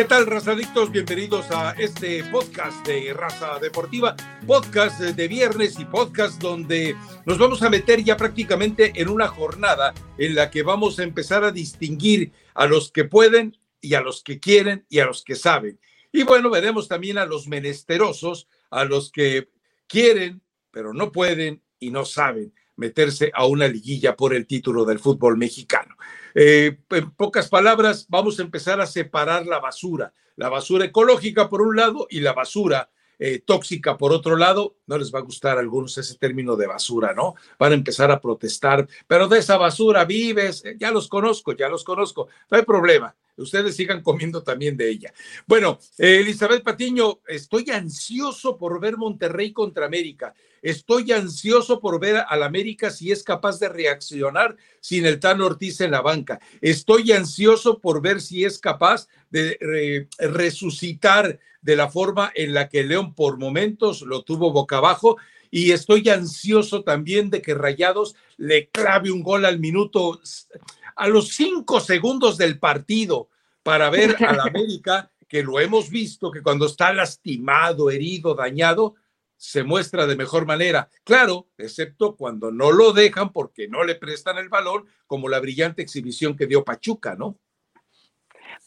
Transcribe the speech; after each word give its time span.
¿Qué 0.00 0.06
tal, 0.06 0.24
razadictos? 0.24 0.90
Bienvenidos 0.90 1.50
a 1.50 1.72
este 1.72 2.24
podcast 2.24 2.86
de 2.86 3.12
Raza 3.12 3.58
Deportiva, 3.58 4.16
podcast 4.46 4.98
de 4.98 5.28
viernes 5.28 5.78
y 5.78 5.84
podcast 5.84 6.40
donde 6.40 6.96
nos 7.26 7.36
vamos 7.36 7.62
a 7.62 7.68
meter 7.68 8.02
ya 8.02 8.16
prácticamente 8.16 8.92
en 8.94 9.10
una 9.10 9.28
jornada 9.28 9.92
en 10.16 10.34
la 10.34 10.50
que 10.50 10.62
vamos 10.62 10.98
a 10.98 11.02
empezar 11.02 11.44
a 11.44 11.52
distinguir 11.52 12.32
a 12.54 12.64
los 12.64 12.90
que 12.90 13.04
pueden 13.04 13.58
y 13.82 13.92
a 13.92 14.00
los 14.00 14.22
que 14.22 14.40
quieren 14.40 14.86
y 14.88 15.00
a 15.00 15.04
los 15.04 15.22
que 15.22 15.36
saben. 15.36 15.78
Y 16.12 16.22
bueno, 16.22 16.48
veremos 16.48 16.88
también 16.88 17.18
a 17.18 17.26
los 17.26 17.46
menesterosos, 17.46 18.48
a 18.70 18.86
los 18.86 19.12
que 19.12 19.50
quieren, 19.86 20.40
pero 20.70 20.94
no 20.94 21.12
pueden 21.12 21.62
y 21.78 21.90
no 21.90 22.06
saben 22.06 22.54
meterse 22.74 23.32
a 23.34 23.44
una 23.44 23.68
liguilla 23.68 24.16
por 24.16 24.32
el 24.32 24.46
título 24.46 24.86
del 24.86 24.98
fútbol 24.98 25.36
mexicano. 25.36 25.94
Eh, 26.34 26.78
en 26.90 27.10
pocas 27.12 27.48
palabras, 27.48 28.06
vamos 28.08 28.38
a 28.38 28.42
empezar 28.42 28.80
a 28.80 28.86
separar 28.86 29.46
la 29.46 29.58
basura, 29.58 30.12
la 30.36 30.48
basura 30.48 30.84
ecológica 30.84 31.48
por 31.48 31.62
un 31.62 31.76
lado 31.76 32.06
y 32.10 32.20
la 32.20 32.32
basura 32.32 32.90
eh, 33.22 33.40
tóxica 33.44 33.98
por 33.98 34.12
otro 34.12 34.36
lado. 34.36 34.76
No 34.86 34.96
les 34.96 35.14
va 35.14 35.18
a 35.18 35.22
gustar 35.22 35.58
a 35.58 35.60
algunos 35.60 35.98
ese 35.98 36.16
término 36.16 36.56
de 36.56 36.66
basura, 36.66 37.12
¿no? 37.12 37.34
Van 37.58 37.72
a 37.72 37.74
empezar 37.74 38.10
a 38.10 38.20
protestar, 38.20 38.88
pero 39.06 39.28
de 39.28 39.38
esa 39.38 39.58
basura 39.58 40.06
vives, 40.06 40.64
eh, 40.64 40.76
ya 40.78 40.90
los 40.90 41.06
conozco, 41.06 41.52
ya 41.52 41.68
los 41.68 41.84
conozco, 41.84 42.28
no 42.50 42.56
hay 42.56 42.64
problema. 42.64 43.14
Ustedes 43.40 43.76
sigan 43.76 44.02
comiendo 44.02 44.42
también 44.42 44.76
de 44.76 44.90
ella. 44.90 45.12
Bueno, 45.46 45.78
Elizabeth 45.98 46.62
Patiño, 46.62 47.20
estoy 47.26 47.70
ansioso 47.70 48.56
por 48.56 48.80
ver 48.80 48.96
Monterrey 48.96 49.52
contra 49.52 49.86
América. 49.86 50.34
Estoy 50.62 51.10
ansioso 51.12 51.80
por 51.80 51.98
ver 51.98 52.22
al 52.28 52.42
América 52.42 52.90
si 52.90 53.10
es 53.10 53.22
capaz 53.22 53.58
de 53.58 53.68
reaccionar 53.68 54.56
sin 54.80 55.06
el 55.06 55.18
Tano 55.18 55.46
Ortiz 55.46 55.80
en 55.80 55.90
la 55.90 56.02
banca. 56.02 56.38
Estoy 56.60 57.12
ansioso 57.12 57.78
por 57.78 58.02
ver 58.02 58.20
si 58.20 58.44
es 58.44 58.58
capaz 58.58 59.08
de 59.30 60.06
resucitar 60.18 61.38
de 61.62 61.76
la 61.76 61.88
forma 61.88 62.30
en 62.34 62.54
la 62.54 62.68
que 62.68 62.84
León 62.84 63.14
por 63.14 63.38
momentos 63.38 64.02
lo 64.02 64.22
tuvo 64.22 64.52
boca 64.52 64.78
abajo. 64.78 65.16
Y 65.50 65.72
estoy 65.72 66.08
ansioso 66.08 66.84
también 66.84 67.30
de 67.30 67.42
que 67.42 67.54
Rayados 67.54 68.14
le 68.36 68.68
clave 68.68 69.10
un 69.10 69.22
gol 69.22 69.44
al 69.44 69.58
minuto, 69.58 70.20
a 71.00 71.08
los 71.08 71.28
cinco 71.28 71.80
segundos 71.80 72.36
del 72.36 72.58
partido, 72.58 73.30
para 73.62 73.88
ver 73.88 74.22
al 74.22 74.38
América, 74.40 75.10
que 75.26 75.42
lo 75.42 75.58
hemos 75.58 75.88
visto, 75.88 76.30
que 76.30 76.42
cuando 76.42 76.66
está 76.66 76.92
lastimado, 76.92 77.90
herido, 77.90 78.34
dañado, 78.34 78.96
se 79.34 79.62
muestra 79.62 80.06
de 80.06 80.14
mejor 80.14 80.44
manera. 80.44 80.90
Claro, 81.02 81.48
excepto 81.56 82.16
cuando 82.16 82.52
no 82.52 82.70
lo 82.70 82.92
dejan 82.92 83.32
porque 83.32 83.66
no 83.66 83.82
le 83.82 83.94
prestan 83.94 84.36
el 84.36 84.50
balón, 84.50 84.84
como 85.06 85.30
la 85.30 85.40
brillante 85.40 85.80
exhibición 85.80 86.36
que 86.36 86.46
dio 86.46 86.64
Pachuca, 86.64 87.14
¿no? 87.14 87.38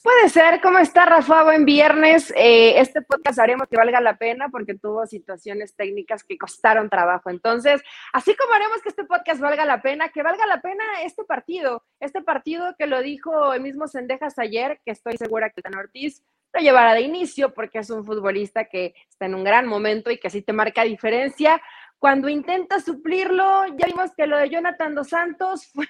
Puede 0.03 0.27
ser. 0.27 0.59
¿Cómo 0.59 0.79
está, 0.79 1.05
Rafa? 1.05 1.43
Buen 1.43 1.63
viernes. 1.63 2.33
Eh, 2.35 2.77
este 2.77 3.01
podcast 3.01 3.39
haremos 3.39 3.69
que 3.69 3.77
valga 3.77 4.01
la 4.01 4.17
pena 4.17 4.49
porque 4.49 4.73
tuvo 4.73 5.07
situaciones 5.07 5.77
técnicas 5.77 6.25
que 6.25 6.37
costaron 6.37 6.89
trabajo. 6.89 7.29
Entonces, 7.29 7.81
así 8.11 8.35
como 8.35 8.53
haremos 8.53 8.81
que 8.81 8.89
este 8.89 9.05
podcast 9.05 9.39
valga 9.39 9.63
la 9.63 9.81
pena, 9.81 10.09
que 10.09 10.21
valga 10.21 10.45
la 10.45 10.59
pena 10.59 10.83
este 11.05 11.23
partido. 11.23 11.85
Este 12.01 12.21
partido 12.21 12.75
que 12.77 12.85
lo 12.85 13.01
dijo 13.01 13.53
el 13.53 13.61
mismo 13.61 13.87
Sendejas 13.87 14.37
ayer, 14.39 14.81
que 14.83 14.91
estoy 14.91 15.15
segura 15.15 15.51
que 15.51 15.61
Dan 15.63 15.77
Ortiz 15.79 16.21
lo 16.51 16.59
llevará 16.59 16.95
de 16.95 17.01
inicio 17.01 17.53
porque 17.53 17.79
es 17.79 17.89
un 17.89 18.03
futbolista 18.03 18.65
que 18.65 18.93
está 19.09 19.27
en 19.27 19.35
un 19.35 19.45
gran 19.45 19.67
momento 19.67 20.11
y 20.11 20.17
que 20.17 20.27
así 20.27 20.41
te 20.41 20.51
marca 20.51 20.83
diferencia. 20.83 21.61
Cuando 21.97 22.27
intenta 22.27 22.81
suplirlo, 22.81 23.67
ya 23.77 23.85
vimos 23.85 24.11
que 24.17 24.27
lo 24.27 24.37
de 24.37 24.49
Jonathan 24.49 24.95
Dos 24.95 25.07
Santos 25.07 25.65
fue, 25.73 25.87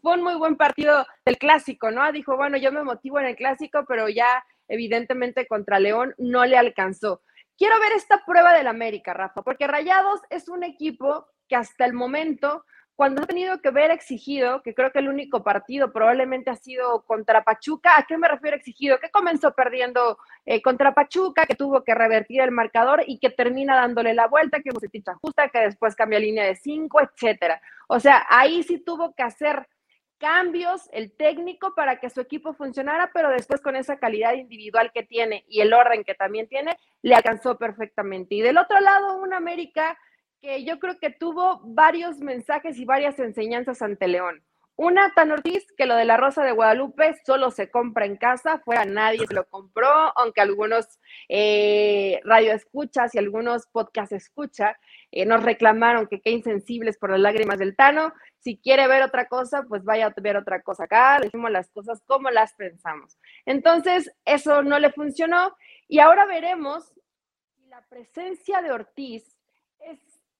fue 0.00 0.14
un 0.14 0.22
muy 0.22 0.34
buen 0.34 0.56
partido 0.56 1.06
del 1.24 1.38
clásico, 1.38 1.90
¿no? 1.90 2.10
Dijo, 2.12 2.36
bueno, 2.36 2.56
yo 2.56 2.72
me 2.72 2.82
motivo 2.82 3.18
en 3.18 3.26
el 3.26 3.36
clásico, 3.36 3.84
pero 3.86 4.08
ya 4.08 4.44
evidentemente 4.68 5.46
contra 5.46 5.80
León 5.80 6.14
no 6.18 6.44
le 6.44 6.56
alcanzó. 6.56 7.22
Quiero 7.56 7.78
ver 7.80 7.92
esta 7.92 8.24
prueba 8.24 8.54
del 8.54 8.66
América, 8.66 9.12
Rafa, 9.12 9.42
porque 9.42 9.66
Rayados 9.66 10.20
es 10.30 10.48
un 10.48 10.64
equipo 10.64 11.26
que 11.48 11.56
hasta 11.56 11.84
el 11.84 11.92
momento 11.92 12.64
cuando 13.00 13.22
ha 13.22 13.26
tenido 13.26 13.62
que 13.62 13.70
ver 13.70 13.90
exigido, 13.90 14.60
que 14.62 14.74
creo 14.74 14.92
que 14.92 14.98
el 14.98 15.08
único 15.08 15.42
partido 15.42 15.90
probablemente 15.90 16.50
ha 16.50 16.54
sido 16.54 17.02
contra 17.06 17.42
Pachuca, 17.44 17.96
¿a 17.96 18.02
qué 18.02 18.18
me 18.18 18.28
refiero 18.28 18.58
exigido? 18.58 18.98
Que 18.98 19.10
comenzó 19.10 19.54
perdiendo 19.54 20.18
eh, 20.44 20.60
contra 20.60 20.92
Pachuca, 20.92 21.46
que 21.46 21.54
tuvo 21.54 21.82
que 21.82 21.94
revertir 21.94 22.42
el 22.42 22.50
marcador 22.50 23.02
y 23.06 23.18
que 23.18 23.30
termina 23.30 23.74
dándole 23.74 24.12
la 24.12 24.26
vuelta, 24.26 24.60
que 24.60 24.70
se 24.70 25.10
ajusta, 25.10 25.48
que 25.48 25.60
después 25.60 25.96
cambia 25.96 26.18
línea 26.18 26.44
de 26.44 26.56
cinco, 26.56 27.00
etcétera. 27.00 27.62
O 27.88 27.98
sea, 28.00 28.26
ahí 28.28 28.62
sí 28.64 28.78
tuvo 28.84 29.14
que 29.14 29.22
hacer 29.22 29.66
cambios 30.20 30.88
el 30.92 31.10
técnico 31.10 31.74
para 31.74 31.98
que 31.98 32.10
su 32.10 32.20
equipo 32.20 32.52
funcionara, 32.52 33.10
pero 33.12 33.30
después 33.30 33.60
con 33.60 33.74
esa 33.74 33.98
calidad 33.98 34.34
individual 34.34 34.92
que 34.92 35.02
tiene 35.02 35.44
y 35.48 35.62
el 35.62 35.72
orden 35.72 36.04
que 36.04 36.14
también 36.14 36.46
tiene, 36.46 36.76
le 37.02 37.14
alcanzó 37.14 37.58
perfectamente. 37.58 38.36
Y 38.36 38.42
del 38.42 38.58
otro 38.58 38.78
lado, 38.78 39.20
un 39.20 39.32
América 39.32 39.98
que 40.40 40.64
yo 40.64 40.78
creo 40.78 40.98
que 40.98 41.10
tuvo 41.10 41.60
varios 41.64 42.18
mensajes 42.18 42.78
y 42.78 42.84
varias 42.84 43.18
enseñanzas 43.18 43.82
ante 43.82 44.06
León. 44.06 44.42
Una, 44.82 45.12
Tan 45.12 45.30
Ortiz, 45.30 45.66
que 45.76 45.84
lo 45.84 45.94
de 45.94 46.06
la 46.06 46.16
Rosa 46.16 46.42
de 46.42 46.52
Guadalupe 46.52 47.14
solo 47.26 47.50
se 47.50 47.70
compra 47.70 48.06
en 48.06 48.16
casa, 48.16 48.60
fuera 48.60 48.86
nadie 48.86 49.26
se 49.26 49.34
lo 49.34 49.44
compró, 49.44 49.86
aunque 50.16 50.40
algunos 50.40 50.98
eh, 51.28 52.18
radio 52.24 52.54
escuchas 52.54 53.14
y 53.14 53.18
algunos 53.18 53.66
podcast 53.66 54.12
escucha 54.12 54.78
eh, 55.12 55.26
nos 55.26 55.42
reclamaron 55.42 56.06
que 56.06 56.22
qué 56.22 56.30
insensibles 56.30 56.96
por 56.96 57.10
las 57.10 57.20
lágrimas 57.20 57.58
del 57.58 57.76
Tano. 57.76 58.14
Si 58.38 58.56
quiere 58.56 58.88
ver 58.88 59.02
otra 59.02 59.26
cosa, 59.26 59.64
pues 59.68 59.84
vaya 59.84 60.06
a 60.06 60.14
ver 60.18 60.38
otra 60.38 60.62
cosa 60.62 60.84
acá, 60.84 61.20
decimos 61.20 61.50
las 61.50 61.68
cosas 61.68 62.00
como 62.06 62.30
las 62.30 62.54
pensamos. 62.54 63.18
Entonces, 63.44 64.10
eso 64.24 64.62
no 64.62 64.78
le 64.78 64.92
funcionó 64.92 65.58
y 65.88 65.98
ahora 65.98 66.24
veremos 66.24 66.94
si 67.54 67.66
la 67.66 67.82
presencia 67.90 68.62
de 68.62 68.72
Ortiz 68.72 69.36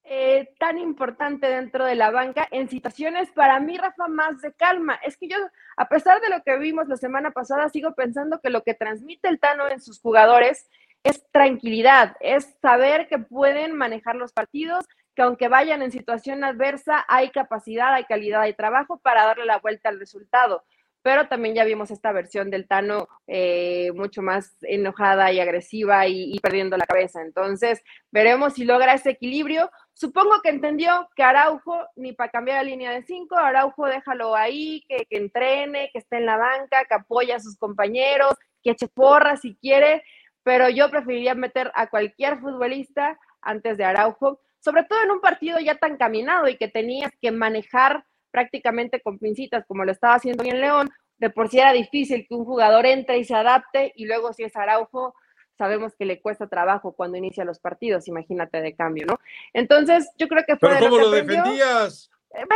eh, 0.05 0.49
tan 0.59 0.79
importante 0.79 1.47
dentro 1.47 1.85
de 1.85 1.95
la 1.95 2.11
banca 2.11 2.49
en 2.51 2.69
situaciones 2.69 3.31
para 3.31 3.61
mí, 3.61 3.77
Rafa, 3.77 4.09
más 4.09 4.41
de 4.41 4.53
calma. 4.53 4.95
Es 5.05 5.17
que 5.17 5.29
yo, 5.29 5.37
a 5.77 5.89
pesar 5.89 6.21
de 6.21 6.31
lo 6.31 6.43
que 6.43 6.59
vimos 6.59 6.89
la 6.89 6.97
semana 6.97 7.31
pasada, 7.31 7.69
sigo 7.69 7.95
pensando 7.95 8.41
que 8.41 8.51
lo 8.51 8.63
que 8.63 8.75
transmite 8.75 9.29
el 9.29 9.39
Tano 9.39 9.69
en 9.69 9.81
sus 9.81 10.01
jugadores 10.01 10.69
es 11.05 11.25
tranquilidad, 11.31 12.17
es 12.21 12.57
saber 12.61 13.09
que 13.09 13.19
pueden 13.19 13.75
manejar 13.77 14.17
los 14.17 14.33
partidos, 14.33 14.85
que 15.15 15.23
aunque 15.23 15.49
vayan 15.49 15.83
en 15.83 15.93
situación 15.93 16.45
adversa, 16.45 17.05
hay 17.09 17.31
capacidad, 17.31 17.95
hay 17.95 18.05
calidad, 18.05 18.43
hay 18.43 18.55
trabajo 18.55 18.99
para 18.99 19.25
darle 19.25 19.47
la 19.47 19.59
vuelta 19.59 19.89
al 19.89 19.99
resultado 19.99 20.65
pero 21.03 21.29
también 21.29 21.55
ya 21.55 21.65
vimos 21.65 21.91
esta 21.91 22.13
versión 22.13 22.51
del 22.51 22.67
Tano 22.67 23.09
eh, 23.27 23.91
mucho 23.95 24.23
más 24.23 24.57
enojada 24.63 25.33
y 25.33 25.41
agresiva 25.41 26.07
y, 26.07 26.39
perdiendo 26.41 26.77
la 26.77 26.87
cabeza. 26.87 27.23
Entonces, 27.23 27.83
veremos 28.11 28.55
si 28.55 28.65
logra 28.65 28.95
ese 28.95 29.11
equilibrio. 29.11 29.71
Supongo 30.01 30.41
que 30.41 30.49
entendió 30.49 31.11
que 31.15 31.23
Araujo, 31.23 31.79
ni 31.95 32.15
para 32.15 32.31
cambiar 32.31 32.57
la 32.57 32.71
línea 32.71 32.91
de 32.91 33.03
cinco, 33.03 33.37
Araujo 33.37 33.85
déjalo 33.85 34.35
ahí, 34.35 34.83
que, 34.89 35.05
que 35.05 35.19
entrene, 35.19 35.91
que 35.93 35.99
esté 35.99 36.17
en 36.17 36.25
la 36.25 36.39
banca, 36.39 36.87
que 36.87 36.95
apoye 36.95 37.35
a 37.35 37.39
sus 37.39 37.59
compañeros, 37.59 38.33
que 38.63 38.71
eche 38.71 38.89
porra 38.89 39.37
si 39.37 39.57
quiere, 39.57 40.03
pero 40.43 40.71
yo 40.71 40.91
preferiría 40.91 41.35
meter 41.35 41.71
a 41.75 41.89
cualquier 41.89 42.39
futbolista 42.39 43.19
antes 43.43 43.77
de 43.77 43.85
Araujo, 43.85 44.41
sobre 44.61 44.85
todo 44.85 45.03
en 45.03 45.11
un 45.11 45.21
partido 45.21 45.59
ya 45.59 45.75
tan 45.75 45.99
caminado 45.99 46.49
y 46.49 46.57
que 46.57 46.69
tenías 46.69 47.13
que 47.21 47.31
manejar 47.31 48.07
prácticamente 48.31 49.03
con 49.03 49.19
pincitas, 49.19 49.67
como 49.67 49.85
lo 49.85 49.93
estaba 49.93 50.15
haciendo 50.15 50.43
bien 50.43 50.63
León, 50.63 50.89
de 51.19 51.29
por 51.29 51.51
sí 51.51 51.59
era 51.59 51.75
difícil 51.75 52.27
que 52.27 52.35
un 52.35 52.47
jugador 52.47 52.87
entre 52.87 53.19
y 53.19 53.25
se 53.27 53.35
adapte, 53.35 53.93
y 53.95 54.07
luego 54.07 54.33
si 54.33 54.45
es 54.45 54.57
Araujo, 54.57 55.15
sabemos 55.61 55.95
que 55.95 56.07
le 56.07 56.23
cuesta 56.23 56.49
trabajo 56.49 56.93
cuando 56.93 57.19
inicia 57.19 57.45
los 57.45 57.59
partidos, 57.59 58.09
imagínate 58.09 58.63
de 58.63 58.75
cambio, 58.75 59.05
¿no? 59.05 59.21
Entonces, 59.53 60.11
yo 60.17 60.27
creo 60.27 60.43
que 60.47 60.57
fue. 60.57 60.71
¿Pero 60.71 60.89
cómo 60.89 61.03
lo, 61.03 61.11
defendías? 61.11 62.11
Eh, 62.35 62.47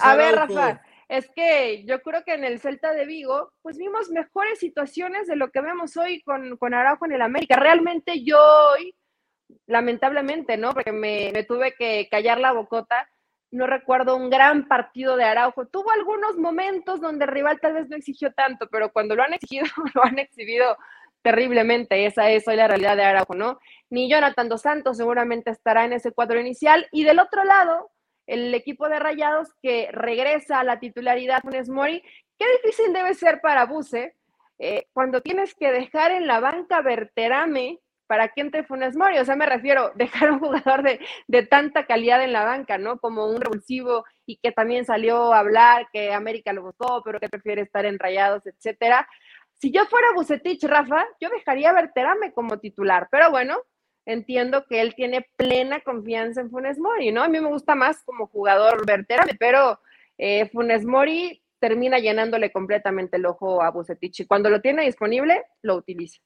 a 0.00 0.14
ver, 0.14 0.36
Rafa, 0.36 0.80
es 1.08 1.28
que 1.34 1.84
yo 1.86 2.00
creo 2.02 2.22
que 2.22 2.34
en 2.34 2.44
el 2.44 2.60
Celta 2.60 2.92
de 2.92 3.04
Vigo, 3.04 3.52
pues 3.62 3.78
vimos 3.78 4.10
mejores 4.10 4.60
situaciones 4.60 5.26
de 5.26 5.34
lo 5.34 5.50
que 5.50 5.60
vemos 5.60 5.96
hoy 5.96 6.22
con, 6.22 6.56
con 6.56 6.72
Araujo 6.72 7.04
en 7.04 7.14
el 7.14 7.22
América. 7.22 7.56
Realmente 7.56 8.22
yo 8.22 8.38
hoy, 8.38 8.94
lamentablemente, 9.66 10.56
¿no? 10.56 10.74
Porque 10.74 10.92
me, 10.92 11.32
me 11.34 11.42
tuve 11.42 11.74
que 11.76 12.06
callar 12.08 12.38
la 12.38 12.52
bocota 12.52 13.08
no 13.50 13.66
recuerdo 13.66 14.16
un 14.16 14.30
gran 14.30 14.68
partido 14.68 15.16
de 15.16 15.24
Araujo. 15.24 15.66
Tuvo 15.66 15.90
algunos 15.90 16.36
momentos 16.36 17.00
donde 17.00 17.24
el 17.24 17.30
rival 17.30 17.58
tal 17.60 17.74
vez 17.74 17.88
no 17.88 17.96
exigió 17.96 18.32
tanto, 18.32 18.68
pero 18.70 18.92
cuando 18.92 19.16
lo 19.16 19.22
han 19.22 19.34
exigido, 19.34 19.66
lo 19.94 20.04
han 20.04 20.18
exhibido 20.18 20.76
terriblemente. 21.22 22.06
Esa 22.06 22.30
es 22.30 22.46
hoy 22.48 22.56
la 22.56 22.68
realidad 22.68 22.96
de 22.96 23.04
Araujo, 23.04 23.34
¿no? 23.34 23.58
Ni 23.90 24.10
Jonathan 24.10 24.48
Dos 24.48 24.62
Santos 24.62 24.96
seguramente 24.96 25.50
estará 25.50 25.84
en 25.84 25.92
ese 25.92 26.12
cuadro 26.12 26.40
inicial. 26.40 26.86
Y 26.92 27.04
del 27.04 27.18
otro 27.18 27.44
lado, 27.44 27.90
el 28.28 28.54
equipo 28.54 28.88
de 28.88 28.98
Rayados 28.98 29.48
que 29.62 29.88
regresa 29.90 30.60
a 30.60 30.64
la 30.64 30.78
titularidad 30.78 31.42
Funes 31.42 31.68
Mori. 31.68 32.02
Qué 32.38 32.44
difícil 32.62 32.92
debe 32.92 33.14
ser 33.14 33.40
para 33.40 33.64
Buse 33.64 34.14
eh, 34.58 34.86
cuando 34.92 35.22
tienes 35.22 35.54
que 35.54 35.72
dejar 35.72 36.12
en 36.12 36.26
la 36.26 36.38
banca 36.38 36.82
Berterame 36.82 37.80
para 38.06 38.28
que 38.28 38.40
entre 38.40 38.64
Funes 38.64 38.96
Mori. 38.96 39.18
O 39.18 39.24
sea, 39.24 39.34
me 39.34 39.46
refiero, 39.46 39.92
dejar 39.96 40.30
un 40.30 40.40
jugador 40.40 40.82
de, 40.82 41.42
tanta 41.44 41.86
calidad 41.86 42.22
en 42.22 42.32
la 42.32 42.44
banca, 42.44 42.76
¿no? 42.76 42.98
Como 42.98 43.26
un 43.26 43.40
revulsivo 43.40 44.04
y 44.26 44.36
que 44.36 44.52
también 44.52 44.84
salió 44.84 45.32
a 45.32 45.38
hablar 45.38 45.88
que 45.92 46.12
América 46.12 46.52
lo 46.52 46.62
buscó, 46.62 47.02
pero 47.04 47.20
que 47.20 47.28
prefiere 47.28 47.62
estar 47.62 47.86
en 47.86 47.98
rayados, 47.98 48.46
etcétera. 48.46 49.08
Si 49.58 49.72
yo 49.72 49.84
fuera 49.86 50.12
Bucetich, 50.14 50.62
Rafa, 50.64 51.04
yo 51.20 51.28
dejaría 51.30 51.70
a 51.70 52.32
como 52.32 52.58
titular, 52.58 53.08
pero 53.10 53.30
bueno, 53.30 53.58
entiendo 54.06 54.64
que 54.68 54.80
él 54.80 54.94
tiene 54.94 55.26
plena 55.36 55.80
confianza 55.80 56.40
en 56.40 56.50
Funes 56.50 56.78
Mori, 56.78 57.12
¿no? 57.12 57.22
A 57.22 57.28
mí 57.28 57.40
me 57.40 57.48
gusta 57.48 57.74
más 57.74 58.02
como 58.04 58.28
jugador 58.28 58.86
Berterame, 58.86 59.34
pero 59.38 59.80
eh, 60.16 60.48
Funes 60.50 60.84
Mori 60.84 61.42
termina 61.58 61.98
llenándole 61.98 62.52
completamente 62.52 63.16
el 63.16 63.26
ojo 63.26 63.62
a 63.62 63.70
Bucetich 63.70 64.20
y 64.20 64.26
cuando 64.26 64.48
lo 64.48 64.60
tiene 64.60 64.84
disponible, 64.84 65.44
lo 65.62 65.74
utiliza 65.74 66.20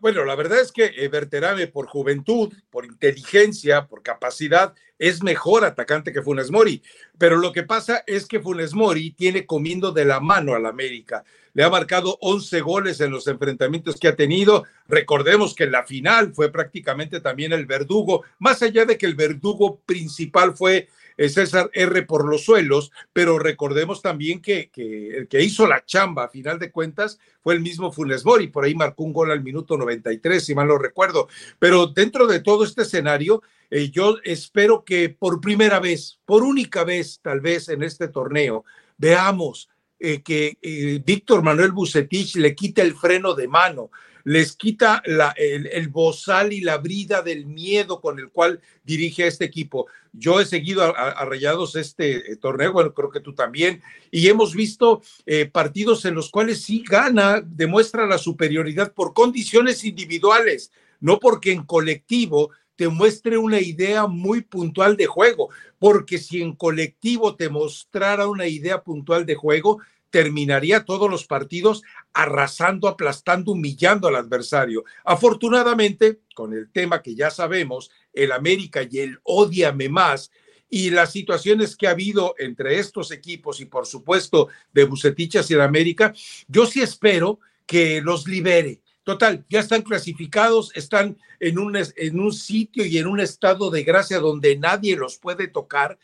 bueno, 0.00 0.24
la 0.24 0.34
verdad 0.34 0.60
es 0.60 0.72
que 0.72 1.08
Berterame 1.08 1.66
por 1.66 1.86
juventud, 1.86 2.52
por 2.70 2.84
inteligencia, 2.84 3.86
por 3.86 4.02
capacidad, 4.02 4.74
es 4.98 5.22
mejor 5.22 5.64
atacante 5.64 6.12
que 6.12 6.22
Funes 6.22 6.50
Mori. 6.50 6.82
Pero 7.18 7.36
lo 7.36 7.52
que 7.52 7.62
pasa 7.62 8.02
es 8.06 8.26
que 8.26 8.40
Funes 8.40 8.74
Mori 8.74 9.10
tiene 9.12 9.46
comiendo 9.46 9.92
de 9.92 10.04
la 10.04 10.20
mano 10.20 10.54
al 10.54 10.66
América. 10.66 11.24
Le 11.52 11.64
ha 11.64 11.70
marcado 11.70 12.18
11 12.20 12.60
goles 12.60 13.00
en 13.00 13.10
los 13.10 13.26
enfrentamientos 13.26 13.96
que 13.98 14.08
ha 14.08 14.16
tenido. 14.16 14.64
Recordemos 14.88 15.54
que 15.54 15.64
en 15.64 15.72
la 15.72 15.84
final 15.84 16.34
fue 16.34 16.50
prácticamente 16.50 17.20
también 17.20 17.52
el 17.52 17.66
verdugo, 17.66 18.24
más 18.38 18.62
allá 18.62 18.84
de 18.84 18.98
que 18.98 19.06
el 19.06 19.14
verdugo 19.14 19.80
principal 19.86 20.54
fue 20.54 20.88
César 21.18 21.70
R 21.72 22.02
por 22.02 22.28
los 22.28 22.44
suelos, 22.44 22.92
pero 23.12 23.38
recordemos 23.38 24.02
también 24.02 24.40
que, 24.42 24.70
el 24.76 25.28
que 25.28 25.42
hizo 25.42 25.66
la 25.66 25.84
chamba 25.84 26.24
a 26.24 26.28
final 26.28 26.58
de 26.58 26.70
cuentas 26.70 27.18
fue 27.42 27.54
el 27.54 27.60
mismo 27.60 27.92
Funes 27.92 28.24
Mori, 28.24 28.48
por 28.48 28.64
ahí 28.64 28.74
marcó 28.74 29.04
un 29.04 29.12
gol 29.12 29.30
al 29.30 29.42
minuto 29.42 29.76
93, 29.76 30.44
si 30.44 30.54
mal 30.54 30.68
no 30.68 30.78
recuerdo. 30.78 31.28
Pero 31.58 31.86
dentro 31.86 32.26
de 32.26 32.40
todo 32.40 32.64
este 32.64 32.82
escenario, 32.82 33.42
eh, 33.70 33.90
yo 33.90 34.16
espero 34.24 34.84
que 34.84 35.08
por 35.08 35.40
primera 35.40 35.80
vez, 35.80 36.18
por 36.24 36.42
única 36.42 36.84
vez 36.84 37.20
tal 37.22 37.40
vez 37.40 37.68
en 37.68 37.82
este 37.82 38.08
torneo, 38.08 38.64
veamos 38.96 39.68
eh, 39.98 40.22
que 40.22 40.58
eh, 40.60 41.00
Víctor 41.04 41.42
Manuel 41.42 41.72
Bucetich 41.72 42.36
le 42.36 42.54
quita 42.54 42.82
el 42.82 42.94
freno 42.94 43.34
de 43.34 43.48
mano, 43.48 43.90
les 44.26 44.56
quita 44.56 45.04
el, 45.36 45.88
bozal 45.88 46.52
y 46.52 46.60
la 46.60 46.78
brida 46.78 47.22
del 47.22 47.46
miedo 47.46 48.00
con 48.00 48.18
el 48.18 48.30
cual 48.30 48.60
dirige 48.82 49.22
a 49.22 49.28
este 49.28 49.44
equipo. 49.44 49.86
Yo 50.12 50.40
he 50.40 50.44
seguido 50.44 50.82
a, 50.82 51.24
Rayados 51.24 51.76
este 51.76 52.32
eh, 52.32 52.36
torneo, 52.36 52.72
bueno, 52.72 52.92
creo 52.92 53.08
que 53.08 53.20
tú 53.20 53.36
también, 53.36 53.80
y 54.10 54.26
hemos 54.26 54.52
visto 54.52 55.00
eh, 55.26 55.46
partidos 55.46 56.04
en 56.06 56.16
los 56.16 56.28
cuales 56.28 56.60
sí 56.60 56.82
gana, 56.84 57.40
demuestra 57.40 58.04
la 58.04 58.18
superioridad 58.18 58.92
por 58.94 59.14
condiciones 59.14 59.84
individuales, 59.84 60.72
no 60.98 61.20
porque 61.20 61.52
en 61.52 61.62
colectivo 61.62 62.50
te 62.74 62.88
muestre 62.88 63.38
una 63.38 63.60
idea 63.60 64.08
muy 64.08 64.40
puntual 64.40 64.96
de 64.96 65.06
juego, 65.06 65.50
porque 65.78 66.18
si 66.18 66.42
en 66.42 66.56
colectivo 66.56 67.36
te 67.36 67.48
mostrara 67.48 68.26
una 68.26 68.48
idea 68.48 68.82
puntual 68.82 69.24
de 69.24 69.36
juego, 69.36 69.78
terminaría 70.10 70.84
todos 70.84 71.10
los 71.10 71.26
partidos 71.26 71.82
arrasando, 72.12 72.88
aplastando, 72.88 73.52
humillando 73.52 74.08
al 74.08 74.16
adversario. 74.16 74.84
Afortunadamente, 75.04 76.20
con 76.34 76.52
el 76.52 76.70
tema 76.70 77.02
que 77.02 77.14
ya 77.14 77.30
sabemos, 77.30 77.90
el 78.12 78.32
América 78.32 78.82
y 78.88 78.98
el 78.98 79.18
odiame 79.24 79.88
más, 79.88 80.30
y 80.68 80.90
las 80.90 81.12
situaciones 81.12 81.76
que 81.76 81.86
ha 81.86 81.92
habido 81.92 82.34
entre 82.38 82.78
estos 82.78 83.12
equipos 83.12 83.60
y 83.60 83.66
por 83.66 83.86
supuesto 83.86 84.48
de 84.72 84.84
Bucetichas 84.84 85.50
y 85.50 85.54
el 85.54 85.60
América, 85.60 86.12
yo 86.48 86.66
sí 86.66 86.80
espero 86.80 87.38
que 87.66 88.00
los 88.00 88.26
libere. 88.26 88.80
Total, 89.04 89.44
ya 89.48 89.60
están 89.60 89.82
clasificados, 89.82 90.72
están 90.74 91.16
en 91.38 91.58
un, 91.58 91.76
en 91.76 92.18
un 92.18 92.32
sitio 92.32 92.84
y 92.84 92.98
en 92.98 93.06
un 93.06 93.20
estado 93.20 93.70
de 93.70 93.84
gracia 93.84 94.18
donde 94.18 94.56
nadie 94.56 94.96
los 94.96 95.18
puede 95.18 95.46
tocar. 95.46 95.96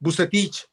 Bucetich, 0.00 0.68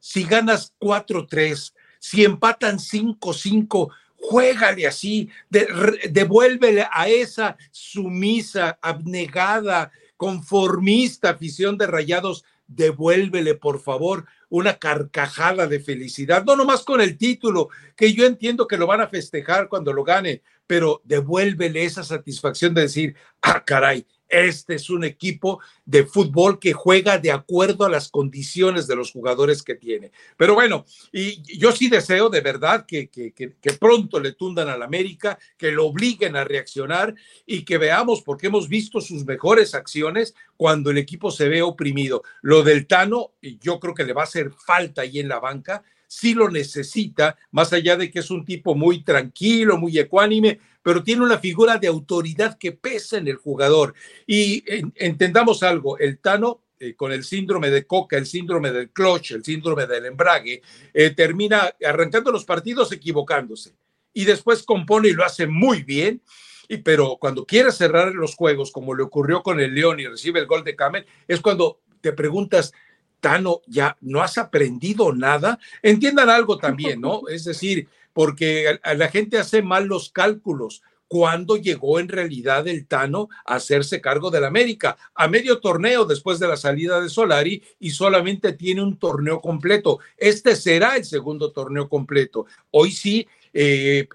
si 0.00 0.24
ganas 0.24 0.74
4-3, 0.80 1.72
si 2.00 2.24
empatan 2.24 2.78
5-5, 2.78 3.90
juégale 4.16 4.86
así, 4.88 5.30
devuélvele 5.48 6.86
a 6.90 7.08
esa 7.08 7.56
sumisa, 7.70 8.78
abnegada, 8.82 9.92
conformista 10.16 11.30
afición 11.30 11.78
de 11.78 11.86
rayados, 11.86 12.44
devuélvele 12.66 13.54
por 13.54 13.80
favor 13.80 14.26
una 14.48 14.78
carcajada 14.78 15.66
de 15.66 15.80
felicidad, 15.80 16.44
no 16.44 16.56
nomás 16.56 16.82
con 16.82 17.00
el 17.00 17.16
título, 17.16 17.68
que 17.96 18.12
yo 18.12 18.26
entiendo 18.26 18.66
que 18.66 18.76
lo 18.76 18.86
van 18.86 19.00
a 19.00 19.08
festejar 19.08 19.68
cuando 19.68 19.92
lo 19.92 20.02
gane, 20.02 20.42
pero 20.66 21.00
devuélvele 21.04 21.84
esa 21.84 22.02
satisfacción 22.02 22.74
de 22.74 22.82
decir, 22.82 23.14
ah, 23.42 23.64
caray, 23.64 24.06
este 24.30 24.76
es 24.76 24.88
un 24.88 25.04
equipo 25.04 25.60
de 25.84 26.04
fútbol 26.04 26.58
que 26.58 26.72
juega 26.72 27.18
de 27.18 27.32
acuerdo 27.32 27.84
a 27.84 27.90
las 27.90 28.08
condiciones 28.08 28.86
de 28.86 28.96
los 28.96 29.12
jugadores 29.12 29.62
que 29.62 29.74
tiene. 29.74 30.12
Pero 30.36 30.54
bueno, 30.54 30.84
y 31.12 31.42
yo 31.58 31.72
sí 31.72 31.88
deseo 31.88 32.30
de 32.30 32.40
verdad 32.40 32.86
que, 32.86 33.08
que, 33.08 33.72
pronto 33.78 34.20
le 34.20 34.32
tundan 34.32 34.68
al 34.68 34.82
América, 34.82 35.38
que 35.56 35.72
lo 35.72 35.86
obliguen 35.86 36.36
a 36.36 36.44
reaccionar 36.44 37.14
y 37.46 37.64
que 37.64 37.78
veamos, 37.78 38.22
porque 38.22 38.46
hemos 38.46 38.68
visto 38.68 39.00
sus 39.00 39.24
mejores 39.24 39.74
acciones 39.74 40.34
cuando 40.56 40.90
el 40.90 40.98
equipo 40.98 41.30
se 41.30 41.48
ve 41.48 41.62
oprimido. 41.62 42.22
Lo 42.42 42.62
del 42.62 42.86
Tano, 42.86 43.32
yo 43.60 43.80
creo 43.80 43.94
que 43.94 44.04
le 44.04 44.12
va 44.12 44.22
a 44.22 44.24
hacer 44.24 44.52
falta 44.52 45.02
ahí 45.02 45.18
en 45.18 45.28
la 45.28 45.40
banca 45.40 45.82
sí 46.10 46.34
lo 46.34 46.50
necesita, 46.50 47.38
más 47.52 47.72
allá 47.72 47.96
de 47.96 48.10
que 48.10 48.18
es 48.18 48.32
un 48.32 48.44
tipo 48.44 48.74
muy 48.74 49.04
tranquilo, 49.04 49.78
muy 49.78 49.96
ecuánime, 49.96 50.58
pero 50.82 51.02
tiene 51.02 51.22
una 51.22 51.38
figura 51.38 51.78
de 51.78 51.88
autoridad 51.88 52.58
que 52.58 52.72
pesa 52.72 53.18
en 53.18 53.28
el 53.28 53.36
jugador. 53.36 53.94
Y 54.26 54.64
entendamos 54.94 55.62
algo, 55.62 55.98
el 55.98 56.18
Tano 56.18 56.62
eh, 56.78 56.94
con 56.94 57.12
el 57.12 57.24
síndrome 57.24 57.70
de 57.70 57.86
Coca, 57.86 58.16
el 58.16 58.26
síndrome 58.26 58.72
del 58.72 58.90
clutch, 58.90 59.32
el 59.32 59.44
síndrome 59.44 59.86
del 59.86 60.06
embrague, 60.06 60.62
eh, 60.94 61.10
termina 61.10 61.74
arrancando 61.84 62.32
los 62.32 62.46
partidos 62.46 62.90
equivocándose 62.92 63.74
y 64.14 64.24
después 64.24 64.62
compone 64.62 65.08
y 65.08 65.12
lo 65.12 65.24
hace 65.24 65.46
muy 65.46 65.82
bien. 65.82 66.22
Y, 66.68 66.78
pero 66.78 67.18
cuando 67.20 67.44
quiere 67.44 67.72
cerrar 67.72 68.14
los 68.14 68.34
juegos, 68.34 68.70
como 68.70 68.94
le 68.94 69.02
ocurrió 69.02 69.42
con 69.42 69.60
el 69.60 69.74
León 69.74 70.00
y 70.00 70.06
recibe 70.06 70.40
el 70.40 70.46
gol 70.46 70.64
de 70.64 70.76
Camel, 70.76 71.04
es 71.28 71.40
cuando 71.40 71.80
te 72.00 72.12
preguntas, 72.12 72.72
Tano, 73.20 73.60
¿ya 73.66 73.98
no 74.00 74.22
has 74.22 74.38
aprendido 74.38 75.12
nada? 75.12 75.58
Entiendan 75.82 76.30
algo 76.30 76.56
también, 76.56 77.00
¿no? 77.00 77.28
Es 77.28 77.44
decir, 77.44 77.88
porque 78.12 78.78
la 78.94 79.08
gente 79.08 79.38
hace 79.38 79.62
mal 79.62 79.86
los 79.86 80.10
cálculos. 80.10 80.82
cuando 81.12 81.56
llegó 81.56 81.98
en 81.98 82.08
realidad 82.08 82.68
el 82.68 82.86
Tano 82.86 83.28
a 83.44 83.56
hacerse 83.56 84.00
cargo 84.00 84.30
del 84.30 84.44
América? 84.44 84.96
A 85.16 85.26
medio 85.26 85.58
torneo 85.58 86.04
después 86.04 86.38
de 86.38 86.46
la 86.46 86.56
salida 86.56 87.00
de 87.00 87.08
Solari 87.08 87.64
y 87.80 87.90
solamente 87.90 88.52
tiene 88.52 88.80
un 88.80 88.96
torneo 88.96 89.40
completo. 89.40 89.98
Este 90.16 90.54
será 90.54 90.96
el 90.96 91.04
segundo 91.04 91.50
torneo 91.50 91.88
completo. 91.88 92.46
Hoy 92.70 92.92
sí, 92.92 93.26
eh, 93.52 94.06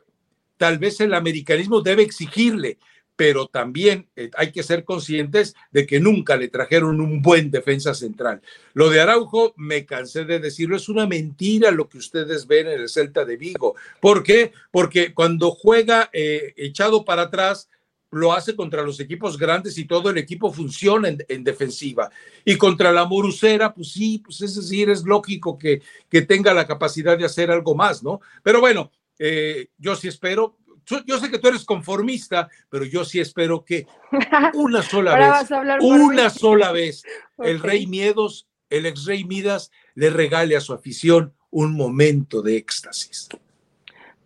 tal 0.56 0.78
vez 0.78 1.02
el 1.02 1.14
americanismo 1.14 1.82
debe 1.82 2.04
exigirle 2.04 2.78
pero 3.16 3.48
también 3.48 4.08
eh, 4.16 4.30
hay 4.36 4.52
que 4.52 4.64
ser 4.64 4.84
conscientes 4.84 5.56
de 5.72 5.86
que 5.86 6.00
nunca 6.00 6.36
le 6.36 6.50
trajeron 6.50 7.00
un 7.00 7.22
buen 7.22 7.52
defensa 7.52 7.94
central. 7.94 8.42
Lo 8.74 8.90
de 8.90 9.02
Araujo, 9.02 9.54
me 9.58 9.86
cansé 9.86 10.26
de 10.26 10.40
decirlo, 10.40 10.76
es 10.76 10.90
una 10.90 11.08
mentira 11.08 11.72
lo 11.72 11.88
que 11.88 11.98
ustedes 11.98 12.48
ven 12.48 12.68
en 12.68 12.82
el 12.82 12.90
Celta 12.90 13.26
de 13.26 13.38
Vigo. 13.38 13.76
¿Por 14.02 14.24
qué? 14.24 14.52
Porque 14.72 15.14
cuando 15.14 15.52
juega 15.52 16.10
eh, 16.12 16.54
echado 16.58 17.06
para 17.06 17.24
atrás, 17.24 17.70
lo 18.12 18.32
hace 18.32 18.56
contra 18.56 18.82
los 18.82 19.00
equipos 19.00 19.38
grandes 19.38 19.78
y 19.78 19.86
todo 19.86 20.10
el 20.10 20.18
equipo 20.18 20.52
funciona 20.52 21.10
en, 21.10 21.44
defensiva. 21.44 22.10
Y 22.46 22.56
contra 22.56 22.92
la 22.92 23.06
Morucera, 23.06 23.74
pues 23.74 23.92
sí, 23.92 24.22
pues 24.24 24.42
es 24.42 24.56
decir, 24.56 24.90
es 24.90 25.04
lógico 25.04 25.58
que, 25.58 25.82
que 26.10 26.22
tenga 26.22 26.54
la 26.54 26.66
capacidad 26.66 27.18
de 27.18 27.26
hacer 27.26 27.52
algo 27.52 27.76
más, 27.76 28.04
¿no? 28.04 28.22
Pero 28.42 28.62
bueno, 28.62 28.92
eh, 29.20 29.68
yo 29.78 29.96
sí 29.96 30.08
espero, 30.08 30.58
yo 31.06 31.18
sé 31.20 31.32
que 31.32 31.40
tú 31.40 31.48
eres 31.48 31.66
conformista, 31.66 32.50
pero 32.70 32.86
yo 32.86 33.04
sí 33.06 33.20
espero 33.20 33.64
que 33.64 33.88
una 34.54 34.82
sola 34.82 35.16
vez, 35.16 35.52
una 35.82 36.30
sola 36.30 36.72
vez, 36.72 37.04
el 37.40 37.60
rey 37.60 37.88
Miedos, 37.88 38.48
el 38.70 38.86
ex 38.86 39.06
rey 39.06 39.24
Midas, 39.24 39.72
le 39.94 40.10
regale 40.10 40.56
a 40.56 40.62
su 40.62 40.74
afición 40.74 41.34
un 41.50 41.76
momento 41.76 42.42
de 42.42 42.58
éxtasis. 42.58 43.30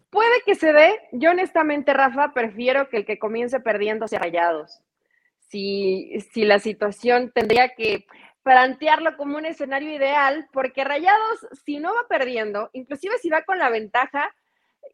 Puede 0.09 0.41
que 0.45 0.55
se 0.55 0.73
dé. 0.73 0.99
Yo 1.11 1.31
honestamente, 1.31 1.93
Rafa, 1.93 2.33
prefiero 2.33 2.89
que 2.89 2.97
el 2.97 3.05
que 3.05 3.19
comience 3.19 3.59
perdiendo 3.59 4.07
sea 4.07 4.19
rayados. 4.19 4.81
Si, 5.49 6.11
si 6.33 6.45
la 6.45 6.59
situación 6.59 7.31
tendría 7.33 7.75
que 7.75 8.05
plantearlo 8.43 9.15
como 9.17 9.37
un 9.37 9.45
escenario 9.45 9.93
ideal, 9.93 10.47
porque 10.51 10.83
Rayados, 10.83 11.47
si 11.65 11.79
no 11.79 11.93
va 11.93 12.07
perdiendo, 12.07 12.69
inclusive 12.73 13.17
si 13.19 13.29
va 13.29 13.43
con 13.43 13.59
la 13.59 13.69
ventaja, 13.69 14.33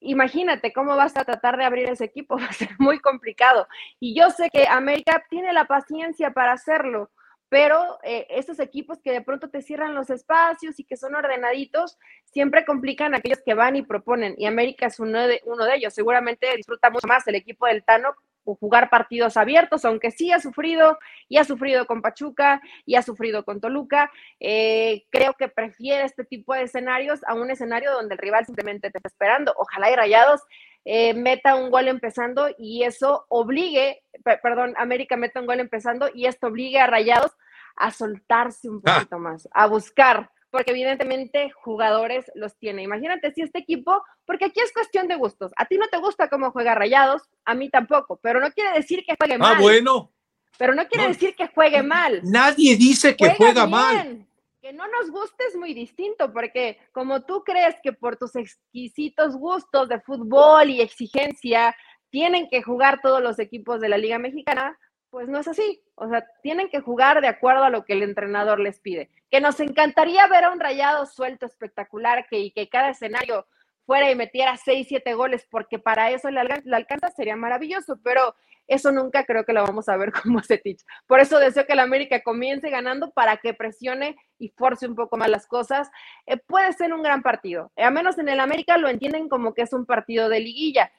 imagínate 0.06 0.74
cómo 0.74 0.96
vas 0.96 1.16
a 1.18 1.26
tratar 1.26 1.58
de 1.58 1.66
abrir 1.66 1.90
ese 1.90 2.06
equipo, 2.06 2.38
va 2.40 2.46
a 2.46 2.54
ser 2.54 2.70
muy 2.80 3.00
complicado. 3.00 3.68
Y 4.00 4.18
yo 4.20 4.30
sé 4.30 4.50
que 4.50 4.68
América 4.68 5.24
tiene 5.30 5.54
la 5.54 5.66
paciencia 5.66 6.32
para 6.32 6.54
hacerlo, 6.54 7.12
pero 7.50 8.00
eh, 8.04 8.26
esos 8.30 8.60
equipos 8.60 9.00
que 9.02 9.12
de 9.12 9.22
pronto 9.22 9.50
te 9.50 9.62
cierran 9.62 9.96
los 9.96 10.10
espacios 10.10 10.80
y 10.80 10.84
que 10.84 10.98
son 10.98 11.16
ordenaditos, 11.16 11.98
siempre 12.26 12.66
complican 12.66 13.14
a 13.14 13.18
aquellos 13.18 13.42
que 13.46 13.54
van 13.54 13.76
y 13.76 13.84
proponen. 13.84 14.36
Y 14.38 14.46
América 14.46 14.88
es 14.88 15.00
uno 15.00 15.28
de, 15.28 15.42
uno 15.46 15.66
de 15.66 15.76
ellos. 15.76 15.94
Seguramente 15.94 16.56
disfruta 16.56 16.90
mucho 16.90 17.08
más 17.08 17.28
el 17.28 17.36
equipo 17.36 17.68
del 17.68 17.84
Tano 17.84 18.16
jugar 18.46 18.90
partidos 18.90 19.38
abiertos, 19.38 19.84
aunque 19.86 20.12
sí 20.12 20.32
ha 20.32 20.40
sufrido 20.40 21.00
y 21.28 21.38
ha 21.38 21.44
sufrido 21.44 21.88
con 21.88 22.02
Pachuca 22.02 22.62
y 22.86 22.96
ha 22.96 23.02
sufrido 23.02 23.44
con 23.44 23.60
Toluca. 23.60 24.12
Eh, 24.40 25.06
creo 25.10 25.34
que 25.34 25.48
prefiere 25.48 26.06
este 26.06 26.24
tipo 26.24 26.54
de 26.54 26.64
escenarios 26.64 27.24
a 27.26 27.34
un 27.34 27.50
escenario 27.50 27.92
donde 27.92 28.14
el 28.14 28.20
rival 28.20 28.46
simplemente 28.46 28.92
te 28.92 29.00
está 29.00 29.10
esperando. 29.10 29.54
Ojalá 29.58 29.90
y 29.92 29.96
Rayados 29.96 30.42
eh, 30.86 31.16
meta 31.16 31.56
un 31.56 31.72
gol 31.72 31.88
empezando 31.88 32.50
y 32.60 32.84
eso 32.84 33.26
obligue, 33.30 34.04
perdón, 34.24 34.76
América 34.78 35.18
meta 35.18 35.40
un 35.40 35.48
gol 35.48 35.60
empezando 35.60 36.10
y 36.14 36.28
esto 36.28 36.48
obligue 36.48 36.80
a 36.80 36.86
Rayados 36.86 37.32
a 37.76 37.92
soltarse 37.92 38.70
un 38.70 38.82
ah. 38.86 38.96
poquito 38.96 39.18
más, 39.18 39.50
a 39.52 39.66
buscar, 39.66 40.30
porque 40.56 40.72
evidentemente 40.72 41.52
jugadores 41.52 42.32
los 42.34 42.56
tiene. 42.56 42.82
Imagínate 42.82 43.34
si 43.34 43.42
este 43.42 43.60
equipo, 43.60 44.02
porque 44.26 44.46
aquí 44.46 44.62
es 44.62 44.72
cuestión 44.72 45.06
de 45.10 45.18
gustos. 45.18 45.52
A 45.58 45.66
ti 45.66 45.78
no 45.78 45.90
te 45.90 45.98
gusta 45.98 46.30
cómo 46.30 46.52
juega 46.52 46.74
Rayados, 46.74 47.24
a 47.44 47.54
mí 47.54 47.70
tampoco, 47.70 48.18
pero 48.24 48.40
no 48.40 48.50
quiere 48.52 48.72
decir 48.72 49.04
que 49.06 49.18
juegue 49.20 49.34
ah, 49.34 49.38
mal. 49.38 49.56
Ah, 49.58 49.62
bueno. 49.62 50.14
Pero 50.58 50.74
no 50.74 50.88
quiere 50.88 51.10
decir 51.10 51.36
que 51.36 51.50
juegue 51.50 51.84
mal. 51.84 52.22
Nadie 52.24 52.78
dice 52.78 53.18
que 53.18 53.36
juega, 53.36 53.68
mal. 53.68 54.26
Que 54.62 54.72
no 54.72 54.88
nos 54.88 55.12
guste 55.12 55.44
es 55.50 55.58
muy 55.58 55.74
distinto, 55.74 56.32
porque 56.32 56.80
como 56.94 57.26
tú 57.26 57.44
crees 57.44 57.76
que 57.84 57.92
por 57.92 58.16
tus 58.16 58.38
exquisitos 58.38 59.36
gustos 59.36 59.90
de 59.90 60.00
fútbol 60.00 60.70
y 60.70 60.80
exigencia 60.80 61.76
tienen 62.12 62.48
que 62.50 62.64
jugar 62.64 63.02
todos 63.02 63.22
los 63.22 63.40
equipos 63.40 63.82
de 63.82 63.90
la 63.90 63.98
Liga 63.98 64.20
Mexicana, 64.20 64.80
pues 65.16 65.30
no 65.30 65.40
es 65.40 65.48
así. 65.48 65.82
O 65.96 66.10
sea, 66.10 66.28
tienen 66.44 66.68
que 66.68 66.82
jugar 66.82 67.22
de 67.22 67.30
acuerdo 67.30 67.64
a 67.64 67.70
lo 67.70 67.86
que 67.86 67.94
el 67.94 68.04
entrenador 68.04 68.60
les 68.60 68.82
pide. 68.82 69.10
Que 69.32 69.40
nos 69.40 69.62
encantaría 69.62 70.28
ver 70.28 70.44
a 70.44 70.52
un 70.52 70.60
rayado 70.60 71.06
suelto 71.06 71.46
espectacular 71.46 72.28
que, 72.30 72.40
y 72.40 72.52
que 72.52 72.68
cada 72.68 72.90
escenario 72.90 73.48
fuera 73.86 74.12
y 74.12 74.16
metiera 74.16 74.58
seis, 74.58 74.88
siete 74.90 75.14
goles, 75.14 75.48
porque 75.50 75.80
para 75.80 76.12
eso 76.12 76.30
le, 76.30 76.42
alcanza, 76.42 77.12
sería 77.12 77.38
maravilloso, 77.38 77.98
pero 78.04 78.36
eso 78.68 78.92
nunca 78.92 79.24
creo 79.24 79.46
que 79.46 79.54
lo 79.54 79.64
vamos 79.64 79.88
a 79.88 79.96
ver 79.96 80.12
como 80.22 80.44
Setich. 80.44 80.84
Por 81.08 81.22
eso 81.22 81.40
deseo 81.40 81.66
que 81.66 81.72
el 81.72 81.80
América 81.80 82.22
comience 82.22 82.70
ganando 82.70 83.12
para 83.12 83.38
que 83.38 83.54
presione 83.54 84.18
y 84.38 84.50
force 84.50 84.86
un 84.86 84.96
poco 84.96 85.16
más 85.16 85.30
las 85.30 85.48
cosas. 85.48 85.90
Eh, 86.26 86.36
puede 86.46 86.74
ser 86.74 86.94
un 86.94 87.04
gran 87.04 87.22
partido. 87.22 87.72
A 87.78 87.90
menos 87.90 88.18
en 88.18 88.28
el 88.28 88.42
América 88.42 88.78
lo 88.78 88.90
entienden 88.90 89.30
como 89.30 89.54
que 89.54 89.62
es 89.62 89.72
un 89.72 89.86
partido 89.86 90.28
de 90.28 90.42
liguilla 90.42 90.92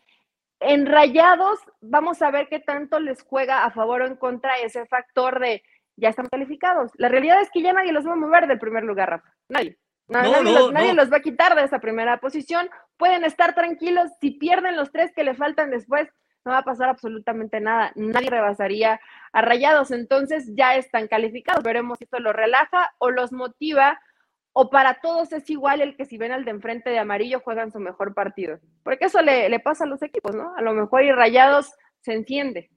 en 0.61 0.87
Rayados, 0.87 1.59
vamos 1.81 2.23
a 2.23 2.31
ver 2.31 2.49
qué 2.49 2.61
tanto 2.61 2.99
les 3.01 3.23
juega 3.23 3.65
a 3.65 3.71
favor 3.71 4.03
o 4.03 4.07
en 4.07 4.17
contra 4.17 4.59
ese 4.59 4.87
factor 4.87 5.41
de 5.41 5.63
ya 5.97 6.11
están 6.11 6.27
calificados. 6.27 6.93
La 6.97 7.09
realidad 7.09 7.41
es 7.41 7.51
que 7.51 7.63
ya 7.63 7.73
nadie 7.73 7.93
los 7.93 8.07
va 8.07 8.13
a 8.13 8.17
mover 8.17 8.47
del 8.47 8.59
primer 8.59 8.85
lugar, 8.85 9.11
Rafa. 9.11 9.33
Nadie. 9.49 9.79
nadie, 10.09 10.95
los, 10.95 11.13
va 11.13 11.17
a 11.17 11.23
quitar 11.23 11.55
de 11.55 11.65
esa 11.65 11.79
primera 11.79 12.19
posición. 12.19 12.69
Pueden 12.97 13.25
estar 13.25 13.55
tranquilos. 13.55 14.11
Si 14.21 14.33
pierden 14.33 14.77
los 14.77 14.93
tres 14.93 15.13
que 15.15 15.25
le 15.25 15.35
faltan 15.35 15.71
después, 15.71 16.09
no 16.45 16.53
va 16.53 16.59
a 16.59 16.65
pasar 16.65 16.91
absolutamente 16.91 17.61
nada. 17.61 17.93
Nadie 17.95 18.31
rebasaría 18.31 19.01
a 19.33 19.43
Rayados. 19.43 19.91
Entonces 19.91 20.51
ya 20.55 20.77
están 20.77 21.09
calificados. 21.09 21.65
Veremos 21.65 21.99
si 21.99 22.05
esto 22.05 22.19
los 22.21 22.35
relaja 22.35 22.93
o 22.99 23.11
los 23.11 23.33
motiva 23.33 23.99
o 24.59 24.71
para 24.71 25.01
todos 25.03 25.31
es 25.33 25.51
igual 25.51 25.83
el 25.83 25.97
que 25.97 26.07
si 26.07 26.17
ven 26.17 26.33
al 26.33 26.47
de 26.47 26.51
enfrente 26.51 26.89
de 26.89 26.99
amarillo 26.99 27.41
juegan 27.41 27.71
su 27.71 27.79
mejor 27.79 28.15
partido. 28.15 28.59
Porque 28.83 29.05
eso 29.05 29.21
le, 29.21 29.61
pasa 29.61 29.85
a 29.85 29.87
los 29.87 30.01
equipos, 30.01 30.35
¿no? 30.35 30.57
A 30.57 30.63
lo 30.63 30.73
mejor 30.73 31.05
y 31.05 31.13
rayados 31.13 31.73
se 32.01 32.15
entiende. 32.15 32.71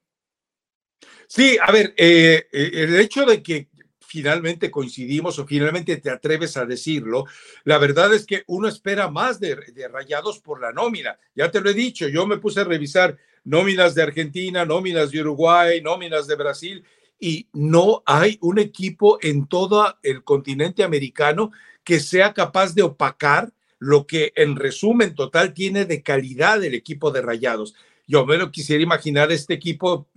Sí, 1.26 1.58
a 1.58 1.72
ver, 1.72 1.94
eh, 1.96 2.50
eh, 2.52 2.72
el 2.74 3.00
hecho 3.00 3.26
de 3.26 3.42
que 3.42 3.70
finalmente 4.02 4.70
coincidimos 4.70 5.40
o 5.40 5.48
finalmente 5.48 5.96
te 5.96 6.10
atreves 6.10 6.58
a 6.58 6.66
decirlo, 6.66 7.24
la 7.64 7.78
verdad 7.78 8.14
es 8.14 8.26
que 8.26 8.44
uno 8.48 8.68
espera 8.68 9.10
más 9.10 9.40
de, 9.40 9.56
de, 9.74 9.88
rayados 9.88 10.40
por 10.40 10.60
la 10.60 10.74
nómina. 10.74 11.18
Ya 11.34 11.50
te 11.50 11.62
lo 11.62 11.70
he 11.70 11.74
dicho, 11.74 12.10
yo 12.10 12.28
me 12.28 12.40
puse 12.40 12.60
a 12.60 12.66
revisar 12.66 13.18
nóminas 13.46 13.96
de 13.96 14.04
Argentina, 14.04 14.66
nóminas 14.66 15.12
de 15.12 15.22
Uruguay, 15.22 15.80
nóminas 15.80 16.28
de 16.28 16.36
Brasil, 16.36 16.86
y 17.20 17.50
no 17.54 18.04
hay 18.06 18.38
un 18.42 18.60
equipo 18.60 19.20
en 19.22 19.48
todo 19.48 19.98
el 20.04 20.24
continente 20.24 20.84
americano 20.84 21.52
que 21.84 22.00
sea 22.00 22.34
capaz 22.34 22.74
de 22.74 22.84
opacar 22.84 23.52
lo 23.78 24.06
que 24.06 24.34
en 24.36 24.56
resumen 24.56 25.16
total 25.16 25.54
tiene 25.54 25.86
de 25.86 26.04
calidad 26.04 26.64
el 26.64 26.74
equipo 26.74 27.12
de 27.12 27.22
Rayados. 27.22 27.76
Yo 28.08 28.26
me 28.26 28.38
lo 28.38 28.52
quisiera 28.52 28.84
imaginar 28.84 29.32
este 29.32 29.54
equipo 29.54 30.08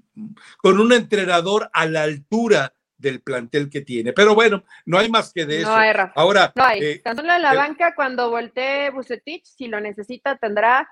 con 0.59 0.80
un 0.80 0.92
entrenador 0.92 1.71
a 1.73 1.87
la 1.87 2.02
altura 2.02 2.75
del 2.99 3.21
plantel 3.21 3.68
que 3.68 3.80
tiene. 3.80 4.12
Pero 4.12 4.35
bueno, 4.35 4.64
no 4.87 4.99
hay 4.99 5.11
más 5.11 5.32
que 5.32 5.44
de 5.44 5.61
eso. 5.61 5.71
Ahora, 6.14 6.52
no 6.54 6.64
hay. 6.64 6.80
Eh, 6.80 7.02
en 7.04 7.42
la 7.42 7.54
banca 7.54 7.94
cuando 7.94 8.30
voltee 8.30 8.90
Bucetich, 8.90 9.44
si 9.44 9.66
lo 9.66 9.80
necesita, 9.80 10.37
tendrá 10.37 10.88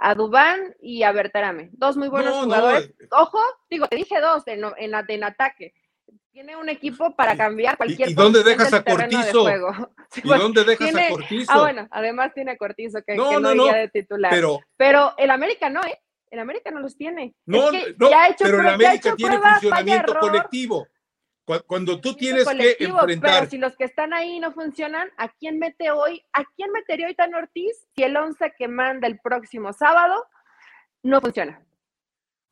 a 0.00 0.14
Dubán 0.14 0.74
y 0.80 1.02
a 1.02 1.12
Bertarame. 1.12 1.70
Dos 1.72 1.96
muy 1.96 2.08
buenos 2.08 2.44
jugadores. 2.44 2.90
Eh, 2.98 3.08
Ojo, 3.10 3.40
digo, 3.70 3.86
te 3.88 3.96
dije 3.96 4.20
dos 4.20 4.42
en, 4.46 4.64
en, 4.78 4.94
en 5.08 5.24
ataque 5.24 5.74
tiene 6.34 6.56
un 6.56 6.68
equipo 6.68 7.14
para 7.14 7.36
cambiar 7.36 7.76
cualquier 7.76 8.08
¿Y, 8.08 8.12
y 8.12 8.14
dónde 8.14 8.42
dejas 8.42 8.72
a 8.72 8.82
Cortizo? 8.82 9.48
¿Y 10.16 10.28
dónde 10.28 10.64
dejas 10.64 10.94
a 10.96 11.08
Cortizo? 11.08 11.52
Ah, 11.52 11.60
bueno, 11.60 11.86
además 11.92 12.34
tiene 12.34 12.50
a 12.50 12.56
Cortizo 12.56 12.98
que 13.06 13.14
no, 13.14 13.30
que 13.30 13.40
no, 13.40 13.54
no, 13.54 13.66
de 13.66 13.88
titular. 13.88 14.32
Pero, 14.32 14.58
pero 14.76 15.14
el 15.16 15.30
América 15.30 15.70
no, 15.70 15.80
¿eh? 15.82 15.96
El 16.30 16.40
América 16.40 16.72
no 16.72 16.80
los 16.80 16.96
tiene. 16.96 17.36
No, 17.46 17.70
no, 17.70 17.78
pero 18.36 18.60
el 18.60 18.68
América 18.68 19.14
tiene 19.14 19.38
funcionamiento 19.38 20.18
colectivo. 20.18 20.88
Cuando 21.44 22.00
tú 22.00 22.14
tienes 22.14 22.46
que 22.48 22.76
enfrentar. 22.80 23.40
Pero 23.40 23.50
si 23.50 23.58
los 23.58 23.76
que 23.76 23.84
están 23.84 24.14
ahí 24.14 24.40
no 24.40 24.52
funcionan, 24.52 25.10
¿a 25.18 25.28
quién 25.28 25.58
mete 25.58 25.90
hoy? 25.90 26.22
¿A 26.32 26.44
quién 26.56 26.70
metería 26.72 27.06
hoy 27.06 27.14
Tan 27.14 27.34
Ortiz 27.34 27.86
si 27.94 28.02
el 28.02 28.16
11 28.16 28.54
que 28.56 28.68
manda 28.68 29.06
el 29.06 29.18
próximo 29.18 29.72
sábado 29.72 30.26
no 31.02 31.20
funciona? 31.20 31.62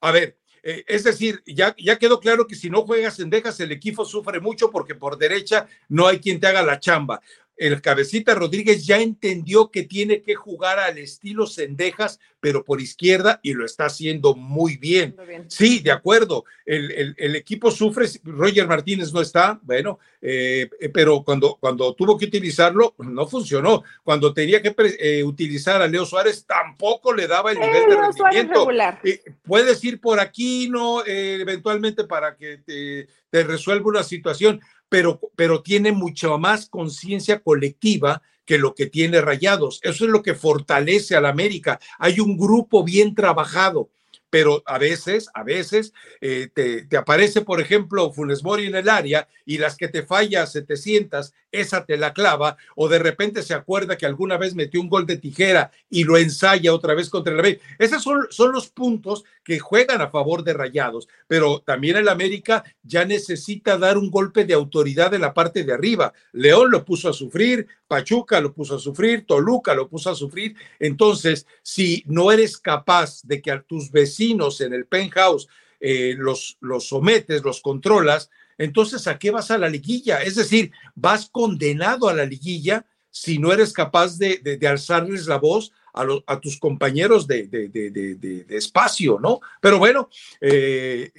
A 0.02 0.10
ver, 0.10 0.36
eh, 0.62 0.84
es 0.86 1.04
decir, 1.04 1.42
ya, 1.46 1.74
ya 1.78 1.98
quedó 1.98 2.20
claro 2.20 2.46
que 2.46 2.54
si 2.54 2.70
no 2.70 2.82
juegas 2.82 3.18
en 3.18 3.30
Dejas, 3.30 3.58
el 3.60 3.72
equipo 3.72 4.04
sufre 4.04 4.40
mucho 4.40 4.70
porque 4.70 4.94
por 4.94 5.16
derecha 5.16 5.66
no 5.88 6.06
hay 6.06 6.20
quien 6.20 6.38
te 6.38 6.46
haga 6.46 6.62
la 6.62 6.78
chamba 6.78 7.20
el 7.56 7.80
cabecita 7.80 8.34
Rodríguez 8.34 8.84
ya 8.86 9.00
entendió 9.00 9.70
que 9.70 9.84
tiene 9.84 10.22
que 10.22 10.34
jugar 10.34 10.78
al 10.78 10.98
estilo 10.98 11.46
Cendejas, 11.46 12.18
pero 12.40 12.64
por 12.64 12.80
izquierda 12.80 13.38
y 13.42 13.52
lo 13.52 13.64
está 13.64 13.86
haciendo 13.86 14.34
muy 14.34 14.76
bien. 14.76 15.14
Sí, 15.48 15.78
de 15.78 15.92
acuerdo. 15.92 16.44
El, 16.66 17.36
equipo 17.36 17.70
sufre, 17.70 18.06
Roger 18.24 18.66
Martínez 18.66 19.12
no 19.12 19.20
está, 19.20 19.60
bueno, 19.62 19.98
eh, 20.20 20.68
pero 20.92 21.22
cuando, 21.22 21.56
cuando 21.60 21.94
tuvo 21.94 22.18
que 22.18 22.24
utilizarlo, 22.24 22.94
no 22.98 23.26
funcionó. 23.26 23.84
Cuando 24.02 24.32
tenía 24.32 24.60
que 24.60 24.74
eh, 24.98 25.22
utilizar 25.22 25.80
a 25.82 25.86
Leo 25.86 26.04
Suárez, 26.04 26.44
tampoco 26.44 27.12
le 27.12 27.28
daba 27.28 27.52
el 27.52 27.60
nivel 27.60 27.88
de 27.88 27.96
rendimiento. 27.96 28.68
Eh, 29.04 29.22
puedes 29.42 29.84
ir 29.84 30.00
por 30.00 30.18
aquí, 30.18 30.68
¿no? 30.68 31.04
eventualmente 31.06 32.04
para 32.04 32.36
que 32.36 32.58
te, 32.58 33.08
te 33.30 33.44
resuelva 33.44 33.88
una 33.88 34.02
situación, 34.02 34.60
pero, 34.92 35.18
pero 35.36 35.62
tiene 35.62 35.90
mucha 35.90 36.36
más 36.36 36.68
conciencia 36.68 37.40
colectiva 37.40 38.20
que 38.44 38.58
lo 38.58 38.74
que 38.74 38.84
tiene 38.84 39.22
Rayados. 39.22 39.80
Eso 39.82 40.04
es 40.04 40.10
lo 40.10 40.22
que 40.22 40.34
fortalece 40.34 41.16
a 41.16 41.22
la 41.22 41.30
América. 41.30 41.80
Hay 41.98 42.20
un 42.20 42.36
grupo 42.36 42.84
bien 42.84 43.14
trabajado 43.14 43.88
pero 44.28 44.62
a 44.64 44.78
veces, 44.78 45.28
a 45.34 45.42
veces 45.42 45.92
eh, 46.22 46.48
te, 46.54 46.96
aparece, 46.96 47.42
por 47.42 47.60
ejemplo, 47.60 48.10
Funes 48.14 48.42
Mori 48.42 48.64
en 48.64 48.74
el 48.74 48.88
área 48.88 49.28
y 49.44 49.58
las 49.58 49.76
que 49.76 49.88
te 49.88 50.04
falla 50.04 50.46
700, 50.46 51.34
esa 51.52 51.84
te 51.84 51.96
la 51.96 52.12
clava, 52.12 52.56
o 52.74 52.88
de 52.88 52.98
repente 52.98 53.42
se 53.42 53.54
acuerda 53.54 53.96
que 53.96 54.06
alguna 54.06 54.38
vez 54.38 54.54
metió 54.54 54.80
un 54.80 54.88
gol 54.88 55.06
de 55.06 55.18
tijera 55.18 55.70
y 55.88 56.04
lo 56.04 56.16
ensaya 56.16 56.74
otra 56.74 56.94
vez 56.94 57.10
contra 57.10 57.32
el 57.32 57.38
América. 57.38 57.64
Esos 57.78 58.02
son, 58.02 58.26
son 58.30 58.52
los 58.52 58.68
puntos 58.68 59.24
que 59.44 59.58
juegan 59.58 60.00
a 60.00 60.10
favor 60.10 60.42
de 60.42 60.54
Rayados, 60.54 61.08
pero 61.28 61.60
también 61.60 61.96
el 61.96 62.08
América 62.08 62.64
ya 62.82 63.04
necesita 63.04 63.76
dar 63.78 63.98
un 63.98 64.10
golpe 64.10 64.44
de 64.44 64.54
autoridad 64.54 65.14
en 65.14 65.20
la 65.20 65.34
parte 65.34 65.64
de 65.64 65.72
arriba. 65.72 66.12
León 66.32 66.70
lo 66.70 66.84
puso 66.84 67.08
a 67.08 67.12
sufrir, 67.12 67.66
Pachuca 67.86 68.40
lo 68.40 68.52
puso 68.52 68.76
a 68.76 68.78
sufrir, 68.78 69.26
Toluca 69.26 69.74
lo 69.74 69.88
puso 69.88 70.10
a 70.10 70.14
sufrir. 70.14 70.56
Entonces, 70.78 71.46
si 71.62 72.02
no 72.06 72.32
eres 72.32 72.56
capaz 72.56 73.22
de 73.24 73.42
que 73.42 73.50
a 73.50 73.62
tus 73.62 73.90
vecinos 73.90 74.60
en 74.60 74.72
el 74.72 74.86
penthouse 74.86 75.48
eh, 75.84 76.14
los, 76.16 76.58
los 76.60 76.86
sometes, 76.86 77.42
los 77.42 77.60
controlas, 77.60 78.30
entonces 78.58 79.06
¿a 79.06 79.18
qué 79.18 79.30
vas 79.30 79.50
a 79.50 79.58
la 79.58 79.68
liguilla? 79.68 80.22
Es 80.22 80.36
decir, 80.36 80.72
vas 80.94 81.28
condenado 81.30 82.08
a 82.08 82.14
la 82.14 82.24
liguilla 82.24 82.86
si 83.10 83.38
no 83.38 83.52
eres 83.52 83.72
capaz 83.72 84.16
de, 84.18 84.38
de, 84.38 84.66
alzarles 84.66 85.26
la 85.26 85.36
voz 85.36 85.72
a, 85.92 86.06
a 86.26 86.40
tus 86.40 86.58
compañeros 86.58 87.26
de, 87.26 87.46
de, 87.46 88.46
espacio, 88.48 89.18
¿no? 89.20 89.40
Pero 89.60 89.78
bueno, 89.78 90.08
eh, 90.40 91.12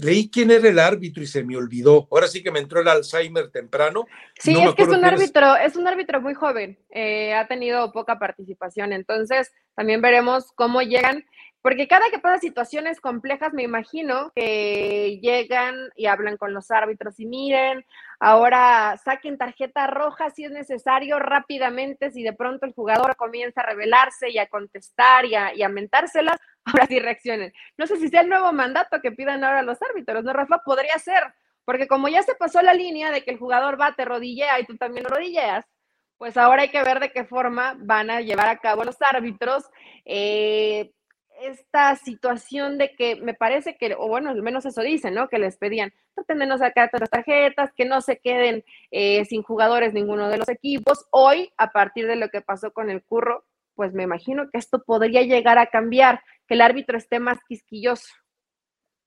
leí 0.00 0.30
quién 0.30 0.50
era 0.50 0.68
el 0.68 0.78
árbitro 0.78 1.22
y 1.22 1.26
se 1.26 1.44
me 1.44 1.56
olvidó. 1.56 2.08
Ahora 2.10 2.28
sí 2.28 2.42
que 2.42 2.50
me 2.50 2.58
entró 2.58 2.80
el 2.80 2.88
Alzheimer 2.88 3.50
temprano. 3.50 4.06
Sí, 4.38 4.52
es 4.52 4.74
que 4.74 4.82
es 4.82 4.88
un 4.88 5.04
árbitro, 5.04 5.56
es 5.56 5.76
un 5.76 5.86
árbitro 5.86 6.20
muy 6.20 6.34
joven, 6.34 6.78
eh, 6.90 7.34
ha 7.34 7.46
tenido 7.46 7.92
poca 7.92 8.18
participación, 8.18 8.92
entonces 8.92 9.52
también 9.74 10.00
veremos 10.00 10.52
cómo 10.54 10.82
llegan 10.82 11.24
porque 11.68 11.86
cada 11.86 12.08
que 12.08 12.18
pasa 12.18 12.40
situaciones 12.40 12.98
complejas, 12.98 13.52
me 13.52 13.62
imagino 13.62 14.32
que 14.34 15.18
llegan 15.20 15.90
y 15.96 16.06
hablan 16.06 16.38
con 16.38 16.54
los 16.54 16.70
árbitros 16.70 17.20
y 17.20 17.26
miren, 17.26 17.84
ahora 18.20 18.98
saquen 19.04 19.36
tarjeta 19.36 19.86
roja 19.86 20.30
si 20.30 20.46
es 20.46 20.50
necesario 20.50 21.18
rápidamente, 21.18 22.10
si 22.10 22.22
de 22.22 22.32
pronto 22.32 22.64
el 22.64 22.72
jugador 22.72 23.16
comienza 23.16 23.60
a 23.60 23.66
rebelarse 23.66 24.30
y 24.30 24.38
a 24.38 24.46
contestar 24.46 25.26
y 25.26 25.34
a, 25.34 25.54
y 25.54 25.68
mentárselas, 25.68 26.38
ahora 26.64 26.86
sí 26.86 27.00
reaccionen. 27.00 27.52
No 27.76 27.86
sé 27.86 27.98
si 27.98 28.08
sea 28.08 28.22
el 28.22 28.30
nuevo 28.30 28.50
mandato 28.54 29.02
que 29.02 29.12
pidan 29.12 29.44
ahora 29.44 29.62
los 29.62 29.76
árbitros, 29.82 30.24
¿no, 30.24 30.32
Rafa? 30.32 30.62
Podría 30.64 30.98
ser, 30.98 31.22
porque 31.66 31.86
como 31.86 32.08
ya 32.08 32.22
se 32.22 32.34
pasó 32.34 32.62
la 32.62 32.72
línea 32.72 33.10
de 33.10 33.22
que 33.24 33.30
el 33.30 33.38
jugador 33.38 33.78
va, 33.78 33.94
te 33.94 34.06
rodillea 34.06 34.58
y 34.58 34.64
tú 34.64 34.78
también 34.78 35.04
rodilleas, 35.04 35.66
pues 36.16 36.38
ahora 36.38 36.62
hay 36.62 36.70
que 36.70 36.82
ver 36.82 36.98
de 36.98 37.12
qué 37.12 37.26
forma 37.26 37.76
van 37.78 38.10
a 38.10 38.22
llevar 38.22 38.48
a 38.48 38.56
cabo 38.56 38.84
los 38.84 38.96
árbitros 39.02 39.64
eh, 40.06 40.92
esta 41.40 41.96
situación 41.96 42.78
de 42.78 42.94
que 42.94 43.16
me 43.16 43.34
parece 43.34 43.76
que, 43.76 43.94
o 43.94 44.08
bueno, 44.08 44.30
al 44.30 44.42
menos 44.42 44.66
eso 44.66 44.82
dicen, 44.82 45.14
¿no? 45.14 45.28
Que 45.28 45.38
les 45.38 45.56
pedían, 45.56 45.92
traten 46.14 46.38
de 46.38 46.46
no 46.46 46.58
sacar 46.58 46.90
las 46.92 47.10
tarjetas, 47.10 47.70
que 47.76 47.84
no 47.84 48.00
se 48.00 48.18
queden 48.18 48.64
eh, 48.90 49.24
sin 49.24 49.42
jugadores 49.42 49.92
ninguno 49.92 50.28
de 50.28 50.38
los 50.38 50.48
equipos. 50.48 51.06
Hoy, 51.10 51.52
a 51.56 51.70
partir 51.70 52.06
de 52.06 52.16
lo 52.16 52.28
que 52.28 52.40
pasó 52.40 52.72
con 52.72 52.90
el 52.90 53.02
curro, 53.02 53.44
pues 53.74 53.92
me 53.92 54.02
imagino 54.02 54.50
que 54.50 54.58
esto 54.58 54.82
podría 54.82 55.22
llegar 55.22 55.58
a 55.58 55.66
cambiar, 55.66 56.22
que 56.46 56.54
el 56.54 56.60
árbitro 56.60 56.98
esté 56.98 57.20
más 57.20 57.38
quisquilloso. 57.48 58.08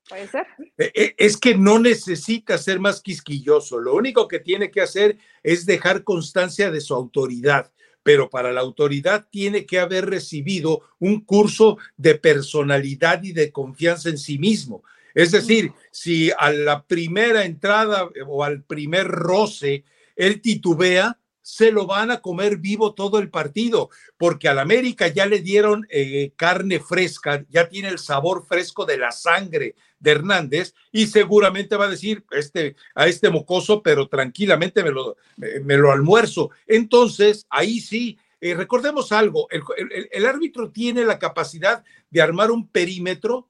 ¿Puede 0.08 0.28
ser? 0.28 0.48
Eh, 0.78 0.92
eh, 0.96 1.16
es 1.18 1.38
que 1.38 1.56
no 1.56 1.78
necesita 1.78 2.58
ser 2.58 2.80
más 2.80 3.02
quisquilloso, 3.02 3.80
lo 3.80 3.94
único 3.96 4.28
que 4.28 4.40
tiene 4.40 4.72
que 4.72 4.82
hacer 4.82 5.18
es 5.44 5.66
dejar 5.66 6.04
constancia 6.04 6.72
de 6.72 6.82
su 6.82 6.96
autoridad 6.96 7.72
pero 8.04 8.30
para 8.30 8.52
la 8.52 8.62
autoridad 8.62 9.28
tiene 9.30 9.66
que 9.66 9.80
haber 9.80 10.10
recibido 10.10 10.82
un 11.00 11.22
curso 11.22 11.78
de 11.98 12.16
personalidad 12.16 13.24
y 13.24 13.34
de 13.34 13.52
confianza 13.52 14.10
en 14.10 14.18
sí 14.18 14.38
mismo. 14.40 14.84
Es 15.14 15.32
decir, 15.32 15.74
si 15.92 16.32
a 16.38 16.52
la 16.52 16.84
primera 16.84 17.46
entrada 17.46 18.10
o 18.28 18.44
al 18.44 18.64
primer 18.64 19.08
roce 19.08 19.84
él 20.16 20.42
titubea, 20.42 21.18
se 21.42 21.72
lo 21.72 21.86
van 21.86 22.12
a 22.12 22.22
comer 22.22 22.58
vivo 22.58 22.94
todo 22.94 23.20
el 23.20 23.30
partido, 23.30 23.90
porque 24.18 24.48
al 24.48 24.60
América 24.60 25.08
ya 25.08 25.26
le 25.26 25.40
dieron 25.40 25.88
eh, 25.90 26.32
carne 26.36 26.80
fresca, 26.80 27.44
ya 27.50 27.68
tiene 27.68 27.90
el 27.90 28.00
sabor 28.00 28.46
fresco 28.46 28.86
de 28.86 28.98
la 28.98 29.12
sangre 29.12 29.76
de 30.02 30.12
Hernández 30.12 30.74
y 30.92 31.08
seguramente 31.08 31.78
va 31.78 31.86
a 31.86 31.90
decir 31.90 32.26
este, 32.32 32.76
a 32.94 33.08
este 33.08 33.30
mocoso, 33.30 33.82
pero 33.82 34.10
tranquilamente 34.10 34.84
me 34.84 34.92
lo, 34.92 35.16
me, 35.38 35.78
lo 35.78 35.92
almuerzo. 35.92 36.52
Entonces, 36.68 37.48
ahí 37.50 37.80
sí, 37.80 38.18
eh, 38.42 38.54
recordemos 38.54 39.14
algo, 39.14 39.48
el 39.50 40.26
árbitro 40.26 40.72
tiene 40.72 41.06
la 41.06 41.20
capacidad 41.20 41.84
de 42.10 42.22
armar 42.22 42.52
un 42.52 42.68
perímetro 42.68 43.48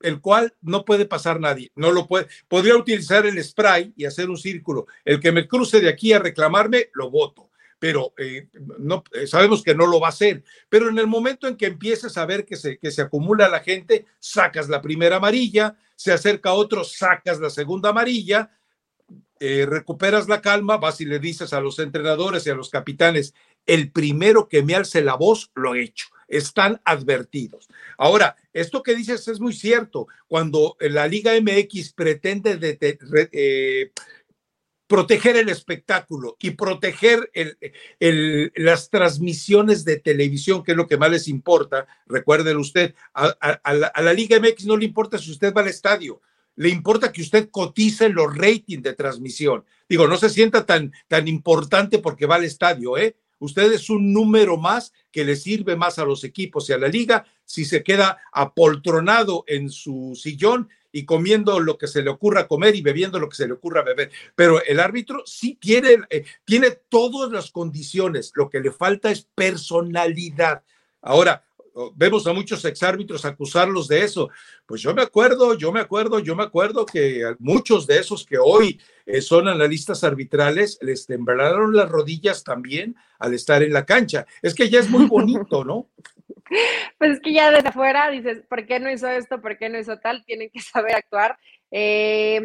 el 0.00 0.20
cual 0.20 0.54
no 0.60 0.84
puede 0.84 1.06
pasar 1.06 1.40
nadie, 1.40 1.70
no 1.74 1.92
lo 1.92 2.06
puede. 2.06 2.28
Podría 2.46 2.76
utilizar 2.76 3.26
el 3.26 3.42
spray 3.42 3.92
y 3.96 4.04
hacer 4.04 4.30
un 4.30 4.36
círculo. 4.36 4.86
El 5.04 5.20
que 5.20 5.32
me 5.32 5.48
cruce 5.48 5.80
de 5.80 5.88
aquí 5.88 6.12
a 6.12 6.18
reclamarme, 6.18 6.88
lo 6.94 7.10
voto. 7.10 7.47
Pero 7.78 8.12
eh, 8.18 8.48
no, 8.78 9.04
eh, 9.12 9.26
sabemos 9.26 9.62
que 9.62 9.74
no 9.74 9.86
lo 9.86 10.00
va 10.00 10.08
a 10.08 10.10
hacer. 10.10 10.44
Pero 10.68 10.88
en 10.88 10.98
el 10.98 11.06
momento 11.06 11.46
en 11.46 11.56
que 11.56 11.66
empieces 11.66 12.16
a 12.16 12.26
ver 12.26 12.44
que 12.44 12.56
se, 12.56 12.78
que 12.78 12.90
se 12.90 13.02
acumula 13.02 13.48
la 13.48 13.60
gente, 13.60 14.06
sacas 14.18 14.68
la 14.68 14.82
primera 14.82 15.16
amarilla, 15.16 15.76
se 15.94 16.12
acerca 16.12 16.52
otro, 16.52 16.84
sacas 16.84 17.40
la 17.40 17.50
segunda 17.50 17.90
amarilla, 17.90 18.50
eh, 19.40 19.66
recuperas 19.68 20.28
la 20.28 20.40
calma, 20.40 20.78
vas 20.78 21.00
y 21.00 21.04
le 21.04 21.18
dices 21.18 21.52
a 21.52 21.60
los 21.60 21.78
entrenadores 21.78 22.46
y 22.46 22.50
a 22.50 22.54
los 22.54 22.70
capitanes, 22.70 23.34
el 23.66 23.92
primero 23.92 24.48
que 24.48 24.62
me 24.62 24.74
alce 24.74 25.02
la 25.02 25.14
voz, 25.14 25.50
lo 25.54 25.74
he 25.74 25.82
hecho 25.82 26.08
están 26.28 26.80
advertidos. 26.84 27.68
Ahora, 27.96 28.36
esto 28.52 28.82
que 28.82 28.94
dices 28.94 29.26
es 29.28 29.40
muy 29.40 29.54
cierto. 29.54 30.06
Cuando 30.28 30.76
la 30.78 31.08
Liga 31.08 31.32
MX 31.40 31.94
pretende 31.94 32.78
eh, 33.32 33.90
proteger 34.88 35.36
el 35.36 35.50
espectáculo 35.50 36.36
y 36.40 36.52
proteger 36.52 37.30
las 38.56 38.90
transmisiones 38.90 39.84
de 39.84 39.98
televisión, 39.98 40.64
que 40.64 40.72
es 40.72 40.76
lo 40.76 40.88
que 40.88 40.96
más 40.96 41.10
les 41.10 41.28
importa, 41.28 41.86
recuérdelo 42.06 42.60
usted, 42.60 42.94
a, 43.14 43.36
la, 44.02 44.12
Liga 44.14 44.40
MX 44.40 44.64
no 44.64 44.76
le 44.76 44.86
importa 44.86 45.18
si 45.18 45.30
usted 45.30 45.52
va 45.54 45.60
al 45.60 45.68
estadio, 45.68 46.20
le 46.56 46.70
importa 46.70 47.12
que 47.12 47.20
usted 47.20 47.50
cotice 47.50 48.08
los 48.08 48.36
ratings 48.36 48.82
de 48.82 48.94
transmisión. 48.94 49.64
Digo, 49.88 50.08
no 50.08 50.16
se 50.16 50.30
sienta 50.30 50.66
tan, 50.66 50.92
tan 51.06 51.28
importante 51.28 51.98
porque 51.98 52.26
va 52.26 52.36
al 52.36 52.44
estadio, 52.44 52.96
¿eh? 52.96 53.14
Usted 53.40 53.72
es 53.72 53.88
un 53.88 54.12
número 54.12 54.56
más 54.56 54.92
que 55.12 55.24
le 55.24 55.36
sirve 55.36 55.76
más 55.76 56.00
a 56.00 56.04
los 56.04 56.24
equipos 56.24 56.68
y 56.68 56.72
a 56.72 56.78
la 56.78 56.88
liga 56.88 57.24
si 57.44 57.64
se 57.64 57.84
queda 57.84 58.18
apoltronado 58.32 59.44
en 59.46 59.70
su 59.70 60.18
sillón 60.20 60.68
y 60.98 61.04
comiendo 61.04 61.60
lo 61.60 61.78
que 61.78 61.86
se 61.86 62.02
le 62.02 62.10
ocurra 62.10 62.48
comer 62.48 62.74
y 62.74 62.82
bebiendo 62.82 63.20
lo 63.20 63.28
que 63.28 63.36
se 63.36 63.46
le 63.46 63.54
ocurra 63.54 63.82
beber. 63.82 64.10
Pero 64.34 64.62
el 64.64 64.80
árbitro 64.80 65.22
sí 65.26 65.56
tiene, 65.60 65.98
eh, 66.10 66.24
tiene 66.44 66.70
todas 66.88 67.30
las 67.30 67.50
condiciones, 67.50 68.32
lo 68.34 68.50
que 68.50 68.60
le 68.60 68.72
falta 68.72 69.10
es 69.10 69.26
personalidad. 69.34 70.62
Ahora, 71.00 71.44
vemos 71.94 72.26
a 72.26 72.32
muchos 72.32 72.64
exárbitros 72.64 73.24
acusarlos 73.24 73.88
de 73.88 74.02
eso. 74.02 74.30
Pues 74.66 74.82
yo 74.82 74.94
me 74.94 75.02
acuerdo, 75.02 75.54
yo 75.54 75.70
me 75.72 75.80
acuerdo, 75.80 76.18
yo 76.18 76.34
me 76.34 76.42
acuerdo 76.42 76.84
que 76.84 77.22
muchos 77.38 77.86
de 77.86 77.98
esos 77.98 78.24
que 78.26 78.38
hoy 78.38 78.80
eh, 79.06 79.20
son 79.20 79.48
analistas 79.48 80.02
arbitrales 80.04 80.78
les 80.82 81.06
temblaron 81.06 81.74
las 81.74 81.88
rodillas 81.88 82.42
también 82.42 82.96
al 83.18 83.34
estar 83.34 83.62
en 83.62 83.72
la 83.72 83.86
cancha. 83.86 84.26
Es 84.42 84.54
que 84.54 84.68
ya 84.68 84.80
es 84.80 84.90
muy 84.90 85.06
bonito, 85.06 85.64
¿no? 85.64 85.88
Pues 86.98 87.12
es 87.12 87.20
que 87.20 87.32
ya 87.32 87.50
desde 87.50 87.68
afuera 87.68 88.10
dices, 88.10 88.42
¿por 88.48 88.66
qué 88.66 88.80
no 88.80 88.90
hizo 88.90 89.08
esto? 89.08 89.40
¿Por 89.40 89.58
qué 89.58 89.68
no 89.68 89.78
hizo 89.78 89.98
tal? 89.98 90.24
Tienen 90.24 90.50
que 90.50 90.60
saber 90.60 90.94
actuar. 90.94 91.38
Eh, 91.70 92.40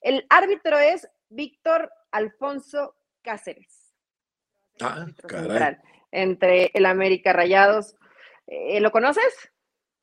el 0.00 0.26
árbitro 0.28 0.78
es 0.78 1.08
Víctor 1.28 1.90
Alfonso 2.10 2.96
Cáceres. 3.22 3.94
Ah, 4.80 5.06
caray. 5.28 5.76
Entre 6.10 6.70
el 6.74 6.86
América 6.86 7.32
Rayados 7.32 7.96
eh, 8.46 8.80
¿Lo 8.80 8.90
conoces? 8.90 9.50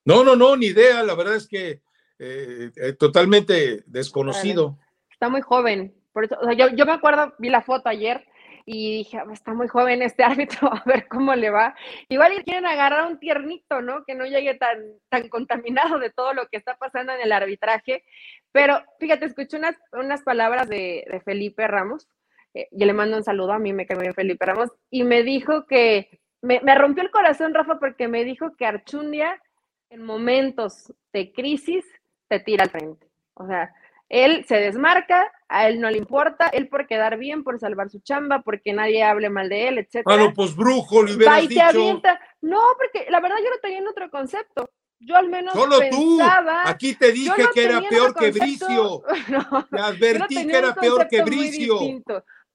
No, 0.05 0.23
no, 0.23 0.35
no, 0.35 0.55
ni 0.55 0.67
idea. 0.67 1.03
La 1.03 1.15
verdad 1.15 1.35
es 1.35 1.47
que 1.47 1.81
eh, 2.17 2.71
eh, 2.75 2.93
totalmente 2.93 3.83
desconocido. 3.85 4.77
Está 5.11 5.29
muy 5.29 5.41
joven. 5.41 5.93
Por 6.11 6.25
eso, 6.25 6.35
yo, 6.53 6.85
me 6.85 6.93
acuerdo, 6.93 7.33
vi 7.37 7.49
la 7.49 7.61
foto 7.61 7.89
ayer 7.89 8.25
y 8.71 8.97
dije, 8.97 9.17
ah, 9.17 9.25
está 9.33 9.55
muy 9.55 9.67
joven 9.67 10.03
este 10.03 10.23
árbitro, 10.23 10.71
a 10.71 10.83
ver 10.85 11.07
cómo 11.07 11.33
le 11.33 11.49
va. 11.49 11.75
Igual 12.07 12.43
quieren 12.43 12.67
agarrar 12.67 13.07
un 13.07 13.17
tiernito, 13.17 13.81
¿no? 13.81 14.05
Que 14.05 14.13
no 14.13 14.27
llegue 14.27 14.53
tan, 14.53 14.77
tan 15.09 15.27
contaminado 15.27 15.97
de 15.97 16.11
todo 16.11 16.35
lo 16.35 16.47
que 16.49 16.57
está 16.57 16.77
pasando 16.77 17.13
en 17.13 17.21
el 17.21 17.31
arbitraje. 17.31 18.03
Pero 18.51 18.83
fíjate, 18.99 19.25
escuché 19.25 19.57
unas, 19.57 19.75
unas 19.91 20.21
palabras 20.21 20.69
de, 20.69 21.03
Felipe 21.25 21.67
Ramos. 21.67 22.07
yo 22.53 22.85
le 22.85 22.93
mando 22.93 23.17
un 23.17 23.23
saludo 23.23 23.53
a 23.53 23.59
mí, 23.59 23.73
me 23.73 23.87
cae 23.87 23.97
bien 23.97 24.13
Felipe 24.13 24.45
Ramos, 24.45 24.69
y 24.91 25.03
me 25.03 25.23
dijo 25.23 25.65
que 25.65 26.19
me, 26.43 26.59
rompió 26.75 27.03
el 27.03 27.09
corazón, 27.09 27.55
Rafa, 27.55 27.79
porque 27.79 28.07
me 28.07 28.23
dijo 28.23 28.55
que 28.55 28.67
Archundia 28.67 29.41
en 29.89 30.03
momentos 30.03 30.93
de 31.11 31.33
crisis 31.33 31.83
te 32.27 32.39
tira 32.39 32.65
al 32.65 32.69
frente. 32.69 33.07
O 33.33 33.47
sea, 33.47 33.73
él 34.09 34.45
se 34.45 34.57
desmarca, 34.57 35.31
a 35.49 35.67
él 35.67 35.81
no 35.81 35.89
le 35.89 35.97
importa, 35.97 36.47
él 36.47 36.69
por 36.69 36.87
quedar 36.87 37.17
bien, 37.17 37.43
por 37.43 37.59
salvar 37.59 37.89
su 37.89 37.99
chamba, 37.99 38.41
porque 38.43 38.71
nadie 38.71 39.03
hable 39.03 39.29
mal 39.29 39.49
de 39.49 39.67
él, 39.67 39.77
etc. 39.79 40.03
Ah, 40.05 40.15
no, 40.15 40.33
pues 40.33 40.55
brujo, 40.55 41.03
le 41.03 41.13
dicho. 41.47 42.01
No, 42.41 42.61
porque 42.77 43.09
la 43.09 43.19
verdad 43.19 43.37
yo 43.43 43.49
no 43.49 43.59
tenía 43.61 43.79
en 43.79 43.87
otro 43.87 44.09
concepto. 44.11 44.69
Yo 44.99 45.15
al 45.15 45.29
menos 45.29 45.53
Solo 45.53 45.79
tú. 45.89 46.19
Aquí 46.65 46.93
te 46.93 47.11
dije 47.11 47.31
que 47.53 47.63
era 47.65 47.81
peor 47.81 48.13
que 48.13 48.31
Bricio. 48.31 49.01
No, 49.29 49.65
te 49.71 49.79
advertí 49.79 50.47
que 50.47 50.57
era 50.57 50.75
peor 50.75 51.07
que 51.07 51.21
Bricio. 51.23 51.79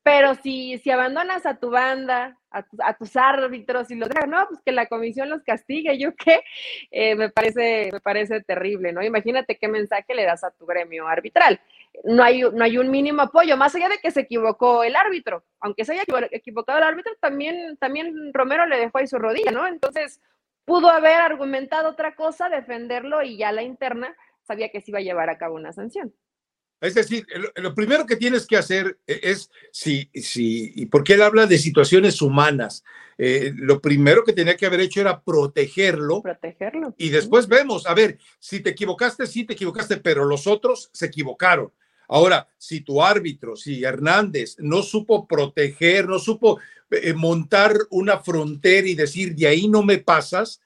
Pero 0.05 0.35
si, 0.35 0.77
si 0.79 0.91
abandonas 0.91 1.47
a 1.47 1.57
tu 1.57 1.71
banda, 1.71 2.39
a, 2.51 2.93
tus 2.93 3.17
árbitros 3.17 3.91
y 3.91 3.95
los 3.95 4.11
dejas, 4.11 4.29
no, 4.29 4.47
pues 4.49 4.61
que 4.63 4.71
la 4.71 4.87
comisión 4.87 5.31
los 5.31 5.43
castigue, 5.43 5.99
yo 5.99 6.15
qué, 6.15 6.43
eh, 6.91 7.15
me, 7.15 7.31
parece, 7.31 7.89
me 7.91 8.01
parece 8.01 8.43
terrible, 8.43 8.93
¿no? 8.93 9.03
Imagínate 9.03 9.57
qué 9.57 9.67
mensaje 9.67 10.15
le 10.15 10.27
das 10.27 10.45
a 10.45 10.51
tu 10.51 10.67
gremio 10.67 11.09
arbitral. 11.09 11.59
No 12.03 12.23
hay, 12.23 12.43
no 12.43 12.65
hay 12.65 12.77
un 12.77 12.91
mínimo 12.91 13.23
apoyo, 13.23 13.57
más 13.57 13.75
allá 13.75 13.89
de 13.89 13.99
que 13.99 14.11
se 14.11 14.21
equivocó 14.21 14.83
el 14.83 14.97
árbitro, 14.97 15.45
aunque 15.61 15.85
se 15.85 15.93
haya 15.93 16.03
equivocado 16.33 16.79
el 16.79 16.85
árbitro, 16.85 17.13
también, 17.21 17.77
también 17.79 18.33
Romero 18.35 18.67
le 18.67 18.79
dejó 18.79 18.99
ahí 18.99 19.07
su 19.07 19.19
rodilla, 19.19 19.53
¿no? 19.53 19.67
Entonces, 19.67 20.21
pudo 20.65 20.91
haber 20.91 21.21
argumentado 21.21 21.91
otra 21.91 22.15
cosa, 22.15 22.49
defenderlo 22.49 23.23
y 23.23 23.37
ya 23.37 23.53
la 23.53 23.63
interna 23.63 24.15
sabía 24.43 24.71
que 24.71 24.81
se 24.81 24.91
iba 24.91 24.99
a 24.99 25.03
llevar 25.03 25.31
a 25.31 25.39
cabo 25.39 25.55
una 25.55 25.73
sanción. 25.73 26.13
Es 26.81 26.95
decir, 26.95 27.27
lo, 27.57 27.75
primero 27.75 28.05
que 28.05 28.17
tienes 28.17 28.47
que 28.47 28.57
hacer 28.57 28.99
e, 29.07 29.21
es, 29.23 29.51
si, 29.73 30.11
si, 30.13 30.73
y 30.75 30.87
porque 30.87 31.15
él 31.15 31.23
habla 31.23 31.47
de 31.47 31.57
situaciones 31.57 32.21
humanas, 32.21 32.85
eh, 33.17 33.53
lo 33.57 33.81
primero 33.81 34.25
que 34.25 34.33
tenía 34.33 34.57
que 34.57 34.67
haber 34.67 34.81
hecho 34.81 35.01
era 35.01 35.23
protegerlo. 35.23 36.21
Protegerlo. 36.21 36.95
Y 36.99 37.11
después 37.11 37.49
vemos, 37.49 37.87
a 37.87 37.95
ver, 37.95 38.19
si 38.39 38.61
te 38.61 38.71
equivocaste, 38.71 39.27
sí 39.27 39.45
te 39.45 39.55
equivocaste, 39.55 39.99
pero 39.99 40.25
los 40.25 40.47
otros 40.47 40.91
se 40.93 41.07
equivocaron. 41.07 41.73
Ahora, 42.09 42.49
si 42.59 42.81
tu 42.81 43.03
árbitro, 43.03 43.57
si 43.57 43.85
Hernández 43.85 44.57
no 44.59 44.83
supo 44.83 45.27
proteger, 45.27 46.09
no 46.09 46.19
supo 46.19 46.61
eh, 46.91 47.15
montar 47.15 47.77
una 47.91 48.19
frontera 48.19 48.89
y 48.89 48.95
decir, 48.95 49.35
de 49.35 49.47
ahí 49.47 49.69
no 49.69 49.83
me 49.83 49.99
pasas, 49.99 50.61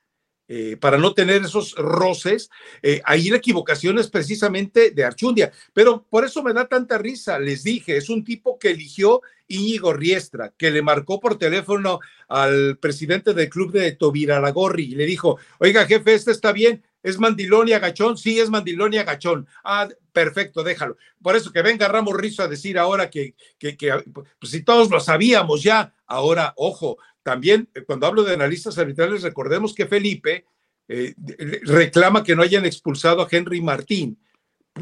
eh, 0.51 0.79
para 0.81 0.97
no 0.97 1.13
tener 1.13 1.43
esos 1.43 1.75
roces. 1.75 2.49
Eh, 2.83 3.03
ahí 3.05 3.29
la 3.29 3.37
equivocación 3.37 3.99
es 3.99 4.09
precisamente 4.09 4.93
de 4.93 5.05
Archundia, 5.05 5.53
pero 5.75 6.07
por 6.09 6.25
eso 6.25 6.43
me 6.43 6.55
da 6.55 6.67
tanta 6.67 6.97
risa. 6.97 7.39
Les 7.39 7.63
dije, 7.65 7.99
es 7.99 8.09
un 8.09 8.25
tipo 8.25 8.59
que 8.59 8.71
eligió 8.71 9.21
Íñigo 9.47 9.93
Riestra, 9.93 10.55
que 10.57 10.71
le 10.71 10.81
marcó 10.81 11.21
por 11.21 11.37
teléfono 11.37 12.01
al 12.29 12.79
presidente 12.79 13.35
del 13.35 13.51
club 13.51 13.73
de 13.73 13.93
Tobiraragorri 13.93 14.85
y 14.85 14.95
le 14.95 15.05
dijo, 15.05 15.39
oiga 15.59 15.85
jefe, 15.87 16.15
este 16.15 16.31
está 16.31 16.53
bien, 16.53 16.83
¿Es 17.03 17.19
mandilón 17.19 17.69
y 17.69 17.73
agachón? 17.73 18.19
Sí, 18.19 18.41
es 18.41 18.51
mandilón 18.51 18.93
y 18.93 18.99
agachón. 18.99 19.47
Ah, 19.63 19.89
perfecto, 20.25 20.65
déjalo. 20.65 20.97
Por 21.23 21.37
eso 21.37 21.53
que 21.53 21.63
venga 21.63 21.87
Ramos 21.89 22.17
Rizo 22.17 22.43
a 22.43 22.49
decir 22.49 22.79
ahora 22.79 23.09
que, 23.09 23.35
que, 23.59 23.77
que 23.77 23.93
pues, 24.13 24.51
si 24.51 24.63
todos 24.63 24.91
lo 24.91 24.99
sabíamos 24.99 25.63
ya, 25.63 25.95
Ahora, 26.09 26.55
ojo, 26.57 26.99
también 27.23 27.69
eh, 27.75 27.83
cuando 27.83 28.07
hablo 28.07 28.25
de 28.25 28.35
analistas 28.35 28.79
arbitrales, 28.79 29.23
recordemos 29.23 29.75
que 29.75 29.87
Felipe 29.87 30.47
eh, 30.89 31.15
reclama 31.63 32.25
que 32.25 32.35
no 32.35 32.43
hayan 32.43 32.65
expulsado 32.65 33.21
a 33.21 33.29
Henry 33.31 33.61
Martín 33.61 34.19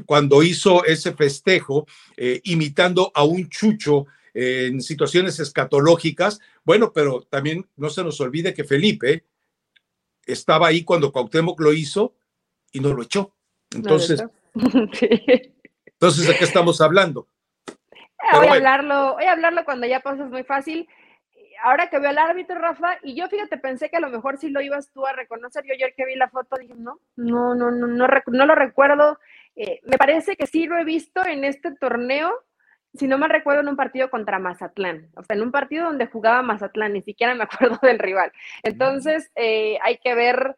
cuando 0.07 0.43
hizo 0.43 0.85
ese 0.85 1.15
festejo 1.15 1.87
eh, 2.17 2.41
imitando 2.45 3.11
a 3.13 3.25
un 3.25 3.49
chucho 3.49 4.07
en 4.35 4.81
situaciones 4.83 5.41
escatológicas. 5.41 6.39
Bueno, 6.65 6.93
pero 6.93 7.23
también 7.23 7.67
no 7.77 7.91
se 7.91 8.05
nos 8.05 8.21
olvide 8.21 8.55
que 8.55 8.65
Felipe 8.65 9.25
estaba 10.27 10.69
ahí 10.69 10.85
cuando 10.85 11.11
Cuauhtémoc 11.11 11.59
lo 11.61 11.73
hizo 11.73 12.15
y 12.71 12.81
no 12.81 12.93
lo 12.93 13.03
echó. 13.03 13.35
Entonces, 13.75 14.23
entonces 15.87 16.27
¿de 16.27 16.37
qué 16.37 16.45
estamos 16.45 16.81
hablando? 16.81 17.29
voy 18.33 18.49
a 18.49 18.53
hablarlo, 18.55 19.15
voy 19.15 19.25
a 19.25 19.33
hablarlo 19.33 19.65
cuando 19.65 19.87
ya 19.87 20.01
pasas 20.01 20.31
muy 20.31 20.45
fácil. 20.45 20.89
Ahora 21.63 21.89
que 21.89 21.99
veo 21.99 22.11
al 22.11 22.19
árbitro, 22.19 22.59
Rafa, 22.59 22.99
y 23.03 23.15
yo 23.15 23.29
fíjate, 23.29 23.57
pensé 23.57 23.89
que 23.89 23.97
a 23.97 24.01
lo 24.01 24.11
mejor 24.11 24.37
sí 24.39 24.51
lo 24.51 24.61
ibas 24.61 24.93
tú 24.93 25.07
a 25.07 25.13
reconocer. 25.13 25.65
Yo 25.65 25.75
ayer 25.75 25.95
que 25.97 26.05
vi 26.05 26.15
la 26.15 26.29
foto 26.29 26.57
dije, 26.57 26.75
no, 26.77 27.01
no, 27.17 27.55
no, 27.55 27.71
no, 27.71 27.87
no, 27.87 28.07
no 28.07 28.47
lo 28.47 28.55
recuerdo. 28.55 29.19
Eh, 29.55 29.81
me 29.85 29.97
parece 29.97 30.37
que 30.37 30.47
sí 30.47 30.67
lo 30.67 30.77
he 30.77 30.85
visto 30.85 31.25
en 31.25 31.45
este 31.45 31.75
torneo, 31.75 32.31
si 32.95 33.07
no 33.07 33.17
me 33.17 33.27
recuerdo, 33.27 33.63
en 33.63 33.69
un 33.69 33.77
partido 33.77 34.11
contra 34.11 34.39
Mazatlán. 34.39 35.09
O 35.17 35.23
sea, 35.23 35.37
en 35.37 35.43
un 35.43 35.51
partido 35.51 35.87
donde 35.87 36.07
jugaba 36.07 36.43
Mazatlán, 36.43 36.93
ni 36.93 37.03
siquiera 37.03 37.35
me 37.35 37.45
acuerdo 37.51 37.79
del 37.83 37.99
rival. 37.99 38.33
Entonces, 38.63 39.31
eh, 39.35 39.79
hay 39.83 39.97
que 39.99 40.15
ver 40.15 40.57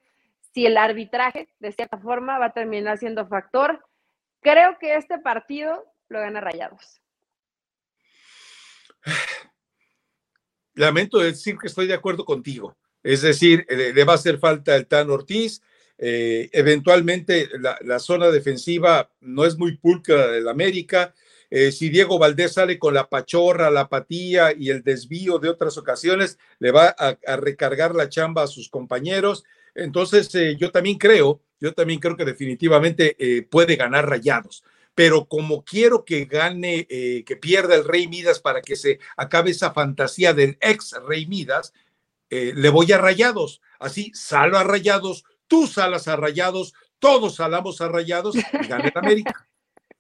si 0.52 0.66
el 0.66 0.76
arbitraje, 0.76 1.48
de 1.60 1.72
cierta 1.72 1.98
forma, 1.98 2.38
va 2.38 2.46
a 2.46 2.52
terminar 2.52 2.98
siendo 2.98 3.26
factor. 3.28 3.84
Creo 4.40 4.78
que 4.78 4.96
este 4.96 5.18
partido 5.18 5.84
lo 6.08 6.20
gana 6.20 6.40
Rayados. 6.40 7.00
Lamento 10.74 11.18
decir 11.18 11.58
que 11.58 11.66
estoy 11.66 11.86
de 11.86 11.94
acuerdo 11.94 12.24
contigo. 12.24 12.76
Es 13.02 13.22
decir, 13.22 13.66
le, 13.68 14.04
va 14.04 14.12
a 14.12 14.16
hacer 14.16 14.38
falta 14.38 14.76
el 14.76 14.86
Tan 14.86 15.10
Ortiz. 15.10 15.60
Eh, 16.00 16.48
eventualmente 16.52 17.48
la, 17.58 17.98
zona 17.98 18.30
defensiva 18.30 19.10
no 19.20 19.44
es 19.44 19.58
muy 19.58 19.76
pulcra 19.76 20.28
del 20.28 20.48
América. 20.48 21.14
Eh, 21.50 21.72
si 21.72 21.88
Diego 21.88 22.18
Valdés 22.18 22.52
sale 22.52 22.78
con 22.78 22.94
la 22.94 23.08
pachorra, 23.08 23.70
la 23.70 23.82
apatía 23.82 24.52
y 24.56 24.70
el 24.70 24.82
desvío 24.82 25.38
de 25.38 25.48
otras 25.48 25.78
ocasiones, 25.78 26.38
le 26.58 26.70
va 26.70 26.94
a, 26.96 27.16
recargar 27.36 27.94
la 27.94 28.08
chamba 28.08 28.44
a 28.44 28.48
sus 28.48 28.68
compañeros. 28.68 29.44
Entonces, 29.74 30.32
eh, 30.34 30.56
yo 30.56 30.70
también 30.70 30.98
creo, 30.98 31.40
yo 31.60 31.74
también 31.74 32.00
creo 32.00 32.16
que 32.16 32.24
definitivamente 32.24 33.16
puede 33.50 33.76
ganar 33.76 34.08
rayados 34.08 34.62
pero 34.98 35.26
como 35.26 35.62
quiero 35.62 36.04
que 36.04 36.24
gane, 36.24 36.84
eh, 36.90 37.22
que 37.24 37.36
pierda 37.36 37.76
el 37.76 37.84
Rey 37.84 38.08
Midas 38.08 38.40
para 38.40 38.60
que 38.60 38.74
se 38.74 38.98
acabe 39.16 39.52
esa 39.52 39.70
fantasía 39.70 40.34
del 40.34 40.58
ex 40.60 40.92
Rey 41.06 41.24
Midas, 41.26 41.72
eh, 42.30 42.52
le 42.56 42.68
voy 42.68 42.90
a 42.90 42.98
rayados. 42.98 43.62
Así, 43.78 44.10
salo 44.12 44.58
a 44.58 44.64
rayados, 44.64 45.24
tú 45.46 45.68
salas 45.68 46.08
a 46.08 46.16
rayados, 46.16 46.74
todos 46.98 47.36
salamos 47.36 47.80
a 47.80 47.86
rayados 47.86 48.34
y 48.34 48.66
gane 48.66 48.90
América. 48.92 49.46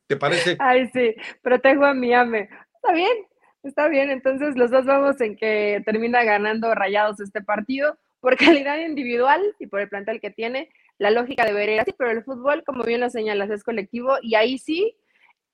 ¿Te 0.08 0.16
parece? 0.16 0.56
Ay, 0.58 0.90
sí, 0.92 1.14
protejo 1.42 1.84
a 1.84 1.94
mi 1.94 2.12
ame. 2.12 2.48
Está 2.74 2.92
bien, 2.92 3.26
está 3.62 3.86
bien. 3.86 4.10
Entonces, 4.10 4.56
los 4.56 4.72
dos 4.72 4.84
vamos 4.84 5.20
en 5.20 5.36
que 5.36 5.80
termina 5.86 6.24
ganando 6.24 6.74
rayados 6.74 7.20
este 7.20 7.40
partido 7.40 7.96
por 8.18 8.36
calidad 8.66 8.80
individual 8.80 9.54
y 9.60 9.68
por 9.68 9.78
el 9.78 9.88
plantel 9.88 10.20
que 10.20 10.32
tiene 10.32 10.70
la 10.98 11.10
lógica 11.10 11.44
debería 11.44 11.76
ir 11.76 11.80
así, 11.80 11.94
pero 11.96 12.10
el 12.10 12.24
fútbol, 12.24 12.64
como 12.64 12.84
bien 12.84 13.00
lo 13.00 13.08
señalas, 13.08 13.50
es 13.50 13.64
colectivo 13.64 14.16
y 14.20 14.34
ahí 14.34 14.58
sí, 14.58 14.96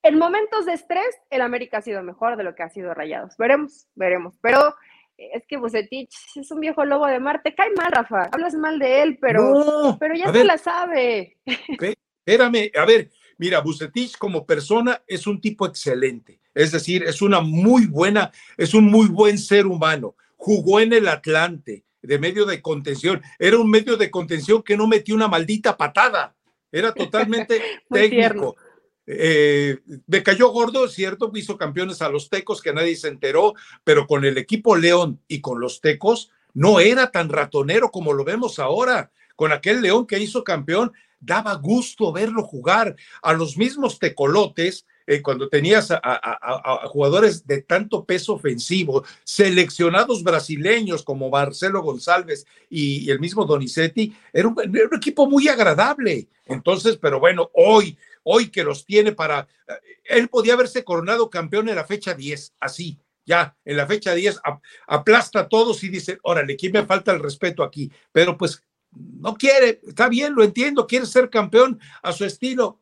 en 0.02 0.18
momentos 0.18 0.66
de 0.66 0.74
estrés, 0.74 1.16
el 1.30 1.40
América 1.40 1.78
ha 1.78 1.83
sido 1.83 2.02
mejor 2.02 2.37
de 2.37 2.44
lo 2.44 2.54
que 2.54 2.62
ha 2.62 2.68
sido 2.68 2.92
Rayados. 2.92 3.37
Veremos, 3.38 3.87
veremos. 3.94 4.35
Pero 4.42 4.74
es 5.16 5.46
que 5.46 5.57
Bucetich 5.57 6.14
es 6.37 6.50
un 6.50 6.61
viejo 6.61 6.85
lobo 6.85 7.07
de 7.07 7.20
mar. 7.20 7.40
Te 7.42 7.54
cae 7.54 7.70
mal, 7.76 7.90
Rafa. 7.90 8.28
Hablas 8.30 8.54
mal 8.54 8.78
de 8.78 9.02
él, 9.02 9.18
pero, 9.18 9.96
pero 9.98 10.14
ya 10.14 10.30
se 10.30 10.44
la 10.44 10.59
sabe. 10.59 11.38
Espérame, 11.46 12.70
a 12.74 12.85
ver, 12.85 13.11
mira, 13.38 13.61
Bucetich 13.61 14.18
como 14.18 14.44
persona 14.44 15.02
es 15.07 15.26
un 15.26 15.40
tipo 15.40 15.66
excelente. 15.66 16.38
Es 16.52 16.72
decir, 16.72 17.02
es 17.04 17.22
una 17.22 17.40
muy 17.40 17.87
buena, 17.87 18.30
es 18.57 18.74
un 18.74 18.85
muy 18.85 19.09
buen 19.09 19.38
ser 19.38 19.66
humano. 19.66 20.16
Jugó 20.37 20.80
en 20.80 20.92
el 20.92 21.09
Atlante, 21.09 21.85
de 22.05 22.19
medio 22.19 22.45
de 22.45 22.61
contención. 22.61 23.23
Era 23.38 23.59
un 23.59 23.71
medio 23.71 23.97
de 23.97 24.11
contención 24.11 24.62
que 24.62 24.77
no 24.77 24.87
metió 24.87 25.14
una 25.14 25.29
maldita 25.29 25.77
patada. 25.77 26.35
Era 26.71 26.93
totalmente 26.93 27.61
técnico. 27.90 28.57
Eh, 29.07 29.79
me 30.07 30.23
cayó 30.23 30.49
gordo, 30.49 30.88
cierto, 30.88 31.31
hizo 31.35 31.59
campeones 31.59 32.01
a 32.01 32.09
los 32.09 32.31
Tecos 32.31 32.62
que 32.62 32.73
nadie 32.73 32.97
se 32.97 33.09
enteró, 33.09 33.55
pero 33.85 34.07
con 34.07 34.25
el 34.25 34.38
equipo 34.38 34.77
León 34.77 35.21
y 35.29 35.40
con 35.40 35.61
los 35.61 35.81
Tecos 35.81 36.31
no 36.55 36.81
era 36.81 37.11
tan 37.11 37.29
ratonero 37.29 37.90
como 37.90 38.12
lo 38.12 38.25
vemos 38.25 38.59
ahora. 38.59 39.11
Con 39.37 39.53
aquel 39.53 39.83
León 39.83 40.07
que 40.07 40.19
hizo 40.19 40.45
campeón, 40.45 40.93
daba 41.21 41.55
gusto 41.55 42.12
verlo 42.12 42.45
jugar. 42.45 42.97
A 43.23 43.33
los 43.33 43.57
mismos 43.57 43.99
tecolotes 43.99 44.87
eh, 45.07 45.21
cuando 45.21 45.49
tenías 45.49 45.90
a, 45.90 46.81
jugadores 46.88 47.47
de 47.47 47.62
tanto 47.62 48.05
peso 48.05 48.35
ofensivo, 48.35 49.05
seleccionados 49.23 50.23
brasileños 50.23 51.03
como 51.03 51.29
Marcelo 51.29 51.83
González 51.83 52.47
y, 52.71 53.11
el 53.11 53.21
mismo 53.21 53.45
Donizetti, 53.45 54.17
era 54.33 54.49
un, 54.49 54.57
equipo 54.93 55.29
muy 55.29 55.49
agradable. 55.49 56.29
Entonces, 56.47 56.97
pero 56.97 57.21
bueno, 57.21 57.51
hoy, 57.55 57.99
hoy 58.23 58.51
que 58.51 58.64
los 58.64 58.85
tiene 58.85 59.12
para, 59.12 59.47
eh, 59.69 59.73
él 60.05 60.29
podía 60.29 60.55
haberse 60.55 60.85
coronado 60.85 61.29
campeón 61.29 61.69
en 61.69 61.77
la 61.77 61.85
fecha 61.85 62.14
10, 62.14 62.55
así, 62.61 62.99
ya 63.27 63.57
en 63.64 63.77
la 63.77 63.87
fecha 63.87 64.14
10 64.14 64.40
aplasta 64.87 65.40
a 65.40 65.49
todos 65.49 65.83
y 65.85 65.88
dice, 65.88 66.19
órale, 66.23 66.57
¿quién 66.57 66.73
me 66.73 66.85
falta 66.85 67.12
el 67.12 67.21
respeto 67.21 67.62
aquí? 67.62 67.90
Pero 68.12 68.37
pues 68.37 68.62
no 68.95 69.35
quiere, 69.35 69.81
está 69.87 70.09
bien, 70.09 70.35
lo 70.35 70.45
entiendo, 70.45 70.87
quiere 70.87 71.07
ser 71.07 71.31
campeón 71.31 71.81
a 72.03 72.12
su 72.12 72.25
estilo, 72.25 72.81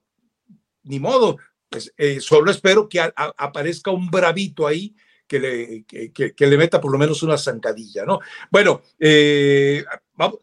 ni 0.84 0.98
modo, 0.98 1.38
pues, 1.72 1.90
eh, 1.96 2.20
solo 2.20 2.50
espero 2.50 2.86
que 2.86 3.00
aparezca 3.00 3.90
un 3.90 4.10
bravito 4.10 4.66
ahí 4.66 4.94
que 5.26 5.40
le, 5.40 5.84
que, 6.12 6.46
le 6.46 6.58
meta 6.58 6.78
por 6.78 6.92
lo 6.92 6.98
menos 6.98 7.22
una 7.22 7.38
zancadilla, 7.38 8.04
¿no? 8.04 8.20
Bueno, 8.50 8.82
eh, 9.00 9.82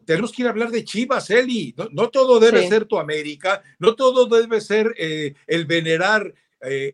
tenemos 0.04 0.32
que 0.32 0.42
ir 0.42 0.48
a 0.48 0.50
hablar 0.50 0.72
de 0.72 0.82
Chivas, 0.84 1.30
Eli. 1.30 1.72
No, 1.92 2.08
todo 2.08 2.40
debe 2.40 2.68
ser 2.68 2.86
tu 2.86 2.98
América, 2.98 3.62
no 3.78 3.94
todo 3.94 4.26
debe 4.26 4.60
ser 4.60 4.92
eh, 4.98 5.34
el 5.46 5.66
venerar 5.66 6.34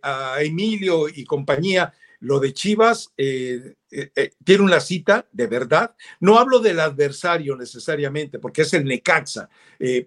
a 0.03 0.43
Emilio 0.43 1.09
y 1.09 1.25
compañía. 1.25 1.95
Lo 2.21 2.39
de 2.39 2.53
Chivas 2.53 3.15
tiene 3.17 4.63
una 4.63 4.81
cita 4.81 5.27
de 5.33 5.47
verdad. 5.47 5.95
No 6.21 6.39
hablo 6.39 6.59
del 6.59 6.81
adversario 6.81 7.57
necesariamente, 7.57 8.39
porque 8.39 8.63
es 8.63 8.75
el 8.75 8.85
Necaxa, 8.85 9.49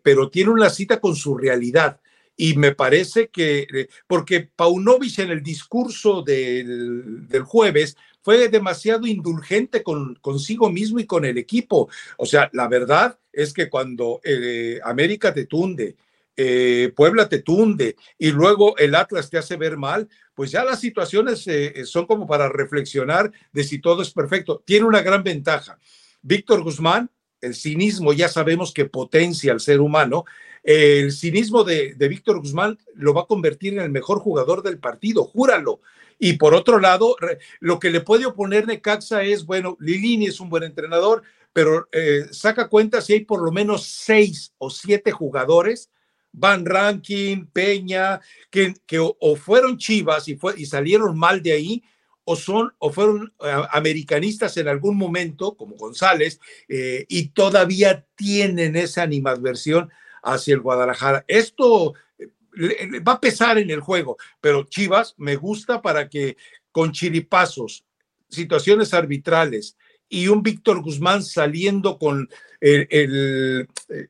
pero 0.04 0.30
tiene 0.30 0.52
una 0.52 0.70
cita 0.70 1.02
con 1.02 1.15
su 1.15 1.36
realidad 1.36 2.00
y 2.41 2.56
me 2.56 2.73
parece 2.73 3.28
que, 3.28 3.67
eh, 3.69 3.89
porque 4.08 4.49
Paunovic 4.56 5.19
en 5.19 5.30
el 5.30 5.43
discurso 5.43 6.21
del, 6.21 7.28
jueves 7.43 7.97
fue 8.21 8.47
demasiado 8.47 9.06
indulgente 9.06 9.84
con, 9.84 10.15
consigo 10.21 10.69
mismo 10.69 10.99
y 10.99 11.06
con 11.06 11.25
el 11.25 11.38
equipo. 11.38 11.89
O 12.17 12.25
sea, 12.25 12.49
la 12.54 12.69
verdad 12.69 13.19
es 13.34 13.52
que 13.52 13.69
cuando 13.69 14.21
eh, 14.23 14.80
América 14.86 15.34
te 15.34 15.47
tunde, 15.47 15.97
eh, 16.38 16.93
Puebla 16.95 17.28
te 17.28 17.39
tunde 17.39 17.97
y 18.17 18.32
luego 18.32 18.78
el 18.78 18.95
Atlas 18.95 19.30
te 19.30 19.38
hace 19.38 19.58
ver 19.58 19.75
mal, 19.75 20.08
pues 20.34 20.49
ya 20.49 20.63
las 20.63 20.80
situaciones 20.80 21.45
son 21.84 22.06
como 22.06 22.25
para 22.25 22.47
reflexionar 22.47 23.34
de 23.52 23.65
si 23.65 23.80
todo 23.80 24.02
es 24.02 24.12
perfecto. 24.12 24.63
Tiene 24.65 24.86
una 24.86 25.02
gran 25.02 25.23
ventaja. 25.23 25.78
Víctor 26.21 26.63
Guzmán, 26.63 27.12
el 27.41 27.54
cinismo 27.54 28.13
ya 28.13 28.30
sabemos 28.30 28.73
que 28.73 28.86
potencia 28.86 29.52
al 29.52 29.60
ser 29.60 29.82
humano 29.82 30.23
el 30.63 31.12
cinismo 31.12 31.63
de, 31.63 31.95
Víctor 31.98 32.39
Guzmán 32.39 32.78
lo 32.95 33.13
va 33.13 33.22
a 33.22 33.28
convertir 33.28 33.74
en 33.74 33.82
el 33.82 33.89
mejor 33.89 34.19
jugador 34.19 34.63
del 34.63 34.80
partido, 34.80 35.24
júralo. 35.24 35.82
Y 36.17 36.34
por 36.34 36.54
otro 36.54 36.80
lado, 36.80 37.15
lo 37.60 37.80
que 37.80 37.91
le 37.91 38.02
puede 38.02 38.26
oponer 38.26 38.67
Necaxa 38.67 39.24
es, 39.24 39.45
bueno, 39.45 39.78
Lilini 39.80 40.28
es 40.28 40.39
un 40.39 40.50
buen 40.50 40.63
entrenador, 40.63 41.24
pero 41.54 41.88
eh, 41.91 42.26
saca 42.32 42.67
cuenta 42.67 43.02
si 43.02 43.13
hay 43.13 43.26
por 43.26 43.41
lo 43.41 43.52
menos 43.52 43.86
seis 43.86 44.54
o 44.58 44.69
siete 44.69 45.12
jugadores, 45.12 45.89
Van 46.32 46.65
Ranking, 46.65 47.48
Peña, 47.48 48.19
que, 48.52 48.76
o, 49.00 49.36
fueron 49.36 49.78
chivas 49.78 50.28
y 50.28 50.65
salieron 50.65 51.17
mal 51.17 51.41
de 51.41 51.54
ahí, 51.54 51.84
o 52.32 52.36
son 52.36 52.72
o 52.78 52.91
fueron 52.91 53.34
eh, 53.43 53.52
americanistas 53.72 54.56
en 54.58 54.67
algún 54.67 54.95
momento, 54.95 55.58
como 55.58 55.76
González, 55.78 56.39
eh, 56.67 57.06
y 57.10 57.30
todavía 57.30 58.06
tienen 58.15 58.76
esa 58.76 59.02
animadversión 59.02 59.89
hacia 60.23 60.53
el 60.53 60.62
Guadalajara. 60.62 61.23
Esto 61.27 61.93
eh, 62.19 62.99
va 63.01 63.13
a 63.13 63.21
pesar 63.21 63.58
en 63.58 63.69
el 63.69 63.79
juego, 63.79 64.17
pero 64.41 64.63
Chivas 64.63 65.15
me 65.17 65.36
gusta 65.36 65.82
para 65.82 66.10
que 66.10 66.38
con 66.71 66.91
chiripazos, 66.91 67.86
situaciones 68.29 68.93
arbitrales 68.93 69.77
y 70.08 70.27
un 70.27 70.43
Víctor 70.43 70.82
Guzmán 70.82 71.23
saliendo 71.23 71.97
con 71.97 72.29
el, 72.60 72.88
eh, 72.89 74.08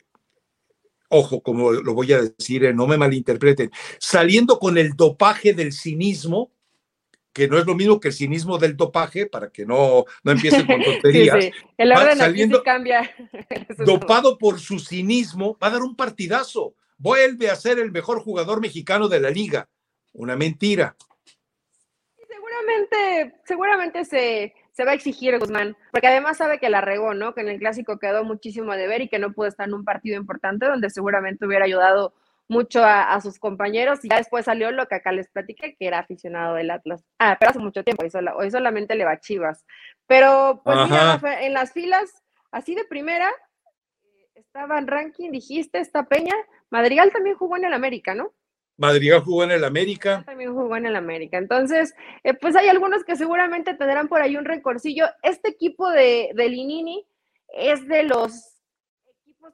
ojo, 1.10 1.42
como 1.42 1.72
lo 1.72 1.94
voy 1.94 2.14
a 2.14 2.22
decir, 2.22 2.66
eh, 2.66 2.74
no 2.74 2.88
me 2.88 2.98
malinterpreten, 2.98 3.72
saliendo 4.00 4.60
con 4.60 4.78
el 4.78 4.94
dopaje 4.96 5.54
del 5.54 5.74
cinismo, 5.74 6.52
que 7.40 7.48
no 7.48 7.58
es 7.58 7.66
lo 7.66 7.74
mismo 7.74 8.02
que 8.02 8.10
el 8.10 8.14
cinismo 8.14 8.58
del 8.58 8.76
dopaje, 8.76 9.26
para 9.26 9.50
que 9.50 9.66
no, 9.66 10.04
no 10.24 10.32
empiecen 10.34 10.68
con 10.68 10.84
tonterías. 10.84 11.46
sí, 11.46 11.52
El 11.78 11.94
orden 11.94 12.18
saliendo 12.18 12.62
cambia. 12.62 13.10
dopado 13.86 14.38
por 14.38 14.60
su 14.60 14.78
cinismo, 14.78 15.58
va 15.64 15.68
a 15.68 15.72
dar 15.72 15.82
un 15.82 15.96
partidazo. 15.96 16.76
Vuelve 16.98 17.50
a 17.50 17.56
ser 17.56 17.80
el 17.80 17.92
mejor 17.94 18.20
jugador 18.20 18.60
mexicano 18.60 19.08
de 19.08 19.22
la 19.22 19.30
liga. 19.30 19.70
Una 20.12 20.36
mentira. 20.36 20.98
Seguramente, 22.28 23.36
seguramente 23.46 24.04
se, 24.04 24.54
se 24.74 24.84
va 24.84 24.92
a 24.92 24.96
exigir 24.96 25.40
Guzmán, 25.40 25.78
porque 25.92 26.08
además 26.08 26.36
sabe 26.36 26.60
que 26.60 26.70
la 26.70 26.82
regó, 26.82 27.14
¿no? 27.14 27.34
Que 27.34 27.40
en 27.40 27.48
el 27.48 27.60
clásico 27.60 28.00
quedó 28.00 28.26
muchísimo 28.26 28.74
de 28.74 28.88
ver 28.88 29.02
y 29.02 29.08
que 29.08 29.20
no 29.20 29.32
pudo 29.32 29.48
estar 29.48 29.66
en 29.66 29.76
un 29.76 29.86
partido 29.86 30.18
importante 30.18 30.66
donde 30.66 30.90
seguramente 30.90 31.46
hubiera 31.46 31.64
ayudado 31.64 32.14
mucho 32.50 32.84
a, 32.84 33.22
sus 33.22 33.40
compañeros 33.40 34.04
y 34.04 34.10
ya 34.10 34.18
después 34.18 34.46
salió 34.46 34.72
lo 34.72 34.88
que 34.88 34.96
acá 34.96 35.12
les 35.12 35.30
platiqué, 35.30 35.76
que 35.76 35.88
era 35.88 36.00
aficionado 36.00 36.56
del 36.56 36.72
Atlas. 36.72 37.06
Ah, 37.20 37.38
pero 37.40 37.52
hace 37.52 37.60
mucho 37.60 37.84
tiempo, 37.84 38.04
hoy, 38.36 38.52
solamente 38.52 38.96
le 38.96 39.06
va 39.06 39.12
a 39.12 39.20
Chivas. 39.20 39.66
Pero 40.08 40.62
pues 40.66 40.78
en 41.42 41.54
las 41.54 41.72
filas, 41.72 42.24
así 42.52 42.74
de 42.74 42.86
primera, 42.86 43.30
estaba 44.34 44.80
en 44.80 44.88
ranking, 44.88 45.32
dijiste, 45.32 45.80
esta 45.80 46.08
Peña. 46.08 46.36
Madrigal 46.72 47.12
también 47.12 47.36
jugó 47.36 47.56
en 47.56 47.66
el 47.66 47.74
América, 47.74 48.16
¿no? 48.16 48.34
Madrigal 48.78 49.22
jugó 49.22 49.44
en 49.44 49.52
el 49.52 49.64
América. 49.64 50.24
También 50.26 50.54
jugó 50.54 50.76
en 50.76 50.88
el 50.88 50.96
América. 50.96 51.38
Entonces, 51.38 51.94
eh, 52.24 52.34
pues 52.34 52.56
hay 52.56 52.68
algunos 52.68 53.04
que 53.04 53.16
seguramente 53.16 53.76
tendrán 53.76 54.08
por 54.08 54.22
ahí 54.22 54.38
un 54.38 54.46
recorcillo. 54.46 55.06
Este 55.22 55.50
equipo 55.50 55.90
de, 55.92 56.32
de 56.34 56.50
Linini 56.50 57.06
es 57.54 57.88
de 57.88 58.04
los 58.04 58.59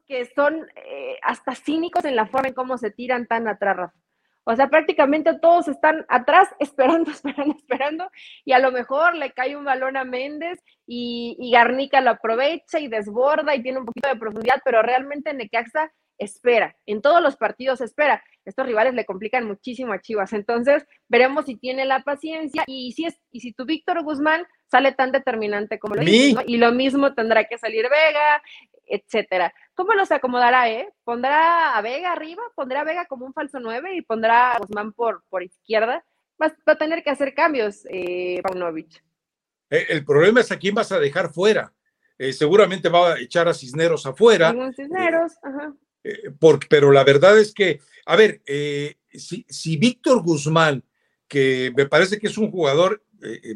que 0.08 0.26
son 0.36 0.68
eh, 0.76 1.18
hasta 1.22 1.56
cínicos 1.56 2.06
en 2.06 2.16
la 2.16 2.28
forma 2.28 2.50
en 2.50 2.54
cómo 2.54 2.78
se 2.78 2.92
tiran 2.92 3.28
tan 3.28 3.48
atrás, 3.48 3.78
Rafa. 3.78 4.00
O 4.48 4.56
sea, 4.56 4.70
prácticamente 4.70 5.40
todos 5.40 5.68
están 5.68 6.06
atrás 6.08 6.50
esperando, 6.60 7.12
esperando, 7.12 7.56
esperando, 7.58 8.10
y 8.46 8.54
a 8.54 8.60
lo 8.60 8.72
mejor 8.72 9.16
le 9.16 9.32
cae 9.32 9.56
un 9.56 9.66
balón 9.66 9.98
a 9.98 10.04
Méndez 10.04 10.60
y, 10.86 11.36
y 11.40 11.52
Garnica 11.52 12.00
lo 12.02 12.12
aprovecha 12.12 12.80
y 12.80 12.88
desborda 12.88 13.56
y 13.56 13.64
tiene 13.64 13.80
un 13.80 13.86
poquito 13.86 14.08
de 14.08 14.16
profundidad, 14.16 14.62
pero 14.64 14.82
realmente 14.82 15.34
Necaxa 15.34 15.92
espera, 16.18 16.76
en 16.86 17.02
todos 17.02 17.22
los 17.22 17.36
partidos 17.36 17.82
espera. 17.82 18.24
Estos 18.46 18.66
rivales 18.66 18.94
le 18.94 19.06
complican 19.06 19.46
muchísimo 19.46 19.94
a 19.94 20.00
Chivas, 20.00 20.32
entonces 20.34 20.86
veremos 21.08 21.46
si 21.46 21.56
tiene 21.58 21.86
la 21.86 22.04
paciencia 22.04 22.64
y 22.68 22.92
si 22.94 23.06
es 23.06 23.20
y 23.32 23.42
si 23.42 23.52
tu 23.54 23.66
Víctor 23.66 24.04
Guzmán 24.04 24.46
sale 24.68 24.92
tan 24.92 25.12
determinante 25.12 25.80
como 25.80 25.96
lo 25.96 26.04
hizo, 26.04 26.42
y 26.46 26.58
lo 26.58 26.72
mismo 26.72 27.14
tendrá 27.14 27.46
que 27.46 27.58
salir 27.58 27.84
Vega, 27.90 28.42
etcétera. 28.86 29.54
¿Cómo 29.76 29.94
los 29.94 30.12
acomodará, 30.12 30.70
eh? 30.70 30.90
¿Pondrá 31.04 31.78
a 31.78 31.82
Vega 31.82 32.14
arriba? 32.14 32.42
¿Pondrá 32.56 32.82
a 32.82 32.86
Vega 32.86 33.06
como 33.06 33.26
un 33.26 33.34
falso 33.34 33.60
9 33.60 33.98
y 33.98 34.02
pondrá 34.02 34.54
a 34.54 34.60
Guzmán 34.60 34.94
por, 34.94 35.24
por 35.30 35.44
izquierda? 35.44 36.04
Va, 36.42 36.56
a 36.66 36.78
tener 36.78 37.04
que 37.04 37.10
hacer 37.10 37.34
cambios, 37.34 37.86
eh, 37.90 38.42
Paunovic. 38.42 39.04
Eh, 39.70 39.86
el 39.90 40.06
problema 40.06 40.40
es 40.40 40.52
a 40.52 40.58
quién 40.58 40.76
vas 40.76 40.94
a 40.94 41.00
dejar 41.00 41.32
fuera. 41.34 41.74
Eh, 42.18 42.32
seguramente 42.32 42.88
va 42.88 43.14
a 43.14 43.20
echar 43.20 43.50
a 43.50 43.54
Cisneros 43.54 44.06
afuera. 44.06 44.56
Cisneros, 44.74 45.34
ajá. 45.44 45.76
pero 46.70 46.92
la 46.92 47.04
verdad 47.04 47.38
es 47.38 47.54
que, 47.54 47.82
a 48.06 48.16
ver, 48.16 48.42
si, 48.46 49.46
si 49.50 49.76
Víctor 49.76 50.24
Guzmán, 50.24 50.84
que 51.28 51.74
me 51.76 51.86
parece 51.86 52.18
que 52.18 52.28
es 52.28 52.38
un 52.38 52.50
jugador 52.50 53.04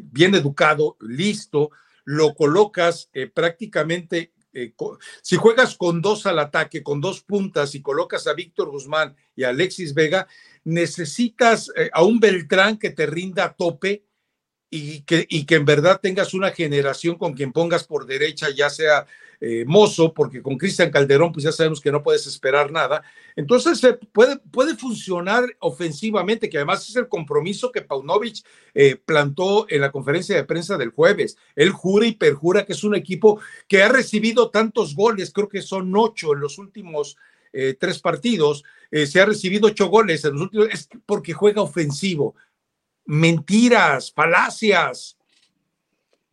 bien 0.02 0.34
educado, 0.34 0.98
listo, 1.00 1.70
lo 2.04 2.34
colocas 2.34 3.10
prácticamente 3.32 4.32
eh, 4.52 4.74
si 5.22 5.36
juegas 5.36 5.76
con 5.76 6.02
dos 6.02 6.26
al 6.26 6.38
ataque, 6.38 6.82
con 6.82 7.00
dos 7.00 7.22
puntas 7.22 7.74
y 7.74 7.82
colocas 7.82 8.26
a 8.26 8.34
Víctor 8.34 8.70
Guzmán 8.70 9.16
y 9.36 9.44
a 9.44 9.50
Alexis 9.50 9.94
Vega, 9.94 10.26
necesitas 10.64 11.70
eh, 11.76 11.90
a 11.92 12.02
un 12.02 12.20
Beltrán 12.20 12.78
que 12.78 12.90
te 12.90 13.06
rinda 13.06 13.44
a 13.44 13.52
tope 13.54 14.04
y 14.70 15.02
que, 15.02 15.26
y 15.28 15.44
que 15.44 15.56
en 15.56 15.64
verdad 15.64 16.00
tengas 16.00 16.32
una 16.32 16.52
generación 16.52 17.16
con 17.16 17.34
quien 17.34 17.52
pongas 17.52 17.84
por 17.84 18.06
derecha, 18.06 18.48
ya 18.50 18.70
sea 18.70 19.06
eh, 19.40 19.64
Mozo, 19.66 20.14
porque 20.14 20.42
con 20.42 20.56
Cristian 20.56 20.90
Calderón, 20.90 21.32
pues 21.32 21.44
ya 21.44 21.52
sabemos 21.52 21.80
que 21.80 21.90
no 21.90 22.02
puedes 22.02 22.26
esperar 22.26 22.70
nada. 22.70 23.02
Entonces, 23.34 23.80
puede, 24.12 24.36
puede 24.36 24.76
funcionar 24.76 25.44
ofensivamente, 25.58 26.48
que 26.48 26.58
además 26.58 26.88
es 26.88 26.94
el 26.96 27.08
compromiso 27.08 27.72
que 27.72 27.80
Paunovic 27.80 28.44
eh, 28.74 28.96
plantó 28.96 29.66
en 29.68 29.80
la 29.80 29.90
conferencia 29.90 30.36
de 30.36 30.44
prensa 30.44 30.76
del 30.76 30.90
jueves. 30.90 31.36
Él 31.56 31.70
jura 31.70 32.06
y 32.06 32.12
perjura 32.12 32.64
que 32.64 32.74
es 32.74 32.84
un 32.84 32.94
equipo 32.94 33.40
que 33.66 33.82
ha 33.82 33.88
recibido 33.88 34.50
tantos 34.50 34.94
goles, 34.94 35.32
creo 35.32 35.48
que 35.48 35.62
son 35.62 35.90
ocho 35.96 36.34
en 36.34 36.40
los 36.40 36.58
últimos 36.58 37.16
eh, 37.52 37.74
tres 37.78 37.98
partidos, 37.98 38.62
se 38.92 39.20
ha 39.20 39.24
recibido 39.24 39.68
ocho 39.68 39.86
goles 39.86 40.24
en 40.24 40.32
los 40.32 40.42
últimos, 40.42 40.68
es 40.72 40.88
porque 41.06 41.32
juega 41.32 41.62
ofensivo 41.62 42.34
mentiras, 43.10 44.12
falacias. 44.12 45.18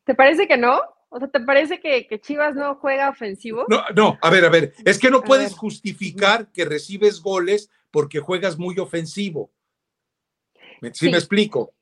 ¿Te 0.04 0.14
parece 0.14 0.48
que 0.48 0.58
no? 0.58 0.80
O 1.10 1.18
sea, 1.18 1.28
¿te 1.28 1.40
parece 1.40 1.80
que, 1.80 2.08
Chivas 2.22 2.56
no 2.56 2.76
juega 2.76 3.10
ofensivo? 3.10 3.66
No, 3.68 3.84
no, 3.96 4.20
a 4.22 4.30
ver, 4.30 4.46
a 4.46 4.50
ver, 4.50 4.74
es 4.86 5.00
que 5.00 5.10
no 5.10 5.24
puedes 5.24 5.56
justificar 5.56 6.52
que 6.52 6.66
recibes 6.66 7.22
goles 7.22 7.72
porque 7.90 8.20
juegas 8.20 8.60
muy 8.60 8.78
ofensivo. 8.78 9.52
¿Sí, 10.94 11.10
me 11.10 11.18
explico? 11.18 11.74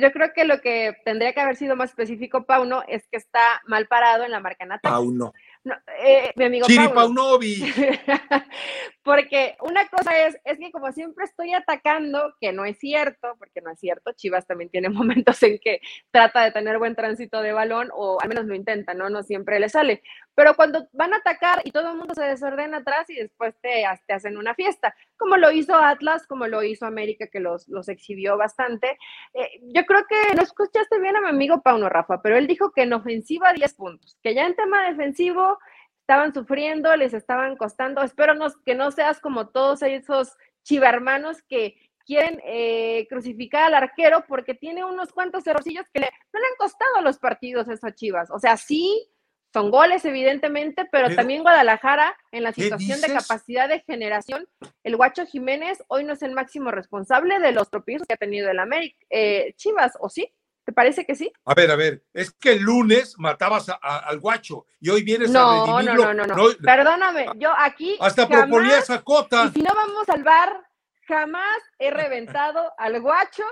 yo 0.00 0.12
creo 0.12 0.32
que 0.34 0.46
lo 0.46 0.62
que 0.62 0.96
tendría 1.04 1.34
que 1.34 1.40
haber 1.40 1.56
sido 1.56 1.76
más 1.76 1.90
específico, 1.90 2.46
Pauno, 2.46 2.82
es 2.88 3.06
que 3.08 3.18
está 3.18 3.60
mal 3.66 3.86
parado 3.86 4.24
en 4.24 4.30
la 4.30 4.40
marca 4.40 4.64
Nata. 4.64 4.88
Pauno. 4.88 5.34
No, 5.64 5.74
eh, 6.02 6.32
mi 6.36 6.46
amigo 6.46 6.66
Chiri 6.66 6.88
Paunovi. 6.88 7.70
porque 9.04 9.56
una 9.60 9.88
cosa 9.88 10.16
es, 10.26 10.38
es 10.44 10.58
que 10.58 10.70
como 10.70 10.92
siempre 10.92 11.24
estoy 11.24 11.54
atacando, 11.54 12.34
que 12.40 12.52
no 12.52 12.64
es 12.64 12.78
cierto, 12.78 13.34
porque 13.38 13.60
no 13.60 13.70
es 13.70 13.78
cierto, 13.80 14.12
Chivas 14.12 14.46
también 14.46 14.70
tiene 14.70 14.88
momentos 14.90 15.42
en 15.42 15.58
que 15.58 15.80
trata 16.10 16.44
de 16.44 16.52
tener 16.52 16.78
buen 16.78 16.94
tránsito 16.94 17.42
de 17.42 17.52
balón, 17.52 17.90
o 17.94 18.18
al 18.20 18.28
menos 18.28 18.46
lo 18.46 18.54
intenta, 18.54 18.94
¿no? 18.94 19.10
No 19.10 19.22
siempre 19.22 19.58
le 19.60 19.68
sale. 19.68 20.02
Pero 20.34 20.54
cuando 20.54 20.88
van 20.92 21.12
a 21.12 21.18
atacar 21.18 21.60
y 21.64 21.72
todo 21.72 21.90
el 21.90 21.98
mundo 21.98 22.14
se 22.14 22.24
desordena 22.24 22.78
atrás 22.78 23.10
y 23.10 23.16
después 23.16 23.54
te, 23.60 23.84
te 24.06 24.12
hacen 24.14 24.38
una 24.38 24.54
fiesta, 24.54 24.94
como 25.16 25.36
lo 25.36 25.50
hizo 25.50 25.74
Atlas, 25.76 26.26
como 26.26 26.46
lo 26.46 26.62
hizo 26.62 26.86
América, 26.86 27.26
que 27.26 27.40
los, 27.40 27.68
exhibió 27.88 28.36
bastante. 28.36 28.98
Eh, 29.34 29.60
yo 29.74 29.84
creo 29.84 30.04
que 30.08 30.34
no 30.34 30.42
escuchaste 30.42 31.00
bien 31.00 31.16
a 31.16 31.20
mi 31.20 31.28
amigo 31.28 31.62
Pauno 31.62 31.88
Rafa, 31.88 32.22
pero 32.22 32.36
él 32.36 32.46
dijo 32.46 32.72
que 32.72 32.82
en 32.82 32.92
ofensiva 32.92 33.52
10 33.52 33.74
puntos, 33.74 34.16
que 34.22 34.34
ya 34.34 34.46
en 34.46 34.56
tema 34.56 34.88
defensivo 34.88 35.58
estaban 36.02 36.34
sufriendo, 36.34 36.94
les 36.96 37.14
estaban 37.14 37.56
costando. 37.56 38.02
Espero 38.02 38.34
que 38.64 38.74
no 38.74 38.90
seas 38.90 39.20
como 39.20 39.48
todos 39.48 39.82
esos 39.82 40.36
chivarmanos 40.64 41.42
que 41.42 41.76
quieren 42.04 42.40
eh, 42.44 43.06
crucificar 43.08 43.64
al 43.64 43.74
arquero 43.74 44.24
porque 44.26 44.54
tiene 44.54 44.84
unos 44.84 45.12
cuantos 45.12 45.46
errorcillos 45.46 45.86
que 45.92 46.00
le, 46.00 46.10
no 46.32 46.40
le 46.40 46.46
han 46.46 46.56
costado 46.58 47.00
los 47.02 47.18
partidos 47.18 47.68
a 47.68 47.74
esas 47.74 47.94
chivas. 47.94 48.30
O 48.30 48.38
sea, 48.38 48.56
sí, 48.56 49.08
son 49.52 49.70
goles, 49.70 50.04
evidentemente, 50.04 50.88
pero, 50.90 51.14
también 51.14 51.42
Guadalajara, 51.42 52.16
en 52.32 52.42
la 52.42 52.52
situación 52.52 53.00
de 53.00 53.12
capacidad 53.12 53.68
de 53.68 53.80
generación, 53.80 54.48
el 54.82 54.96
Guacho 54.96 55.26
Jiménez 55.26 55.82
hoy 55.88 56.04
no 56.04 56.14
es 56.14 56.22
el 56.22 56.32
máximo 56.32 56.70
responsable 56.70 57.38
de 57.38 57.52
los 57.52 57.70
tropiezos 57.70 58.06
que 58.08 58.14
ha 58.14 58.18
tenido 58.18 58.50
el 58.50 58.58
América. 58.58 58.96
Eh, 59.10 59.52
Chivas, 59.56 59.92
¿o 60.00 60.08
sí? 60.08 60.32
¿Te 60.64 60.72
parece 60.72 61.04
que 61.04 61.14
sí? 61.14 61.32
A 61.44 61.54
ver, 61.54 61.70
a 61.70 61.76
ver, 61.76 62.04
es 62.12 62.30
que 62.32 62.52
el 62.52 62.62
lunes 62.62 63.14
matabas 63.18 63.66
al 63.80 64.20
guacho 64.20 64.66
y 64.80 64.90
hoy 64.90 65.02
vienes 65.02 65.34
a 65.34 65.66
redimirlo. 65.66 66.04
No, 66.04 66.14
no, 66.14 66.26
no, 66.26 66.34
no, 66.36 66.58
Perdóname, 66.62 67.26
yo 67.36 67.52
aquí. 67.56 67.96
Hasta 68.00 68.28
proponías 68.28 68.88
a 68.90 69.02
Cota. 69.02 69.46
Y 69.46 69.58
si 69.58 69.62
no 69.62 69.72
vamos 69.74 70.08
al 70.08 70.22
bar, 70.22 70.64
jamás 71.08 71.58
he 71.78 71.90
reventado 71.90 72.72
al 72.78 73.00
guacho 73.00 73.44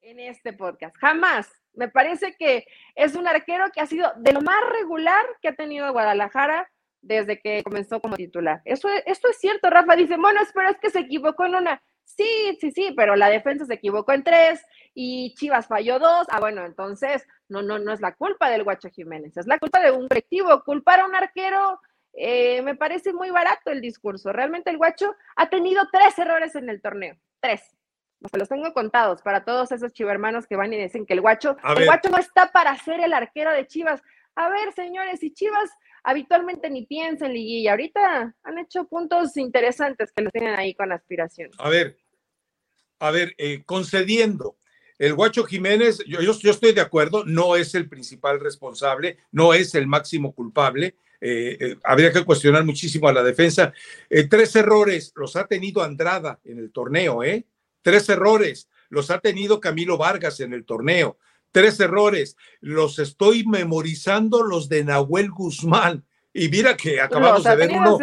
en 0.00 0.18
este 0.20 0.52
podcast. 0.52 0.96
Jamás 0.98 1.48
me 1.74 1.88
parece 1.88 2.34
que 2.36 2.66
es 2.94 3.14
un 3.14 3.28
arquero 3.28 3.66
que 3.72 3.80
ha 3.80 3.86
sido 3.86 4.12
de 4.16 4.32
lo 4.32 4.40
más 4.40 4.58
regular 4.70 5.24
que 5.40 5.48
ha 5.48 5.54
tenido 5.54 5.92
Guadalajara 5.92 6.68
desde 7.00 7.40
que 7.40 7.62
comenzó 7.62 8.00
como 8.00 8.16
titular. 8.16 8.62
Eso, 8.64 8.88
esto 9.04 9.28
es 9.28 9.38
cierto, 9.38 9.70
Rafa 9.70 9.94
dice, 9.94 10.16
bueno, 10.16 10.40
pero 10.52 10.70
es 10.70 10.78
que 10.78 10.90
se 10.90 11.00
equivocó 11.00 11.44
en 11.44 11.54
una. 11.54 11.82
Sí, 12.06 12.56
sí, 12.60 12.70
sí, 12.70 12.94
pero 12.96 13.16
la 13.16 13.28
defensa 13.28 13.66
se 13.66 13.74
equivocó 13.74 14.12
en 14.12 14.24
tres 14.24 14.64
y 14.94 15.34
Chivas 15.34 15.66
falló 15.66 15.98
dos. 15.98 16.26
Ah, 16.30 16.40
bueno, 16.40 16.64
entonces 16.64 17.26
no, 17.48 17.60
no, 17.62 17.78
no 17.78 17.92
es 17.92 18.00
la 18.00 18.14
culpa 18.14 18.48
del 18.48 18.64
Guacho 18.64 18.88
Jiménez, 18.88 19.36
es 19.36 19.46
la 19.46 19.58
culpa 19.58 19.80
de 19.80 19.90
un 19.90 20.08
colectivo. 20.08 20.62
Culpar 20.64 21.00
a 21.00 21.06
un 21.06 21.14
arquero 21.14 21.80
eh, 22.14 22.62
me 22.62 22.76
parece 22.76 23.12
muy 23.12 23.30
barato 23.30 23.70
el 23.70 23.82
discurso. 23.82 24.32
Realmente 24.32 24.70
el 24.70 24.78
Guacho 24.78 25.14
ha 25.34 25.50
tenido 25.50 25.82
tres 25.92 26.18
errores 26.18 26.54
en 26.54 26.70
el 26.70 26.80
torneo, 26.80 27.16
tres 27.40 27.76
se 28.30 28.38
los 28.38 28.48
tengo 28.48 28.72
contados 28.72 29.22
para 29.22 29.44
todos 29.44 29.72
esos 29.72 29.92
chivermanos 29.92 30.46
que 30.46 30.56
van 30.56 30.72
y 30.72 30.76
dicen 30.76 31.06
que 31.06 31.14
el 31.14 31.20
guacho, 31.20 31.56
el 31.76 31.84
guacho 31.84 32.10
no 32.10 32.18
está 32.18 32.50
para 32.50 32.76
ser 32.76 33.00
el 33.00 33.12
arquero 33.12 33.52
de 33.52 33.66
Chivas. 33.66 34.02
A 34.36 34.50
ver, 34.50 34.72
señores, 34.74 35.20
si 35.20 35.32
Chivas 35.32 35.70
habitualmente 36.04 36.68
ni 36.70 36.86
piensa 36.86 37.26
en 37.26 37.32
liguilla, 37.32 37.72
ahorita 37.72 38.34
han 38.42 38.58
hecho 38.58 38.86
puntos 38.86 39.36
interesantes 39.38 40.12
que 40.14 40.22
los 40.22 40.32
tienen 40.32 40.54
ahí 40.54 40.74
con 40.74 40.92
aspiración. 40.92 41.50
A 41.58 41.70
ver, 41.70 41.96
a 42.98 43.10
ver, 43.10 43.34
eh, 43.38 43.62
concediendo, 43.64 44.58
el 44.98 45.14
Guacho 45.14 45.44
Jiménez, 45.44 46.02
yo, 46.06 46.20
yo, 46.20 46.50
estoy 46.50 46.72
de 46.72 46.80
acuerdo, 46.80 47.24
no 47.24 47.56
es 47.56 47.74
el 47.74 47.88
principal 47.88 48.38
responsable, 48.40 49.18
no 49.32 49.52
es 49.52 49.74
el 49.74 49.86
máximo 49.86 50.34
culpable. 50.34 50.96
Eh, 51.20 51.56
eh, 51.58 51.76
habría 51.82 52.12
que 52.12 52.24
cuestionar 52.24 52.64
muchísimo 52.64 53.08
a 53.08 53.12
la 53.12 53.22
defensa. 53.22 53.72
tres 54.30 54.54
errores 54.54 55.12
los 55.16 55.34
ha 55.36 55.46
tenido 55.46 55.82
Andrada 55.82 56.40
en 56.44 56.58
el 56.58 56.72
torneo, 56.72 57.24
¿eh? 57.24 57.46
Tres 57.82 58.08
errores 58.08 58.68
los 58.90 59.10
ha 59.10 59.18
tenido 59.18 59.60
Camilo 59.60 59.96
Vargas 59.96 60.40
en 60.40 60.52
el 60.52 60.64
torneo. 60.64 61.18
Tres 61.56 61.80
errores. 61.80 62.36
Los 62.60 62.98
estoy 62.98 63.46
memorizando 63.46 64.42
los 64.42 64.68
de 64.68 64.84
Nahuel 64.84 65.30
Guzmán. 65.30 66.04
Y 66.34 66.50
mira 66.50 66.76
que 66.76 67.00
acabamos 67.00 67.44
de 67.44 67.56
ver 67.56 67.70
uno 67.70 67.98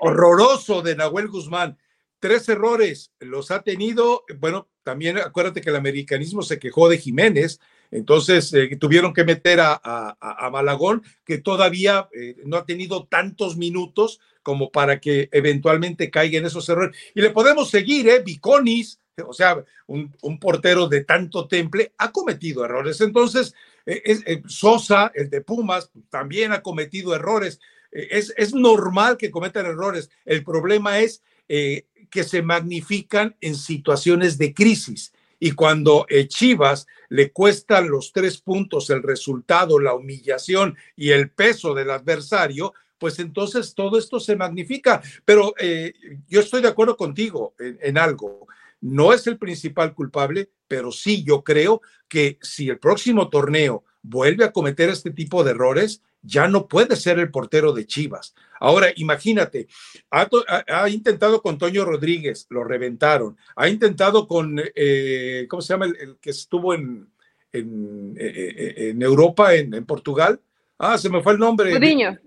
horroroso 0.00 0.82
de 0.82 0.94
Nahuel 0.94 1.28
Guzmán. 1.28 1.78
Tres 2.20 2.46
errores 2.50 3.10
los 3.18 3.50
ha 3.50 3.62
tenido. 3.62 4.24
Bueno, 4.38 4.68
también 4.82 5.16
acuérdate 5.16 5.62
que 5.62 5.70
el 5.70 5.76
americanismo 5.76 6.42
se 6.42 6.58
quejó 6.58 6.90
de 6.90 6.98
Jiménez, 6.98 7.60
entonces 7.90 8.52
eh, 8.52 8.76
tuvieron 8.78 9.14
que 9.14 9.24
meter 9.24 9.58
a, 9.62 10.50
Malagón, 10.52 11.02
que 11.24 11.38
todavía 11.38 12.10
eh, 12.12 12.36
no 12.44 12.58
ha 12.58 12.66
tenido 12.66 13.06
tantos 13.06 13.56
minutos 13.56 14.20
como 14.42 14.70
para 14.70 15.00
que 15.00 15.30
eventualmente 15.32 16.10
caigan 16.10 16.44
esos 16.44 16.68
errores. 16.68 16.94
Y 17.14 17.22
le 17.22 17.30
podemos 17.30 17.70
seguir, 17.70 18.06
¿eh? 18.10 18.22
Viconis, 18.22 19.00
o 19.26 19.32
sea, 19.32 19.64
un, 19.86 20.12
portero 20.40 20.88
de 20.88 21.04
tanto 21.04 21.48
temple, 21.48 21.92
ha 21.98 22.12
cometido 22.12 22.64
errores. 22.64 23.00
Entonces, 23.00 23.54
eh, 23.86 24.42
Sosa, 24.46 25.10
el 25.14 25.30
de 25.30 25.40
Pumas, 25.40 25.90
también 26.10 26.52
ha 26.52 26.62
cometido 26.62 27.14
errores. 27.14 27.60
es, 27.90 28.34
es 28.36 28.54
normal 28.54 29.16
que 29.16 29.30
cometan 29.30 29.66
errores. 29.66 30.10
El 30.24 30.44
problema 30.44 31.00
es 31.00 31.22
que 31.48 32.24
se 32.24 32.42
magnifican 32.42 33.36
en 33.40 33.54
situaciones 33.54 34.38
de 34.38 34.54
crisis. 34.54 35.12
Y 35.40 35.52
cuando 35.52 36.06
eh, 36.08 36.26
Chivas 36.26 36.86
le 37.08 37.30
cuestan 37.30 37.88
los 37.88 38.12
tres 38.12 38.38
puntos, 38.38 38.90
el 38.90 39.02
resultado, 39.02 39.78
la 39.78 39.94
humillación 39.94 40.76
y 40.96 41.10
el 41.10 41.30
peso 41.30 41.74
del 41.74 41.90
adversario, 41.90 42.74
pues 42.98 43.20
entonces 43.20 43.74
todo 43.74 43.98
esto 43.98 44.18
se 44.18 44.34
magnifica. 44.34 45.00
Pero 45.24 45.54
eh, 45.58 45.94
yo 46.28 46.40
estoy 46.40 46.62
de 46.62 46.68
acuerdo 46.68 46.96
contigo 46.96 47.54
en, 47.58 47.96
algo. 47.96 48.48
No 48.80 49.12
es 49.12 49.26
el 49.26 49.38
principal 49.38 49.94
culpable, 49.94 50.50
pero 50.66 50.92
sí 50.92 51.24
yo 51.24 51.42
creo 51.42 51.80
que 52.08 52.38
si 52.42 52.68
el 52.68 52.78
próximo 52.78 53.28
torneo 53.28 53.84
vuelve 54.02 54.44
a 54.44 54.52
cometer 54.52 54.88
este 54.88 55.10
tipo 55.10 55.44
de 55.44 55.50
errores, 55.50 56.02
ya 56.22 56.48
no 56.48 56.66
puede 56.66 56.96
ser 56.96 57.18
el 57.18 57.30
portero 57.30 57.72
de 57.72 57.86
Chivas. 57.86 58.34
Ahora, 58.60 58.88
imagínate, 58.96 59.68
ha, 60.10 60.88
intentado 60.88 61.42
con 61.42 61.58
Toño 61.58 61.84
Rodríguez, 61.84 62.46
lo 62.50 62.64
reventaron. 62.64 63.36
Ha 63.56 63.68
intentado 63.68 64.26
con, 64.26 64.60
eh, 64.74 65.46
¿cómo 65.48 65.62
se 65.62 65.74
llama? 65.74 65.86
El, 65.86 66.18
que 66.20 66.30
estuvo 66.30 66.74
en, 66.74 67.08
en, 67.52 68.14
eh, 68.18 68.72
eh, 68.76 68.94
Europa, 68.98 69.54
en, 69.54 69.84
Portugal. 69.84 70.40
Ah, 70.78 70.98
se 70.98 71.08
me 71.08 71.22
fue 71.22 71.32
el 71.32 71.38
nombre. 71.38 71.72
Gudiño. 71.72 72.18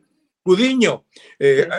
Gudiño. 0.44 1.06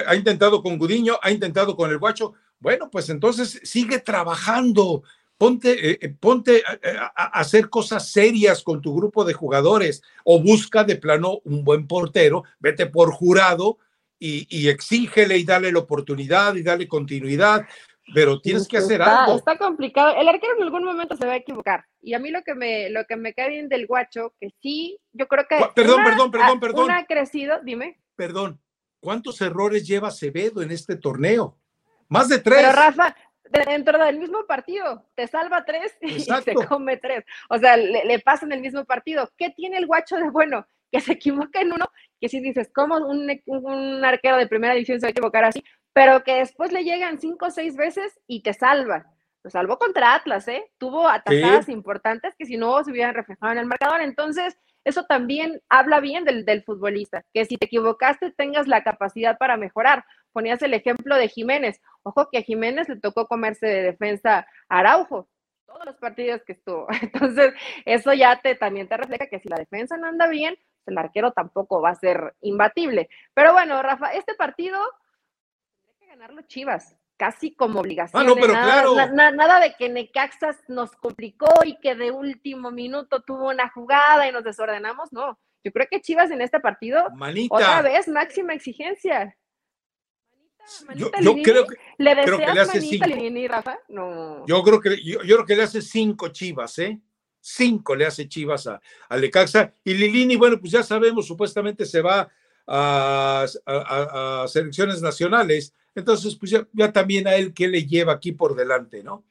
Ha 0.07 0.15
intentado 0.15 0.63
con 0.63 0.79
Gudiño, 0.79 1.19
ha 1.21 1.31
intentado 1.31 1.75
con 1.77 1.91
el 1.91 1.99
Guacho. 1.99 2.35
Bueno, 2.63 2.89
pues 2.91 3.11
entonces 3.11 3.61
sigue 3.65 3.99
trabajando 3.99 5.03
ponte, 5.37 5.91
eh, 5.91 5.99
eh, 6.01 6.09
ponte 6.11 6.63
a, 6.65 7.41
hacer 7.41 7.69
cosas 7.69 8.13
serias 8.13 8.63
con 8.63 8.81
tu 8.81 8.95
grupo 8.95 9.25
de 9.25 9.33
jugadores 9.33 10.01
o 10.25 10.41
busca 10.41 10.85
de 10.85 10.95
plano 10.95 11.41
un 11.45 11.65
buen 11.65 11.89
portero, 11.89 12.45
vete 12.61 12.87
por 12.87 13.11
jurado 13.11 13.79
y, 14.21 14.47
y 14.49 14.69
exígele 14.69 15.37
y 15.37 15.45
dale 15.45 15.73
la 15.73 15.81
oportunidad 15.81 16.55
y 16.55 16.63
dale 16.63 16.87
continuidad, 16.87 17.67
pero 18.15 18.41
tienes 18.41 18.69
que 18.69 18.79
hacer 18.79 19.03
algo. 19.03 19.35
Está 19.35 19.59
complicado. 19.59 20.15
El 20.15 20.29
arquero 20.29 20.57
en 20.57 20.63
algún 20.63 20.85
momento 20.85 21.17
se 21.17 21.27
va 21.27 21.33
a 21.33 21.37
equivocar. 21.37 21.87
Y 22.01 22.15
a 22.15 22.21
mí 22.21 22.31
lo 22.31 22.43
que 22.43 22.55
me, 22.55 22.91
lo 22.91 23.05
que 23.07 23.17
me 23.17 23.35
cae 23.35 23.49
bien 23.49 23.69
del 23.69 23.89
guacho, 23.89 24.35
que 24.41 24.51
sí, 24.63 25.01
yo 25.13 25.27
creo 25.27 25.47
que. 25.49 25.57
Perdón, 25.75 26.05
perdón, 26.05 26.31
perdón, 26.31 26.61
perdón. 26.61 26.91
ha 26.93 27.05
crecido, 27.07 27.59
dime. 27.65 27.99
Perdón. 28.15 28.61
¿Cuántos 29.01 29.41
errores 29.41 29.85
lleva 29.85 30.07
Acevedo 30.07 30.63
en 30.63 30.71
este 30.71 30.95
torneo? 30.95 31.59
Más 32.13 32.29
de 32.29 32.41
tres. 32.41 32.59
Pero 32.59 32.73
Rafa, 32.73 33.17
dentro 33.45 34.05
del 34.05 34.19
mismo 34.19 34.45
partido, 34.47 35.09
te 35.15 35.27
salva 35.27 35.65
tres 35.65 35.97
y 36.03 36.21
se 36.21 36.55
come 36.69 36.99
tres. 36.99 37.25
O 37.49 37.57
sea, 37.59 37.79
le, 37.79 38.19
pasa 38.19 38.45
en 38.45 38.53
el 38.53 38.61
mismo 38.61 38.85
partido. 38.85 39.31
¿Qué 39.39 39.49
tiene 39.49 39.79
el 39.79 39.87
guacho 39.87 40.17
de 40.17 40.29
bueno? 40.29 40.67
Que 40.91 41.01
se 41.01 41.13
equivoca 41.13 41.63
en 41.63 41.73
uno, 41.73 41.87
que 42.21 42.29
si 42.29 42.41
dices, 42.41 42.71
¿cómo 42.75 42.99
un, 42.99 43.31
un 43.47 44.05
arquero 44.05 44.37
de 44.37 44.47
primera 44.47 44.75
división 44.75 45.01
se 45.01 45.07
va 45.07 45.09
a 45.09 45.13
equivocar 45.13 45.45
así? 45.45 45.65
Pero 45.95 46.23
que 46.23 46.35
después 46.35 46.71
le 46.71 46.85
llegan 46.85 47.19
cinco 47.19 47.47
o 47.47 47.51
seis 47.51 47.77
veces 47.77 48.21
y 48.27 48.43
te 48.43 48.53
salva. 48.53 49.07
Lo 49.43 49.51
salvó 49.51 49.79
contra 49.79 50.15
Atlas, 50.15 50.47
¿eh? 50.49 50.71
Tuvo 50.77 51.09
atajadas 51.09 51.71
importantes 51.71 52.35
que 52.39 52.45
si 52.45 52.59
no 52.59 52.85
se 52.85 52.91
hubieran 52.91 53.15
reflejado 53.15 53.53
en 53.53 53.59
el 53.59 53.67
marcador. 53.67 54.03
Entonces, 54.03 54.57
eso 54.85 55.05
también 55.05 55.63
habla 55.69 56.01
bien 56.01 56.25
del, 56.25 56.45
del, 56.45 56.63
futbolista, 56.63 57.25
que 57.33 57.45
si 57.45 57.57
te 57.57 57.67
equivocaste 57.67 58.33
tengas 58.33 58.69
la 58.69 58.85
capacidad 58.85 59.39
para 59.39 59.57
mejorar. 59.57 60.05
Ponías 60.33 60.63
el 60.63 60.75
ejemplo 60.75 61.17
de 61.17 61.29
Jiménez. 61.29 61.81
Ojo 62.03 62.29
que 62.31 62.39
a 62.39 62.43
Jiménez 62.43 62.89
le 62.89 62.97
tocó 62.97 63.27
comerse 63.27 63.67
de 63.67 63.83
defensa 63.83 64.47
a 64.69 64.79
Araujo, 64.79 65.29
todos 65.67 65.85
los 65.87 65.97
partidos 65.97 66.43
que 66.45 66.53
estuvo. 66.53 66.87
Entonces, 67.03 67.55
eso 67.85 68.13
ya 68.13 68.41
te 68.41 68.55
también 68.55 68.89
te 68.89 68.97
refleja 68.97 69.27
que 69.27 69.41
si 69.41 69.49
la 69.49 69.57
defensa 69.57 69.97
no 69.97 70.07
anda 70.07 70.29
bien, 70.29 70.57
el 70.87 70.99
arquero 70.99 71.33
tampoco 71.33 71.81
va 71.81 71.91
a 71.91 71.95
ser 71.95 72.35
imbatible. 72.41 73.09
Pero 73.35 73.53
bueno, 73.53 73.83
Rafa, 73.83 74.13
este 74.13 74.35
partido 74.35 74.79
tendría 75.71 75.95
que 75.99 76.07
ganarlo 76.07 76.43
Chivas 76.43 76.97
casi 77.17 77.55
como 77.55 77.79
obligación. 77.79 78.21
Ah, 78.21 78.25
no, 78.25 78.35
pero 78.35 78.53
nada, 78.53 79.31
nada 79.31 79.61
de 79.61 79.75
que 79.75 79.89
Necaxas 79.89 80.59
nos 80.67 80.91
complicó 80.97 81.47
y 81.65 81.79
que 81.79 81.95
de 81.95 82.11
último 82.11 82.73
minuto 82.73 83.23
tuvo 83.23 83.51
una 83.51 83.71
jugada 83.71 84.27
y 84.29 84.33
nos 84.33 84.43
desordenamos, 84.43 85.13
no. 85.13 85.39
Yo 85.65 85.71
creo 85.71 85.87
que 85.89 86.01
Chivas 86.01 86.33
en 86.33 86.43
este 86.43 86.59
partido, 86.59 87.05
otra 87.51 87.83
vez, 87.83 88.09
máxima 88.09 88.55
exigencia. 88.55 89.37
Manita, 90.87 91.21
yo, 91.21 91.35
creo 91.43 91.67
que 91.67 91.77
le 91.99 92.25
creo 92.25 92.39
que 92.39 92.53
le 92.53 92.61
hace 92.61 92.81
cinco. 92.81 93.07
Rafa? 93.49 93.79
No. 93.89 94.47
Yo 94.47 94.63
creo 94.63 94.81
que 94.81 95.03
yo, 95.03 95.19
creo 95.21 95.45
que 95.45 95.57
le 95.57 95.63
hace 95.63 95.83
cinco 95.83 96.29
Chivas, 96.29 96.79
¿eh? 96.79 97.01
Cinco 97.41 97.95
le 97.95 98.07
hace 98.07 98.29
Chivas 98.29 98.67
a, 98.67 98.81
a 99.09 99.17
Necaxa. 99.17 99.73
Y 99.85 99.95
Lilini, 99.95 100.37
bueno, 100.37 100.59
pues 100.61 100.73
ya 100.73 100.83
sabemos, 100.83 101.27
supuestamente 101.27 101.85
se 101.85 102.01
va 102.01 102.29
a, 102.67 103.47
a 103.67 104.45
selecciones 104.49 105.03
nacionales 105.03 105.75
entonces, 105.95 106.37
pues 106.37 106.51
ya, 106.51 106.93
también 106.93 107.27
a 107.27 107.35
él, 107.35 107.53
¿qué 107.53 107.69
le 107.69 107.85
lleva 107.85 108.15
aquí 108.15 108.33
por 108.33 108.55
delante, 108.55 109.03
no? 109.03 109.25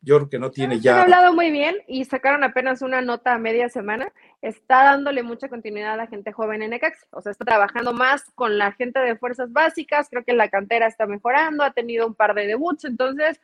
Yo 0.00 0.16
creo 0.16 0.28
que 0.28 0.38
no 0.38 0.50
tiene 0.50 0.78
ya. 0.80 0.94
Han 0.94 1.00
hablado 1.02 1.34
muy 1.34 1.50
bien 1.50 1.76
y 1.88 2.04
sacaron 2.04 2.44
apenas 2.44 2.82
una 2.82 3.00
nota 3.00 3.34
a 3.34 3.38
media 3.38 3.68
semana. 3.68 4.12
Está 4.40 4.84
dándole 4.84 5.22
mucha 5.22 5.48
continuidad 5.48 5.94
a 5.94 5.96
la 5.96 6.06
gente 6.06 6.32
joven 6.32 6.62
en 6.62 6.70
Necax. 6.70 7.06
O 7.10 7.20
sea, 7.20 7.32
está 7.32 7.44
trabajando 7.44 7.92
más 7.92 8.30
con 8.34 8.56
la 8.58 8.72
gente 8.72 9.00
de 9.00 9.16
fuerzas 9.16 9.52
básicas. 9.52 10.08
Creo 10.08 10.24
que 10.24 10.32
la 10.32 10.48
cantera 10.48 10.86
está 10.86 11.06
mejorando. 11.06 11.64
Ha 11.64 11.72
tenido 11.72 12.06
un 12.06 12.14
par 12.14 12.34
de 12.34 12.46
debuts. 12.46 12.84
Entonces, 12.84 13.40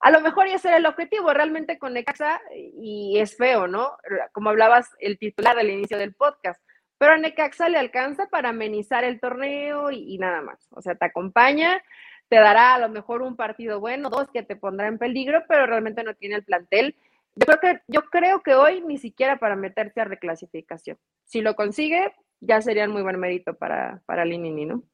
a 0.00 0.10
lo 0.10 0.20
mejor 0.20 0.48
ya 0.48 0.58
será 0.58 0.76
el 0.76 0.86
objetivo 0.86 1.32
realmente 1.32 1.78
con 1.78 1.94
Necaxa. 1.94 2.40
Y 2.52 3.18
es 3.18 3.36
feo, 3.36 3.66
¿no? 3.66 3.96
Como 4.32 4.50
hablabas, 4.50 4.90
el 4.98 5.18
titular 5.18 5.58
al 5.58 5.70
inicio 5.70 5.96
del 5.96 6.14
podcast. 6.14 6.62
Pero 6.98 7.14
a 7.14 7.16
Necaxa 7.16 7.68
le 7.68 7.78
alcanza 7.78 8.26
para 8.26 8.50
amenizar 8.50 9.04
el 9.04 9.20
torneo 9.20 9.90
y 9.90 10.18
nada 10.18 10.42
más. 10.42 10.68
O 10.70 10.82
sea, 10.82 10.94
te 10.94 11.06
acompaña 11.06 11.82
te 12.28 12.36
dará 12.36 12.74
a 12.74 12.78
lo 12.78 12.88
mejor 12.88 13.22
un 13.22 13.36
partido 13.36 13.80
bueno, 13.80 14.10
dos 14.10 14.28
que 14.32 14.42
te 14.42 14.56
pondrá 14.56 14.88
en 14.88 14.98
peligro, 14.98 15.44
pero 15.48 15.66
realmente 15.66 16.02
no 16.02 16.14
tiene 16.14 16.36
el 16.36 16.44
plantel. 16.44 16.96
Yo 17.36 17.46
creo 17.46 17.58
que, 17.60 17.80
yo 17.88 18.02
creo 18.10 18.42
que 18.42 18.54
hoy 18.54 18.80
ni 18.82 18.98
siquiera 18.98 19.38
para 19.38 19.56
meterse 19.56 20.00
a 20.00 20.04
reclasificación. 20.04 20.98
Si 21.24 21.40
lo 21.40 21.54
consigue, 21.54 22.12
ya 22.40 22.60
sería 22.60 22.88
muy 22.88 23.02
buen 23.02 23.18
mérito 23.18 23.56
para, 23.56 24.02
para 24.06 24.24
Linini, 24.24 24.66
¿no? 24.66 24.84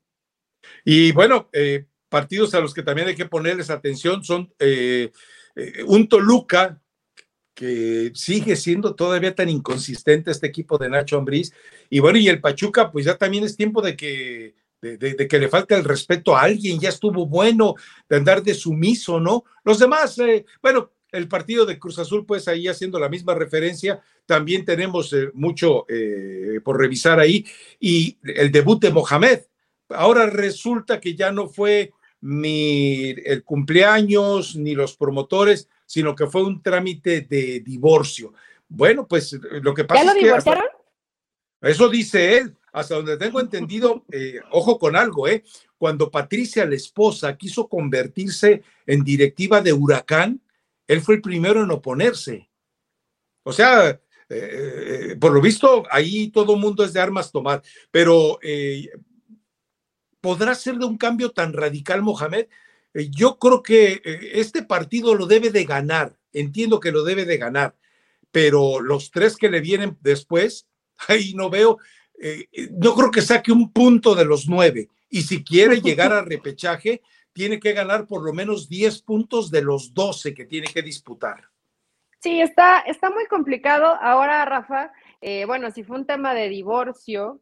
Y 0.85 1.12
bueno, 1.12 1.48
eh, 1.53 1.87
partidos 2.09 2.55
a 2.55 2.61
los 2.61 2.74
que 2.74 2.83
también 2.83 3.09
hay 3.09 3.14
que 3.14 3.26
ponerles 3.26 3.70
atención 3.70 4.24
son 4.24 4.53
eh, 4.59 5.11
eh, 5.57 5.83
un 5.87 6.09
Toluca 6.09 6.81
que 7.55 8.12
sigue 8.14 8.57
siendo 8.57 8.94
todavía 8.94 9.35
tan 9.35 9.48
inconsistente 9.50 10.31
este 10.31 10.46
equipo 10.46 10.79
de 10.79 10.88
Nacho 10.88 11.18
Ambriz. 11.18 11.53
Y 11.90 12.00
bueno, 12.00 12.18
y 12.18 12.29
el 12.29 12.40
Pachuca, 12.40 12.90
pues 12.90 13.05
ya 13.05 13.18
también 13.18 13.44
es 13.44 13.57
tiempo 13.57 13.83
de 13.83 13.96
que 13.96 14.55
de, 14.81 15.29
que 15.29 15.38
le 15.38 15.48
falta 15.48 15.76
el 15.76 15.85
respeto 15.85 16.35
a 16.35 16.42
alguien, 16.42 16.81
ya 16.81 16.88
estuvo 16.88 17.26
bueno 17.26 17.74
de 18.09 18.16
andar 18.16 18.42
de 18.42 18.55
sumiso, 18.55 19.20
¿no? 19.20 19.44
Los 19.64 19.79
demás, 19.79 20.18
eh, 20.18 20.46
bueno, 20.62 20.92
el 21.12 21.29
partido 21.29 21.66
de 21.66 21.78
Cruz 21.78 21.99
Azul, 21.99 22.24
pues 22.26 22.49
ahí 22.49 22.68
haciendo 22.68 22.99
la 22.99 23.09
misma 23.09 23.35
referencia, 23.35 24.01
también 24.26 24.64
tenemos 24.64 25.12
eh, 25.12 25.30
mucho 25.35 25.87
eh, 25.89 26.61
por 26.64 26.78
revisar 26.78 27.18
ahí, 27.18 27.45
y 27.78 28.18
el 28.22 28.51
debut 28.51 28.80
de 28.80 28.91
Mohamed. 28.91 29.41
Ahora 29.91 30.26
resulta 30.26 31.01
que 31.01 31.14
ya 31.14 31.32
no 31.32 31.49
fue 31.49 31.93
ni 32.20 33.11
el 33.24 33.45
cumpleaños 33.45 34.57
ni 34.57 34.74
los 34.74 34.97
promotores, 34.97 35.68
sino 35.87 36.14
que 36.14 36.26
fue 36.26 36.43
un 36.43 36.62
trámite 36.62 37.22
de 37.22 37.61
divorcio. 37.61 38.35
Bueno, 38.68 39.07
pues 39.09 39.32
lo 39.62 39.74
que 39.74 39.85
pasa 39.85 40.05
¿Ya 40.05 40.14
lo 40.14 40.20
divorciaron? 40.20 40.64
Eso 41.62 41.89
dice 41.89 42.39
él 42.39 42.57
hasta 42.72 42.95
donde 42.95 43.16
tengo 43.16 43.41
entendido, 43.41 44.05
eh, 44.12 44.41
ojo 44.51 44.78
con 44.78 44.97
algo, 44.97 45.28
¿eh? 45.28 45.45
Cuando 45.76 46.11
Patricia, 46.11 46.64
la 46.66 46.74
esposa, 46.74 47.37
quiso 47.37 47.68
convertirse 47.68 48.62
en 48.87 49.03
directiva 49.03 49.61
de 49.61 49.72
Huracán, 49.72 50.41
él 50.91 51.01
fue 51.01 51.16
el 51.16 51.22
primero 51.22 51.62
en 51.62 51.70
oponerse. 51.70 52.51
O 53.43 53.53
sea, 53.53 53.88
eh, 53.91 54.01
eh, 54.28 55.16
por 55.20 55.32
lo 55.32 55.41
visto, 55.41 55.84
ahí 55.91 56.28
todo 56.28 56.57
mundo 56.57 56.84
es 56.84 56.93
de 56.93 57.01
armas 57.01 57.32
tomar, 57.32 57.62
pero 57.91 58.38
¿podrá 60.20 60.55
ser 60.55 60.76
de 60.76 60.84
un 60.84 60.99
cambio 60.99 61.30
tan 61.30 61.53
radical, 61.53 62.03
Mohamed? 62.03 62.47
yo 62.93 63.38
creo 63.38 63.62
que 63.62 64.03
este 64.05 64.64
partido 64.64 65.14
lo 65.14 65.26
debe 65.26 65.51
de 65.51 65.64
ganar, 65.64 66.16
entiendo 66.32 66.80
que 66.80 66.91
lo 66.91 67.05
debe 67.05 67.24
de 67.24 67.38
ganar, 67.38 67.76
pero 68.32 68.80
los 68.80 69.11
tres 69.11 69.36
que 69.36 69.49
le 69.49 69.61
vienen 69.61 69.97
después, 70.01 70.66
ahí 71.09 71.34
no 71.34 71.51
veo, 71.51 71.78
eh, 72.20 72.49
no 72.72 72.95
creo 72.95 73.11
que 73.11 73.22
saque 73.22 73.53
un 73.53 73.72
punto 73.72 74.14
de 74.14 74.24
los 74.24 74.49
nueve. 74.49 74.88
Y 75.09 75.22
si 75.22 75.43
quiere 75.43 75.80
llegar 75.82 76.12
a 76.12 76.22
repechaje, 76.22 77.03
tiene 77.33 77.61
que 77.61 77.72
ganar 77.72 78.07
por 78.07 78.22
lo 78.22 78.33
menos 78.33 78.68
10 78.68 79.03
puntos 79.03 79.51
de 79.51 79.62
los 79.62 79.95
12 79.95 80.35
que 80.35 80.45
tiene 80.45 80.66
que 80.66 80.83
disputar. 80.83 81.45
Sí, 82.20 82.41
está, 82.41 82.81
está 82.81 83.11
muy 83.11 83.26
complicado. 83.26 83.97
Ahora, 84.01 84.45
Rafa, 84.45 84.93
eh, 85.20 85.45
bueno, 85.47 85.70
si 85.70 85.85
fue 85.85 85.97
un 85.97 86.07
tema 86.07 86.35
de 86.35 86.49
divorcio, 86.49 87.41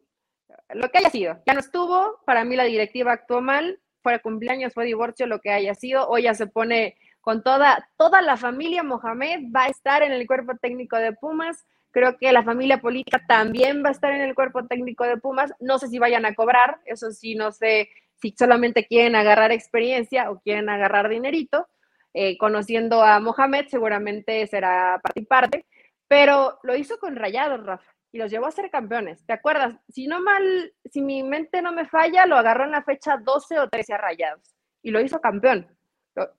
lo 0.70 0.88
que 0.90 0.98
haya 0.98 1.10
sido, 1.10 1.42
ya 1.46 1.54
no 1.54 1.60
estuvo, 1.60 2.20
para 2.24 2.44
mí 2.44 2.56
la 2.56 2.64
directiva 2.64 3.12
actuó 3.12 3.40
mal, 3.40 3.80
fue 4.02 4.20
cumpleaños, 4.20 4.72
fue 4.72 4.84
divorcio, 4.84 5.26
lo 5.26 5.40
que 5.40 5.50
haya 5.50 5.74
sido, 5.74 6.08
hoy 6.08 6.22
ya 6.22 6.34
se 6.34 6.46
pone 6.46 6.96
con 7.20 7.42
toda, 7.42 7.90
toda 7.96 8.22
la 8.22 8.36
familia 8.36 8.82
Mohamed, 8.82 9.52
va 9.54 9.64
a 9.64 9.68
estar 9.68 10.02
en 10.02 10.12
el 10.12 10.26
cuerpo 10.26 10.56
técnico 10.56 10.96
de 10.96 11.12
Pumas, 11.12 11.66
creo 11.90 12.16
que 12.16 12.32
la 12.32 12.42
familia 12.42 12.80
política 12.80 13.22
también 13.26 13.82
va 13.84 13.88
a 13.88 13.92
estar 13.92 14.12
en 14.12 14.22
el 14.22 14.34
cuerpo 14.34 14.66
técnico 14.66 15.04
de 15.04 15.16
Pumas, 15.16 15.52
no 15.60 15.78
sé 15.78 15.88
si 15.88 15.98
vayan 15.98 16.24
a 16.24 16.34
cobrar, 16.34 16.80
eso 16.86 17.10
sí, 17.10 17.34
no 17.34 17.52
sé 17.52 17.90
si 18.20 18.34
solamente 18.38 18.86
quieren 18.86 19.16
agarrar 19.16 19.52
experiencia 19.52 20.30
o 20.30 20.40
quieren 20.40 20.68
agarrar 20.68 21.08
dinerito, 21.08 21.68
eh, 22.14 22.36
conociendo 22.38 23.02
a 23.02 23.20
Mohamed 23.20 23.66
seguramente 23.68 24.46
será 24.46 25.00
parte 25.02 25.20
y 25.20 25.24
parte, 25.24 25.66
pero 26.08 26.58
lo 26.62 26.76
hizo 26.76 26.98
con 26.98 27.16
Rayados, 27.16 27.64
Rafa 27.64 27.98
y 28.12 28.18
los 28.18 28.30
llevó 28.30 28.46
a 28.46 28.52
ser 28.52 28.70
campeones. 28.70 29.24
¿Te 29.26 29.32
acuerdas? 29.32 29.74
Si 29.88 30.06
no 30.06 30.20
mal, 30.20 30.72
si 30.90 31.02
mi 31.02 31.22
mente 31.22 31.62
no 31.62 31.72
me 31.72 31.86
falla, 31.86 32.26
lo 32.26 32.36
agarró 32.36 32.64
en 32.64 32.72
la 32.72 32.82
fecha 32.82 33.18
12 33.18 33.60
o 33.60 33.68
13 33.68 33.94
a 33.94 33.98
Rayados 33.98 34.54
y 34.82 34.90
lo 34.90 35.00
hizo 35.00 35.20
campeón. 35.20 35.68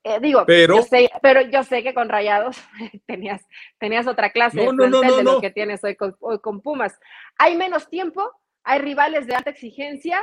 Eh, 0.04 0.18
digo, 0.20 0.44
pero 0.46 0.76
yo, 0.76 0.82
sé, 0.82 1.10
pero 1.22 1.40
yo 1.40 1.62
sé 1.62 1.82
que 1.82 1.94
con 1.94 2.10
Rayados 2.10 2.62
tenías, 3.06 3.46
tenías 3.78 4.06
otra 4.06 4.30
clase 4.30 4.60
de, 4.60 4.66
de 4.66 5.22
lo 5.22 5.40
que 5.40 5.50
tienes 5.50 5.82
hoy 5.84 5.96
con, 5.96 6.16
hoy 6.20 6.38
con 6.40 6.60
Pumas. 6.60 6.98
Hay 7.38 7.56
menos 7.56 7.88
tiempo, 7.88 8.30
hay 8.62 8.80
rivales 8.80 9.26
de 9.26 9.36
alta 9.36 9.50
exigencia, 9.50 10.22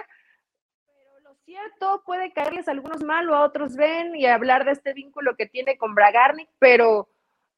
cierto 1.48 2.04
puede 2.06 2.34
caerles 2.34 2.68
a 2.68 2.72
algunos 2.72 3.02
mal 3.04 3.30
o 3.30 3.36
a 3.36 3.46
otros 3.46 3.78
ven 3.78 4.14
y 4.18 4.26
hablar 4.26 4.66
de 4.66 4.72
este 4.72 4.94
vínculo 4.94 5.38
que 5.38 5.46
tiene 5.46 5.78
con 5.78 5.96
Bragarnik, 5.96 6.50
pero 6.60 7.08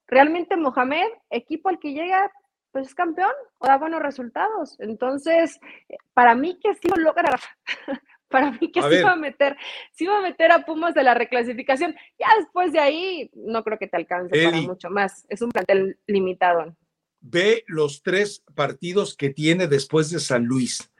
realmente 0.08 0.56
Mohamed, 0.56 1.08
equipo 1.32 1.70
al 1.70 1.80
que 1.80 1.94
llega, 1.94 2.32
pues 2.72 2.90
es 2.90 2.94
campeón 2.94 3.32
o 3.58 3.66
da 3.66 3.78
buenos 3.78 4.00
resultados. 4.00 4.80
Entonces, 4.80 5.60
para 6.14 6.36
mí 6.36 6.60
que 6.62 6.76
sí 6.76 6.88
lo 6.88 7.02
logra, 7.02 7.40
para 8.28 8.52
mí 8.52 8.72
que 8.72 8.80
sí 8.80 9.02
va 9.02 9.14
a 9.14 9.16
meter, 9.16 9.58
sí 9.94 10.06
va 10.06 10.20
a 10.20 10.22
meter 10.22 10.52
a 10.52 10.66
Pumas 10.66 10.94
de 10.94 11.02
la 11.02 11.16
reclasificación. 11.16 11.96
Ya 12.20 12.28
después 12.38 12.72
de 12.72 12.80
ahí, 12.80 13.32
no 13.34 13.64
creo 13.64 13.80
que 13.80 13.88
te 13.88 13.98
alcance 13.98 14.44
para 14.44 14.62
mucho 14.62 14.92
más. 14.92 15.26
Es 15.30 15.42
un 15.42 15.50
plantel 15.50 15.98
limitado. 16.06 16.76
Ve 17.22 17.64
los 17.66 18.04
tres 18.04 18.44
partidos 18.54 19.18
que 19.18 19.32
tiene 19.32 19.66
después 19.66 20.12
de 20.12 20.20
San 20.20 20.46
Luis. 20.46 20.92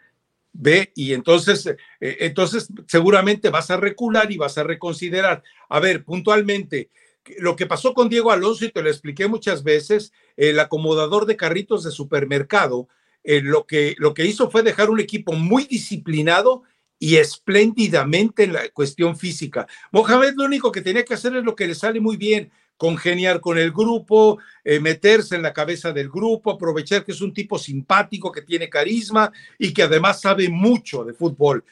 Ve, 0.52 0.92
y 0.96 1.14
entonces, 1.14 1.66
eh, 1.68 1.78
entonces 2.00 2.70
seguramente 2.88 3.50
vas 3.50 3.70
a 3.70 3.78
recular 3.78 4.32
y 4.32 4.38
vas 4.38 4.58
a 4.58 4.64
reconsiderar. 4.64 5.44
A 5.70 5.80
ver, 5.80 6.04
puntualmente, 6.04 6.90
lo 7.38 7.56
que 7.56 7.66
pasó 7.66 7.94
con 7.94 8.10
Diego 8.10 8.32
Alonso, 8.32 8.66
y 8.66 8.72
te 8.72 8.82
lo 8.82 8.90
expliqué 8.90 9.28
muchas 9.28 9.64
veces, 9.64 10.12
el 10.36 10.60
acomodador 10.60 11.26
de 11.26 11.38
carritos 11.38 11.84
de 11.84 11.92
supermercado, 11.92 12.88
eh, 13.24 13.42
lo, 13.42 13.66
que, 13.66 13.96
lo 13.98 14.14
que 14.14 14.26
hizo 14.26 14.50
fue 14.50 14.64
dejar 14.64 14.90
un 14.90 15.00
equipo 15.00 15.34
muy 15.34 15.66
disciplinado 15.66 16.64
y 16.98 17.18
espléndidamente 17.18 18.44
en 18.44 18.54
la 18.54 18.68
cuestión 18.70 19.18
física. 19.18 19.68
Mohamed 19.92 20.34
lo 20.36 20.46
único 20.46 20.72
que 20.72 20.82
tenía 20.82 21.06
que 21.06 21.14
hacer 21.14 21.36
es 21.36 21.44
lo 21.44 21.56
que 21.56 21.68
le 21.68 21.76
sale 21.76 22.00
muy 22.00 22.18
bien, 22.18 22.52
congeniar 22.80 23.42
con 23.42 23.58
el 23.58 23.74
grupo, 23.74 24.40
eh, 24.64 24.80
meterse 24.80 25.36
en 25.36 25.42
la 25.42 25.52
cabeza 25.52 25.92
del 25.92 26.10
grupo, 26.10 26.50
aprovechar 26.50 27.04
que 27.04 27.12
es 27.12 27.20
un 27.20 27.34
tipo 27.34 27.60
simpático, 27.60 28.32
que 28.32 28.42
tiene 28.42 28.70
carisma 28.70 29.34
y 29.58 29.74
que 29.74 29.84
además 29.84 30.22
sabe 30.22 30.48
mucho 30.48 31.04
de 31.04 31.14
fútbol. 31.14 31.66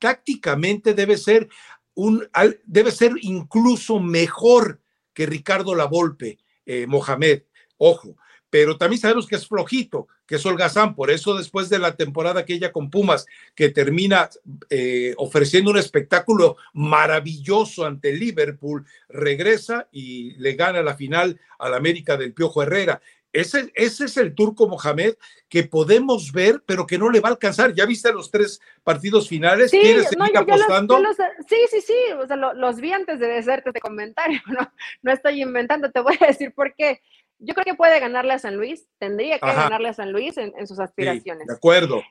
tácticamente 0.00 0.94
debe 0.94 1.16
ser 1.16 1.48
un, 1.94 2.28
debe 2.64 2.90
ser 2.90 3.12
incluso 3.20 4.00
mejor 4.00 4.80
que 5.14 5.24
Ricardo 5.24 5.72
Lavolpe, 5.72 6.36
eh, 6.66 6.84
Mohamed, 6.88 7.44
ojo, 7.76 8.16
pero 8.50 8.76
también 8.76 9.00
sabemos 9.00 9.28
que 9.28 9.36
es 9.36 9.46
flojito, 9.46 10.08
que 10.32 10.36
es 10.36 10.46
holgazán, 10.46 10.94
por 10.94 11.10
eso 11.10 11.36
después 11.36 11.68
de 11.68 11.78
la 11.78 11.94
temporada 11.94 12.40
aquella 12.40 12.72
con 12.72 12.88
Pumas, 12.88 13.26
que 13.54 13.68
termina 13.68 14.30
eh, 14.70 15.12
ofreciendo 15.18 15.70
un 15.70 15.76
espectáculo 15.76 16.56
maravilloso 16.72 17.84
ante 17.84 18.14
Liverpool, 18.14 18.86
regresa 19.10 19.88
y 19.92 20.30
le 20.36 20.54
gana 20.54 20.82
la 20.82 20.96
final 20.96 21.38
al 21.58 21.74
América 21.74 22.16
del 22.16 22.32
Piojo 22.32 22.62
Herrera. 22.62 23.02
Ese, 23.30 23.70
es 23.74 24.16
el 24.16 24.34
turco 24.34 24.68
Mohamed 24.68 25.16
que 25.50 25.64
podemos 25.64 26.32
ver, 26.32 26.62
pero 26.64 26.86
que 26.86 26.96
no 26.96 27.10
le 27.10 27.20
va 27.20 27.28
a 27.28 27.32
alcanzar. 27.32 27.74
¿Ya 27.74 27.84
viste 27.84 28.10
los 28.10 28.30
tres 28.30 28.58
partidos 28.82 29.28
finales? 29.28 29.70
Sí, 29.70 29.80
¿Quieres 29.80 30.08
seguir 30.08 30.36
apostando? 30.36 30.98
sí, 31.46 31.56
sí, 31.70 31.82
sí. 31.82 32.12
O 32.18 32.26
sea, 32.26 32.36
los 32.36 32.80
vi 32.80 32.92
antes 32.92 33.20
de 33.20 33.36
hacerte 33.36 33.68
este 33.68 33.80
comentario. 33.80 34.40
No, 34.52 34.72
no 35.02 35.12
estoy 35.12 35.42
inventando. 35.42 35.90
Te 35.90 36.00
voy 36.00 36.16
a 36.20 36.26
decir 36.26 36.52
por 36.54 36.74
qué. 36.74 37.02
Yo 37.44 37.54
creo 37.54 37.64
que 37.64 37.74
puede 37.74 38.00
ganarle 38.00 38.34
a 38.34 38.38
San 38.38 38.56
Luis. 38.56 38.88
Tendría 38.98 39.38
que 39.38 39.46
ganarle 39.46 39.88
a 39.88 39.94
San 39.94 40.12
Luis 40.12 40.36
en, 40.36 40.66
sus 40.66 40.78
aspiraciones. 40.78 41.46
de 41.46 41.54
acuerdo. 41.54 42.02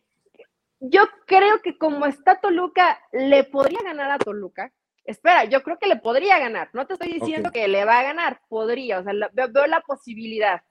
Yo 0.79 1.03
creo 1.25 1.61
que 1.61 1.77
como 1.77 2.05
está 2.05 2.39
Toluca, 2.39 2.99
le 3.11 3.43
podría 3.43 3.81
ganar 3.83 4.11
a 4.11 4.17
Toluca. 4.17 4.71
Espera, 5.03 5.45
yo 5.45 5.63
creo 5.63 5.77
que 5.79 5.87
le 5.87 5.95
podría 5.95 6.39
ganar. 6.39 6.69
No 6.73 6.85
te 6.85 6.93
estoy 6.93 7.13
diciendo 7.13 7.51
que 7.51 7.67
le 7.67 7.85
va 7.85 7.99
a 7.99 8.03
ganar. 8.03 8.41
Podría. 8.49 8.99
O 8.99 9.03
sea, 9.03 9.13
veo 9.31 9.67
la 9.67 9.81
posibilidad 9.81 10.61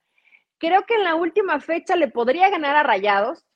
Creo 0.60 0.84
que 0.84 0.94
en 0.94 1.04
la 1.04 1.14
última 1.14 1.58
fecha 1.58 1.96
le 1.96 2.08
podría 2.08 2.50
ganar 2.50 2.76
a 2.76 2.82
Rayados. 2.82 3.46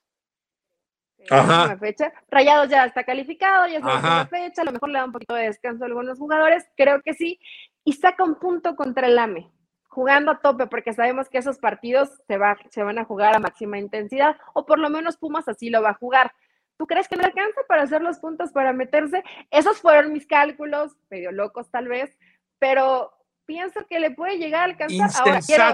Ajá. 1.30 1.76
Fecha. 1.76 2.12
Rayados 2.30 2.70
ya 2.70 2.86
está 2.86 3.04
calificado, 3.04 3.68
ya 3.68 3.76
es 3.76 3.84
la 3.84 3.94
última 3.94 4.26
fecha, 4.26 4.62
a 4.62 4.64
lo 4.64 4.72
mejor 4.72 4.88
le 4.88 4.98
da 4.98 5.04
un 5.04 5.12
poquito 5.12 5.34
de 5.34 5.44
descanso 5.44 5.84
a 5.84 5.86
algunos 5.86 6.18
jugadores, 6.18 6.66
creo 6.76 7.02
que 7.02 7.14
sí, 7.14 7.38
y 7.84 7.92
saca 7.92 8.24
un 8.24 8.34
punto 8.34 8.74
contra 8.74 9.06
el 9.06 9.18
AME, 9.18 9.50
jugando 9.94 10.32
a 10.32 10.40
tope, 10.40 10.66
porque 10.66 10.92
sabemos 10.92 11.28
que 11.28 11.38
esos 11.38 11.58
partidos 11.58 12.10
se, 12.26 12.36
va, 12.36 12.56
se 12.70 12.82
van 12.82 12.98
a 12.98 13.04
jugar 13.04 13.34
a 13.34 13.38
máxima 13.38 13.78
intensidad, 13.78 14.36
o 14.52 14.66
por 14.66 14.78
lo 14.78 14.90
menos 14.90 15.16
Pumas 15.16 15.48
así 15.48 15.70
lo 15.70 15.80
va 15.82 15.90
a 15.90 15.94
jugar. 15.94 16.32
¿Tú 16.76 16.86
crees 16.86 17.06
que 17.08 17.16
no 17.16 17.24
alcanza 17.24 17.60
para 17.68 17.82
hacer 17.82 18.02
los 18.02 18.18
puntos 18.18 18.50
para 18.50 18.72
meterse? 18.72 19.22
Esos 19.50 19.80
fueron 19.80 20.12
mis 20.12 20.26
cálculos, 20.26 20.96
medio 21.08 21.30
locos 21.30 21.70
tal 21.70 21.86
vez, 21.86 22.18
pero 22.58 23.12
pienso 23.46 23.86
que 23.88 24.00
le 24.00 24.10
puede 24.10 24.38
llegar 24.38 24.62
a 24.62 24.64
alcanzar. 24.64 25.10
Ahora, 25.20 25.40
quiero, 25.40 25.64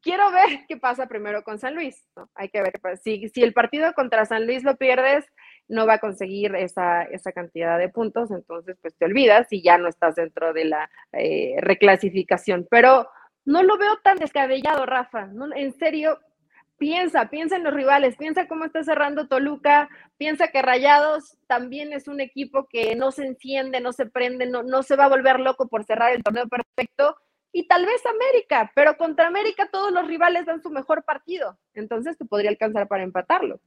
quiero 0.00 0.30
ver 0.30 0.60
qué 0.68 0.78
pasa 0.78 1.06
primero 1.06 1.44
con 1.44 1.58
San 1.58 1.74
Luis. 1.74 2.02
Hay 2.34 2.48
que 2.48 2.62
ver 2.62 2.72
si, 3.02 3.28
si 3.28 3.42
el 3.42 3.52
partido 3.52 3.92
contra 3.92 4.24
San 4.24 4.46
Luis 4.46 4.64
lo 4.64 4.76
pierdes, 4.76 5.26
no 5.68 5.86
va 5.86 5.94
a 5.94 5.98
conseguir 5.98 6.54
esa, 6.54 7.02
esa 7.02 7.32
cantidad 7.32 7.78
de 7.78 7.88
puntos, 7.88 8.30
entonces 8.30 8.76
pues 8.80 8.94
te 8.96 9.04
olvidas 9.04 9.46
y 9.50 9.62
ya 9.62 9.78
no 9.78 9.88
estás 9.88 10.14
dentro 10.14 10.52
de 10.52 10.64
la 10.66 10.90
eh, 11.12 11.56
reclasificación. 11.60 12.66
Pero 12.70 13.08
no 13.44 13.62
lo 13.62 13.76
veo 13.78 13.98
tan 14.02 14.18
descabellado, 14.18 14.86
Rafa. 14.86 15.30
en 15.54 15.78
serio, 15.78 16.18
piensa, 16.78 17.30
piensa 17.30 17.56
en 17.56 17.64
los 17.64 17.74
rivales, 17.74 18.16
piensa 18.16 18.48
cómo 18.48 18.64
está 18.64 18.82
cerrando 18.82 19.28
Toluca, 19.28 19.88
piensa 20.16 20.48
que 20.48 20.62
Rayados 20.62 21.36
también 21.46 21.92
es 21.92 22.08
un 22.08 22.20
equipo 22.20 22.66
que 22.68 22.96
no 22.96 23.12
se 23.12 23.26
enciende, 23.26 23.80
no 23.80 23.92
se 23.92 24.06
prende, 24.06 24.46
no, 24.46 24.62
no 24.62 24.82
se 24.82 24.96
va 24.96 25.04
a 25.04 25.08
volver 25.08 25.40
loco 25.40 25.68
por 25.68 25.84
cerrar 25.84 26.12
el 26.12 26.22
torneo 26.22 26.48
perfecto 26.48 27.16
y 27.52 27.68
tal 27.68 27.86
vez 27.86 28.04
América, 28.04 28.72
pero 28.74 28.96
contra 28.96 29.28
América 29.28 29.68
todos 29.70 29.92
los 29.92 30.06
rivales 30.06 30.46
dan 30.46 30.62
su 30.62 30.70
mejor 30.70 31.04
partido, 31.04 31.58
entonces 31.72 32.18
te 32.18 32.24
podría 32.24 32.50
alcanzar 32.50 32.88
para 32.88 33.04
empatarlo. 33.04 33.60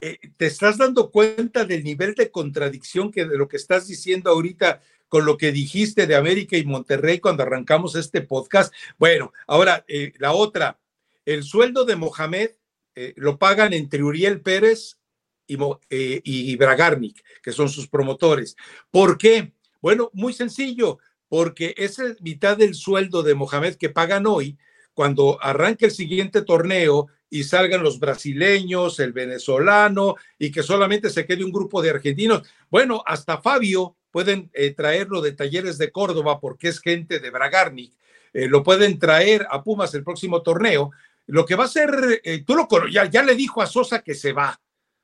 Eh, 0.00 0.18
¿Te 0.36 0.46
estás 0.46 0.76
dando 0.76 1.10
cuenta 1.10 1.64
del 1.64 1.84
nivel 1.84 2.14
de 2.14 2.30
contradicción 2.30 3.12
que 3.12 3.24
de 3.24 3.38
lo 3.38 3.46
que 3.46 3.56
estás 3.56 3.86
diciendo 3.86 4.30
ahorita 4.30 4.80
con 5.08 5.24
lo 5.24 5.36
que 5.36 5.52
dijiste 5.52 6.06
de 6.06 6.16
América 6.16 6.56
y 6.56 6.64
Monterrey 6.64 7.20
cuando 7.20 7.42
arrancamos 7.42 7.94
este 7.94 8.20
podcast? 8.22 8.72
Bueno, 8.98 9.32
ahora 9.46 9.84
eh, 9.88 10.12
la 10.18 10.32
otra, 10.32 10.78
el 11.24 11.42
sueldo 11.42 11.84
de 11.84 11.96
Mohamed 11.96 12.50
eh, 12.94 13.14
lo 13.16 13.38
pagan 13.38 13.72
entre 13.72 14.02
Uriel 14.02 14.40
Pérez 14.40 14.98
y, 15.46 15.58
y 15.90 16.56
Bragarnik, 16.56 17.22
que 17.42 17.52
son 17.52 17.68
sus 17.68 17.88
promotores. 17.88 18.56
¿Por 18.90 19.18
qué? 19.18 19.52
Bueno, 19.80 20.10
muy 20.14 20.32
sencillo, 20.32 20.98
porque 21.28 21.74
es 21.76 22.00
mitad 22.20 22.56
del 22.56 22.74
sueldo 22.74 23.22
de 23.22 23.34
Mohamed 23.34 23.74
que 23.74 23.90
pagan 23.90 24.26
hoy, 24.26 24.56
cuando 24.94 25.38
arranque 25.42 25.86
el 25.86 25.90
siguiente 25.90 26.42
torneo 26.42 27.08
y 27.28 27.42
salgan 27.42 27.82
los 27.82 27.98
brasileños, 27.98 29.00
el 29.00 29.12
venezolano 29.12 30.14
y 30.38 30.52
que 30.52 30.62
solamente 30.62 31.10
se 31.10 31.26
quede 31.26 31.44
un 31.44 31.50
grupo 31.50 31.82
de 31.82 31.90
argentinos. 31.90 32.42
Bueno, 32.70 33.02
hasta 33.04 33.40
Fabio 33.42 33.96
pueden 34.14 34.48
eh, 34.54 34.70
traerlo 34.70 35.20
de 35.22 35.32
Talleres 35.32 35.76
de 35.76 35.90
Córdoba 35.90 36.38
porque 36.38 36.68
es 36.68 36.78
gente 36.78 37.18
de 37.18 37.30
Bragarnik. 37.30 37.92
Eh, 38.32 38.46
lo 38.46 38.62
pueden 38.62 39.00
traer 39.00 39.44
a 39.50 39.64
Pumas 39.64 39.92
el 39.92 40.04
próximo 40.04 40.40
torneo. 40.40 40.92
Lo 41.26 41.44
que 41.44 41.56
va 41.56 41.64
a 41.64 41.68
ser, 41.68 42.20
eh, 42.22 42.44
tú 42.46 42.54
lo 42.54 42.68
ya, 42.88 43.06
ya 43.06 43.24
le 43.24 43.34
dijo 43.34 43.60
a 43.60 43.66
Sosa 43.66 44.02
que 44.02 44.14
se 44.14 44.32
va. 44.32 44.60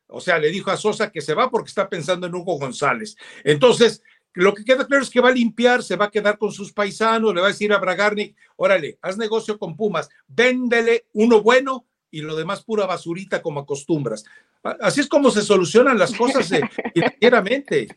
O 0.07 0.21
sea, 0.21 0.39
le 0.39 0.49
dijo 0.51 0.71
a 0.71 0.77
Sosa 0.77 1.11
que 1.11 1.23
se 1.23 1.35
va 1.35 1.51
porque 1.51 1.71
está 1.71 1.89
pensando 1.89 2.29
en 2.29 2.35
Hugo 2.37 2.57
González. 2.57 3.17
Entonces, 3.43 4.01
lo 4.33 4.55
que 4.55 4.65
queda 4.65 4.87
claro 4.87 5.03
es 5.03 5.11
que 5.11 5.21
va 5.21 5.31
a 5.31 5.33
limpiar, 5.33 5.83
se 5.83 5.97
va 5.97 6.05
a 6.05 6.11
quedar 6.13 6.39
con 6.39 6.53
sus 6.53 6.73
paisanos, 6.73 7.35
le 7.35 7.41
va 7.41 7.49
a 7.49 7.51
decir 7.51 7.73
a 7.73 7.79
Bragarnik, 7.79 8.37
órale, 8.55 8.97
haz 9.03 9.19
negocio 9.19 9.59
con 9.59 9.77
Pumas, 9.77 10.09
véndele 10.29 11.07
uno 11.15 11.43
bueno 11.43 11.85
y 12.13 12.21
lo 12.21 12.37
demás 12.37 12.63
pura 12.63 12.87
basurita 12.87 13.43
como 13.43 13.59
acostumbras. 13.59 14.25
Así 14.63 15.01
es 15.01 15.09
como 15.09 15.33
se 15.33 15.43
solucionan 15.43 15.99
las 15.99 16.15
cosas 16.15 16.53
eh, 16.53 16.61
financieramente. 16.95 17.89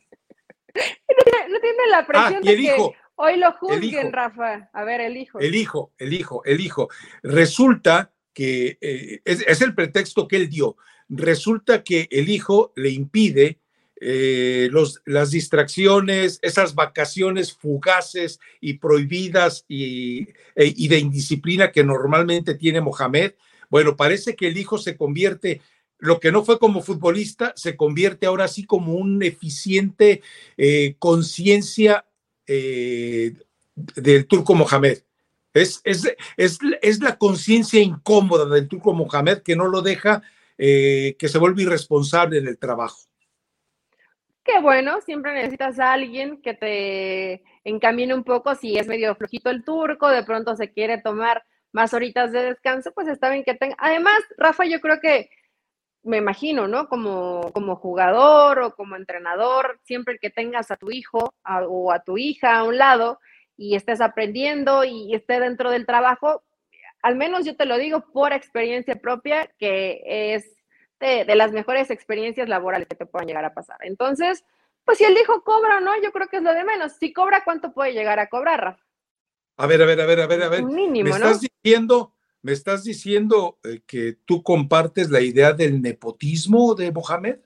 No, 0.76 1.60
tiene 1.60 1.88
la 1.90 2.00
ah, 2.00 2.08
presión 2.08 2.44
de 2.44 2.56
que 2.56 2.78
hoy 3.16 3.38
lo 3.38 3.52
juzguen, 3.54 4.12
Rafa. 4.12 4.70
A 4.74 4.84
ver, 4.84 5.02
el 5.02 5.18
hijo. 5.18 5.40
El 5.40 5.56
hijo, 5.56 5.94
el 5.98 6.14
hijo, 6.14 6.44
el 6.46 6.62
hijo. 6.62 6.90
Resulta 7.22 8.12
que 8.34 8.78
eh, 8.82 9.22
es, 9.26 9.62
el 9.62 9.76
pretexto 9.76 10.28
que 10.28 10.38
él 10.38 10.50
dio. 10.50 10.76
Resulta 11.10 11.84
que 11.84 12.08
el 12.12 12.30
hijo 12.30 12.74
le 12.76 12.90
impide 12.90 13.60
eh, 14.02 14.68
los, 14.72 15.02
las 15.06 15.32
distracciones, 15.32 16.40
esas 16.42 16.74
vacaciones 16.74 17.54
fugaces 17.54 18.40
y 18.60 18.74
prohibidas 18.74 19.66
y, 19.68 20.24
e, 20.56 20.74
y 20.76 20.88
de 20.88 20.98
indisciplina 20.98 21.72
que 21.72 21.84
normalmente 21.84 22.56
tiene 22.56 22.82
Mohamed. 22.82 23.34
Bueno, 23.70 23.96
parece 23.96 24.36
que 24.36 24.48
el 24.48 24.58
hijo 24.58 24.78
se 24.78 24.98
convierte 24.98 25.62
lo 26.04 26.20
que 26.20 26.34
no 26.34 26.44
fue 26.44 26.60
como 26.60 26.82
futbolista 26.82 27.54
se 27.56 27.78
convierte 27.78 28.26
ahora 28.26 28.50
sí 28.50 28.66
como 28.66 28.94
un 28.96 29.24
eficiente 29.24 30.22
eh, 30.58 30.96
conciencia 31.00 32.06
eh, 32.46 33.36
del 33.74 34.28
turco 34.28 34.54
Mohamed. 34.54 34.98
Es, 35.54 35.80
es, 35.86 36.14
es, 36.36 37.02
la 37.02 37.18
conciencia 37.18 37.80
incómoda 37.80 38.46
del 38.54 38.68
turco 38.68 38.92
Mohamed 38.92 39.44
que 39.44 39.56
no 39.56 39.70
lo 39.70 39.82
deja 39.82 40.22
eh, 40.58 41.16
que 41.18 41.30
se 41.30 41.38
vuelva 41.38 41.62
irresponsable 41.62 42.40
en 42.40 42.50
el 42.50 42.58
trabajo. 42.58 43.00
Qué 44.44 44.60
bueno, 44.60 45.00
siempre 45.06 45.34
necesitas 45.34 45.80
a 45.80 45.94
alguien 45.94 46.42
que 46.42 46.54
te 46.54 47.44
encamine 47.64 48.14
un 48.14 48.26
poco 48.26 48.56
si 48.56 48.78
es 48.78 48.88
medio 48.88 49.16
flojito 49.16 49.50
el 49.50 49.64
turco, 49.64 50.10
de 50.10 50.24
pronto 50.24 50.54
se 50.58 50.70
quiere 50.74 50.98
tomar 50.98 51.46
más 51.72 51.94
horitas 51.94 52.34
de 52.34 52.44
descanso, 52.44 52.92
pues 52.94 53.08
está 53.08 53.30
bien 53.30 53.46
que 53.46 53.56
tenga. 53.56 53.76
Además, 53.78 54.22
Rafa, 54.38 54.66
yo 54.66 54.82
creo 54.82 55.00
que 55.00 55.30
me 56.04 56.18
imagino, 56.18 56.68
¿no? 56.68 56.88
Como, 56.88 57.52
como 57.54 57.76
jugador 57.78 58.60
o 58.60 58.76
como 58.76 58.96
entrenador, 58.96 59.80
siempre 59.84 60.20
que 60.20 60.30
tengas 60.30 60.70
a 60.70 60.76
tu 60.76 60.92
hijo 60.92 61.34
o 61.44 61.92
a 61.92 62.04
tu 62.04 62.18
hija 62.18 62.58
a 62.58 62.64
un 62.64 62.78
lado 62.78 63.20
y 63.56 63.76
estés 63.76 64.02
aprendiendo 64.02 64.84
y 64.84 65.14
esté 65.16 65.40
dentro 65.40 65.72
del 65.72 65.86
trabajo, 65.86 66.44
al 67.02 67.16
menos 67.16 67.46
yo 67.46 67.56
te 67.56 67.66
lo 67.66 67.78
digo 67.78 68.06
por 68.12 68.34
experiencia 68.34 68.96
propia, 68.96 69.50
que 69.58 70.02
es 70.06 70.56
de, 71.00 71.26
de, 71.26 71.36
las 71.36 71.52
mejores 71.52 71.90
experiencias 71.90 72.48
laborales 72.50 72.88
que 72.88 72.96
te 72.96 73.06
puedan 73.06 73.28
llegar 73.28 73.46
a 73.46 73.54
pasar. 73.54 73.78
Entonces, 73.82 74.44
pues 74.86 74.98
si 74.98 75.06
el 75.06 75.18
hijo 75.18 75.44
cobra 75.44 75.78
o 75.78 75.80
no, 75.82 75.92
yo 76.02 76.12
creo 76.12 76.28
que 76.28 76.38
es 76.38 76.44
lo 76.44 76.54
de 76.54 76.64
menos. 76.64 76.94
Si 76.94 77.14
cobra, 77.14 77.44
¿cuánto 77.44 77.74
puede 77.74 77.94
llegar 77.94 78.20
a 78.20 78.28
cobrar, 78.28 78.62
Rafa? 78.62 78.84
A 79.58 79.68
ver, 79.68 79.82
a 79.82 79.86
ver, 79.86 80.02
a 80.02 80.06
ver, 80.06 80.20
a 80.20 80.28
ver, 80.28 80.44
a 80.44 80.50
ver. 80.50 80.64
mínimo, 80.64 81.10
¿Me 81.10 81.16
estás 81.16 81.42
diciendo 81.42 82.13
¿Me 82.44 82.52
estás 82.52 82.84
diciendo 82.84 83.58
eh, 83.64 83.82
que 83.88 84.18
tú 84.26 84.44
compartes 84.44 85.10
la 85.10 85.22
idea 85.22 85.54
del 85.54 85.82
nepotismo 85.82 86.76
de 86.76 86.92
Mohamed? 86.92 87.38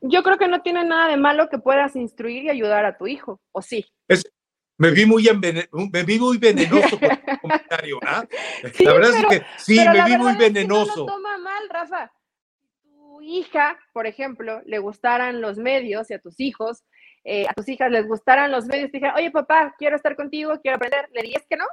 Yo 0.00 0.24
creo 0.24 0.36
que 0.36 0.48
no 0.48 0.62
tiene 0.62 0.84
nada 0.84 1.08
de 1.08 1.16
malo 1.16 1.48
que 1.48 1.58
puedas 1.58 1.94
instruir 1.94 2.42
y 2.44 2.50
ayudar 2.50 2.84
a 2.84 2.98
tu 2.98 3.06
hijo, 3.06 3.40
¿o 3.52 3.62
sí? 3.62 3.86
me, 4.78 4.90
vi 4.90 5.06
muy 5.06 5.24
me 5.92 6.02
vi 6.02 6.18
muy 6.18 6.38
venenoso 6.38 6.98
con 6.98 7.08
tu 7.08 7.38
comentario, 7.40 8.00
¿ah? 8.04 8.24
la 8.80 8.92
verdad 8.92 9.10
es 9.14 9.26
que 9.26 9.46
sí, 9.58 9.76
me 9.78 10.04
vi 10.06 10.18
muy 10.18 10.34
venenoso. 10.34 11.02
no 11.02 11.06
toma 11.06 11.38
mal, 11.38 11.68
Rafa. 11.70 12.12
Tu 12.82 13.22
hija, 13.22 13.78
por 13.92 14.08
ejemplo, 14.08 14.60
le 14.66 14.80
gustaran 14.80 15.40
los 15.40 15.56
medios 15.56 16.10
y 16.10 16.14
a 16.14 16.18
tus 16.18 16.40
hijos, 16.40 16.82
eh, 17.22 17.46
a 17.48 17.54
tus 17.54 17.68
hijas 17.68 17.92
les 17.92 18.08
gustaran 18.08 18.50
los 18.50 18.66
medios, 18.66 18.90
te 18.90 18.96
dijeran, 18.96 19.14
oye 19.14 19.30
papá, 19.30 19.72
quiero 19.78 19.94
estar 19.94 20.16
contigo, 20.16 20.58
quiero 20.60 20.78
aprender, 20.78 21.08
¿le 21.12 21.22
dirías 21.22 21.46
que 21.48 21.56
no? 21.56 21.64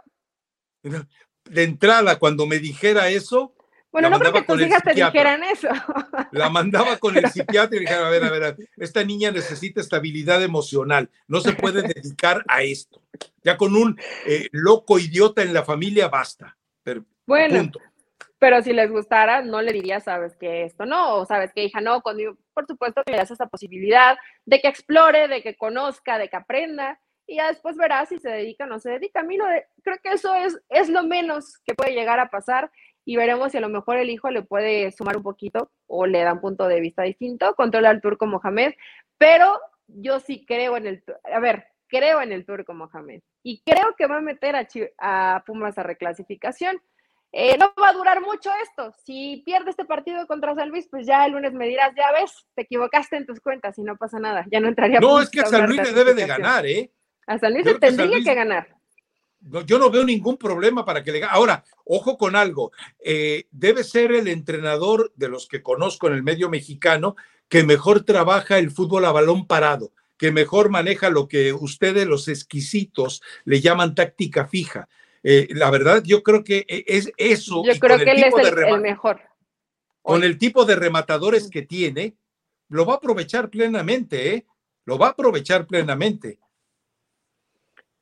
De 1.49 1.63
entrada, 1.63 2.19
cuando 2.19 2.45
me 2.45 2.59
dijera 2.59 3.09
eso. 3.09 3.53
Bueno, 3.91 4.09
no 4.09 4.19
creo 4.19 4.33
que 4.33 4.41
tus 4.43 4.61
hijas 4.61 4.83
te 4.83 4.93
dijeran 4.93 5.43
eso. 5.43 5.67
La 6.31 6.49
mandaba 6.49 6.97
con 6.97 7.17
el 7.17 7.27
psiquiatra 7.29 7.75
y 7.75 7.79
dijera, 7.79 8.07
a 8.07 8.09
ver, 8.11 8.23
a 8.23 8.29
ver, 8.29 8.55
esta 8.77 9.03
niña 9.03 9.31
necesita 9.31 9.81
estabilidad 9.81 10.43
emocional, 10.43 11.09
no 11.27 11.41
se 11.41 11.53
puede 11.53 11.81
dedicar 11.81 12.43
a 12.47 12.61
esto. 12.61 13.01
Ya 13.43 13.57
con 13.57 13.75
un 13.75 13.99
eh, 14.27 14.47
loco 14.51 14.99
idiota 14.99 15.41
en 15.41 15.53
la 15.53 15.63
familia 15.63 16.07
basta. 16.07 16.55
Pero, 16.83 17.03
bueno, 17.25 17.71
pero 18.39 18.61
si 18.61 18.71
les 18.71 18.89
gustara, 18.89 19.41
no 19.41 19.61
le 19.61 19.73
diría, 19.73 19.99
sabes 19.99 20.35
que 20.37 20.63
esto 20.63 20.85
no, 20.85 21.15
o 21.15 21.25
sabes 21.25 21.51
que 21.53 21.65
hija 21.65 21.81
no, 21.81 22.01
conmigo, 22.01 22.37
por 22.53 22.65
supuesto 22.65 23.03
que 23.03 23.11
le 23.11 23.17
das 23.17 23.31
esa 23.31 23.47
posibilidad 23.47 24.17
de 24.45 24.61
que 24.61 24.69
explore, 24.69 25.27
de 25.27 25.43
que 25.43 25.55
conozca, 25.55 26.17
de 26.17 26.29
que 26.29 26.37
aprenda 26.37 26.99
y 27.29 27.35
ya 27.35 27.47
después 27.47 27.77
verás 27.77 28.09
si 28.09 28.17
se 28.17 28.29
dedica 28.29 28.63
o 28.63 28.67
no 28.67 28.79
se 28.79 28.89
dedica. 28.89 29.19
A 29.19 29.23
mí 29.23 29.37
creo 29.83 29.97
que 30.03 30.13
eso 30.13 30.33
es, 30.33 30.59
es 30.67 30.89
lo 30.89 31.03
menos 31.03 31.59
que 31.63 31.75
puede 31.75 31.93
llegar 31.93 32.19
a 32.19 32.31
pasar 32.31 32.71
y 33.05 33.17
veremos 33.17 33.51
si 33.51 33.59
a 33.59 33.61
lo 33.61 33.69
mejor 33.69 33.97
el 33.97 34.09
hijo 34.09 34.31
le 34.31 34.41
puede 34.41 34.91
sumar 34.91 35.15
un 35.15 35.23
poquito 35.23 35.71
o 35.85 36.07
le 36.07 36.23
da 36.23 36.33
un 36.33 36.41
punto 36.41 36.67
de 36.67 36.79
vista 36.79 37.03
distinto, 37.03 37.53
controla 37.53 37.91
al 37.91 38.01
turco 38.01 38.25
Mohamed, 38.25 38.73
pero 39.19 39.59
yo 39.87 40.19
sí 40.19 40.43
creo 40.43 40.75
en 40.75 40.87
el, 40.87 41.03
a 41.31 41.39
ver, 41.39 41.67
creo 41.87 42.19
en 42.21 42.31
el 42.31 42.47
turco 42.47 42.73
Mohamed 42.73 43.21
y 43.43 43.61
creo 43.61 43.95
que 43.95 44.07
va 44.07 44.17
a 44.17 44.21
meter 44.21 44.55
a, 44.55 44.67
a 44.97 45.43
Pumas 45.45 45.77
a 45.77 45.83
reclasificación. 45.83 46.81
Eh, 47.31 47.59
no 47.59 47.71
va 47.79 47.89
a 47.89 47.93
durar 47.93 48.21
mucho 48.21 48.49
esto. 48.63 48.91
Si 49.05 49.43
pierde 49.45 49.69
este 49.69 49.85
partido 49.85 50.25
contra 50.25 50.55
San 50.55 50.69
Luis, 50.69 50.87
pues 50.89 51.05
ya 51.05 51.27
el 51.27 51.33
lunes 51.33 51.53
me 51.53 51.67
dirás, 51.67 51.93
ya 51.95 52.11
ves, 52.11 52.31
te 52.55 52.63
equivocaste 52.63 53.17
en 53.17 53.27
tus 53.27 53.39
cuentas 53.39 53.77
y 53.77 53.83
no 53.83 53.97
pasa 53.97 54.19
nada. 54.19 54.47
Ya 54.51 54.59
no 54.59 54.67
entraría. 54.67 54.99
No, 54.99 55.21
es 55.21 55.29
que 55.29 55.45
San 55.45 55.67
Luis 55.67 55.79
le 55.83 55.93
debe 55.93 56.15
de 56.15 56.25
ganar, 56.25 56.65
¿eh? 56.65 56.91
A 57.29 57.37
San 57.37 57.53
Luis 57.53 57.63
tendría 57.79 58.23
que, 58.23 58.33
ganar. 58.33 58.75
yo 59.67 59.77
no 59.77 59.91
veo 59.91 60.03
ningún 60.03 60.35
problema 60.35 60.83
para 60.83 61.03
que 61.03 61.11
le 61.11 61.19
gane. 61.19 61.31
Ahora, 61.31 61.63
ojo 61.85 62.17
con 62.17 62.35
algo. 62.35 62.71
Eh, 62.99 63.45
debe 63.51 63.83
ser 63.83 64.11
el 64.13 64.27
entrenador 64.27 65.13
de 65.15 65.29
los 65.29 65.47
que 65.47 65.61
conozco 65.61 66.07
en 66.07 66.13
el 66.13 66.23
medio 66.23 66.49
mexicano 66.49 67.15
que 67.47 67.63
mejor 67.63 68.03
trabaja 68.03 68.57
el 68.57 68.71
fútbol 68.71 69.05
a 69.05 69.11
balón 69.11 69.45
parado, 69.45 69.91
que 70.17 70.31
mejor 70.31 70.71
maneja 70.71 71.11
lo 71.11 71.27
que 71.27 71.53
ustedes, 71.53 72.07
los 72.07 72.27
exquisitos, 72.27 73.21
le 73.45 73.61
llaman 73.61 73.93
táctica 73.93 74.47
fija. 74.47 74.89
Eh, 75.21 75.49
la 75.51 75.69
verdad, 75.69 76.01
yo 76.03 76.23
creo 76.23 76.43
que 76.43 76.65
e, 76.67 76.83
es 76.87 77.11
eso. 77.17 77.63
Yo 77.63 77.77
creo 77.77 77.99
que 77.99 78.09
él 78.09 78.23
es 78.23 78.33
el, 78.33 78.81
mejor. 78.81 79.21
Con 80.01 80.23
el 80.23 80.39
tipo 80.39 80.65
de 80.65 80.77
rematadores 80.77 81.47
que 81.51 81.61
tiene, 81.61 82.15
lo 82.69 82.87
va 82.87 82.93
a 82.93 82.97
aprovechar 82.97 83.51
plenamente, 83.51 84.33
¿eh? 84.33 84.45
Lo 84.85 84.97
va 84.97 85.07
a 85.07 85.11
aprovechar 85.11 85.67
plenamente. 85.67 86.39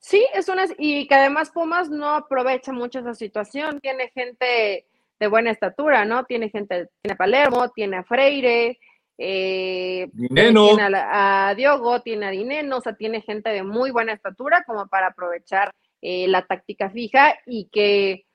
Sí, 0.08 0.26
es 0.34 0.48
una, 0.48 0.64
y 0.78 1.06
que 1.06 1.16
además 1.16 1.50
Pumas 1.50 1.90
no 1.90 2.16
aprovecha 2.16 2.72
mucho 2.72 3.00
esa 3.00 3.14
situación, 3.14 3.82
tiene 3.82 4.10
gente 4.16 4.88
de 5.20 5.28
buena 5.28 5.52
estatura, 5.52 6.06
¿no? 6.06 6.24
Tiene 6.24 6.50
gente, 6.50 6.88
tiene 7.02 7.14
a 7.14 7.18
Palermo, 7.18 7.72
tiene 7.72 7.98
a 7.98 8.04
Freire, 8.06 8.80
eh, 9.18 10.10
tiene 10.34 10.82
a, 10.96 11.54
Diogo, 11.58 12.02
tiene 12.04 12.28
a 12.28 12.30
Dineno, 12.30 12.78
o 12.78 12.82
sea, 12.82 12.94
tiene 12.96 13.20
gente 13.20 13.50
de 13.50 13.64
muy 13.64 13.92
buena 13.92 14.14
estatura 14.14 14.64
como 14.64 14.88
para 14.88 15.08
aprovechar 15.08 15.72
eh, 16.02 16.26
la 16.30 16.46
táctica 16.46 16.90
fija 16.90 17.38
y 17.46 17.68
que, 17.70 18.28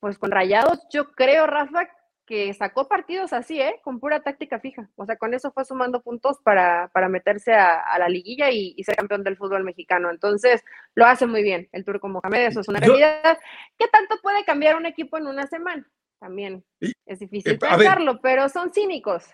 pues 0.00 0.18
con 0.18 0.30
Rayados, 0.30 0.86
yo 0.92 1.10
creo, 1.12 1.46
Rafa, 1.46 1.88
que 2.26 2.52
sacó 2.54 2.88
partidos 2.88 3.32
así, 3.32 3.60
¿eh? 3.60 3.80
Con 3.82 4.00
pura 4.00 4.22
táctica 4.22 4.60
fija. 4.60 4.88
O 4.96 5.04
sea, 5.04 5.16
con 5.16 5.34
eso 5.34 5.52
fue 5.52 5.64
sumando 5.64 6.02
puntos 6.02 6.38
para, 6.42 6.88
para 6.92 7.08
meterse 7.08 7.52
a, 7.52 7.98
la 7.98 8.08
liguilla 8.08 8.50
y, 8.50 8.82
ser 8.82 8.96
campeón 8.96 9.24
del 9.24 9.36
fútbol 9.36 9.64
mexicano. 9.64 10.10
Entonces, 10.10 10.62
lo 10.94 11.06
hace 11.06 11.26
muy 11.26 11.42
bien 11.42 11.68
el 11.72 11.84
Turco 11.84 12.08
Mohamed, 12.08 12.46
eso 12.46 12.60
es 12.60 12.68
una 12.68 12.80
realidad. 12.80 13.38
¿Qué 13.78 13.88
tanto 13.88 14.16
puede 14.22 14.44
cambiar 14.44 14.76
un 14.76 14.86
equipo 14.86 15.18
en 15.18 15.26
una 15.26 15.46
semana? 15.46 15.86
También 16.18 16.64
es 16.80 17.18
difícil 17.18 17.52
eh, 17.52 17.58
pensarlo, 17.58 18.20
pero 18.22 18.48
son 18.48 18.72
cínicos. 18.72 19.24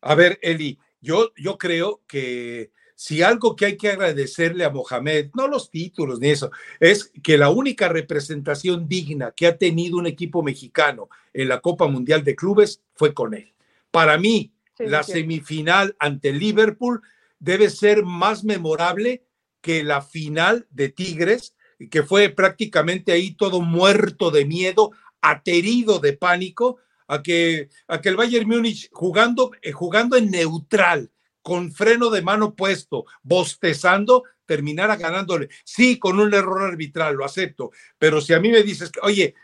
A 0.00 0.14
ver, 0.14 0.38
Eli, 0.40 0.78
yo, 1.00 1.32
yo 1.36 1.58
creo 1.58 2.02
que 2.06 2.70
si 2.96 3.22
algo 3.22 3.54
que 3.54 3.66
hay 3.66 3.76
que 3.76 3.90
agradecerle 3.90 4.64
a 4.64 4.70
Mohamed, 4.70 5.28
no 5.34 5.46
los 5.46 5.70
títulos 5.70 6.18
ni 6.18 6.30
eso, 6.30 6.50
es 6.80 7.12
que 7.22 7.36
la 7.36 7.50
única 7.50 7.90
representación 7.90 8.88
digna 8.88 9.32
que 9.32 9.46
ha 9.46 9.58
tenido 9.58 9.98
un 9.98 10.06
equipo 10.06 10.42
mexicano 10.42 11.10
en 11.34 11.48
la 11.48 11.60
Copa 11.60 11.86
Mundial 11.86 12.24
de 12.24 12.34
Clubes 12.34 12.80
fue 12.94 13.12
con 13.12 13.34
él. 13.34 13.52
Para 13.90 14.16
mí, 14.16 14.50
la 14.78 15.02
semifinal 15.02 15.94
ante 15.98 16.32
Liverpool 16.32 17.02
debe 17.38 17.68
ser 17.68 18.02
más 18.02 18.44
memorable 18.44 19.24
que 19.60 19.84
la 19.84 20.00
final 20.00 20.66
de 20.70 20.88
Tigres, 20.88 21.54
que 21.90 22.02
fue 22.02 22.30
prácticamente 22.30 23.12
ahí 23.12 23.34
todo 23.34 23.60
muerto 23.60 24.30
de 24.30 24.46
miedo, 24.46 24.92
aterido 25.20 25.98
de 25.98 26.14
pánico, 26.14 26.78
a 27.08 27.22
que, 27.22 27.68
a 27.88 28.00
que 28.00 28.08
el 28.08 28.16
Bayern 28.16 28.48
Múnich 28.48 28.88
jugando, 28.90 29.50
eh, 29.60 29.72
jugando 29.72 30.16
en 30.16 30.30
neutral, 30.30 31.10
con 31.46 31.70
freno 31.70 32.10
de 32.10 32.22
mano 32.22 32.56
puesto, 32.56 33.04
bostezando, 33.22 34.24
terminara 34.46 34.96
ganándole. 34.96 35.48
Sí, 35.62 35.96
con 35.96 36.18
un 36.18 36.34
error 36.34 36.64
arbitral, 36.64 37.14
lo 37.14 37.24
acepto, 37.24 37.70
pero 38.00 38.20
si 38.20 38.34
a 38.34 38.40
mí 38.40 38.50
me 38.50 38.64
dices, 38.64 38.90
que, 38.90 38.98
oye, 39.00 39.34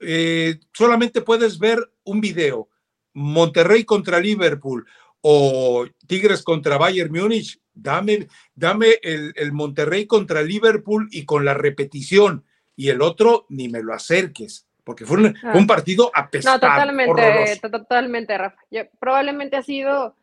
eh, 0.00 0.58
solamente 0.72 1.20
puedes 1.20 1.60
ver 1.60 1.92
un 2.02 2.20
video, 2.20 2.68
Monterrey 3.12 3.84
contra 3.84 4.18
Liverpool 4.18 4.84
o 5.20 5.86
Tigres 6.08 6.42
contra 6.42 6.76
Bayern 6.76 7.12
Múnich, 7.12 7.60
Dame, 7.72 8.26
dame 8.56 8.96
el, 9.00 9.32
el 9.36 9.52
Monterrey 9.52 10.06
contra 10.06 10.42
Liverpool 10.42 11.06
y 11.12 11.24
con 11.24 11.44
la 11.44 11.54
repetición, 11.54 12.44
y 12.74 12.88
el 12.88 13.00
otro 13.00 13.46
ni 13.48 13.68
me 13.68 13.80
lo 13.80 13.94
acerques 13.94 14.66
porque 14.88 15.04
fue 15.04 15.18
un, 15.18 15.36
ah. 15.44 15.64
partido 15.68 16.10
apestado. 16.14 16.56
No, 16.56 16.60
totalmente, 16.60 17.60
totalmente, 17.60 18.38
Rafa. 18.38 18.56
probablemente 18.98 19.56
ha 19.56 19.62
sido 19.62 20.16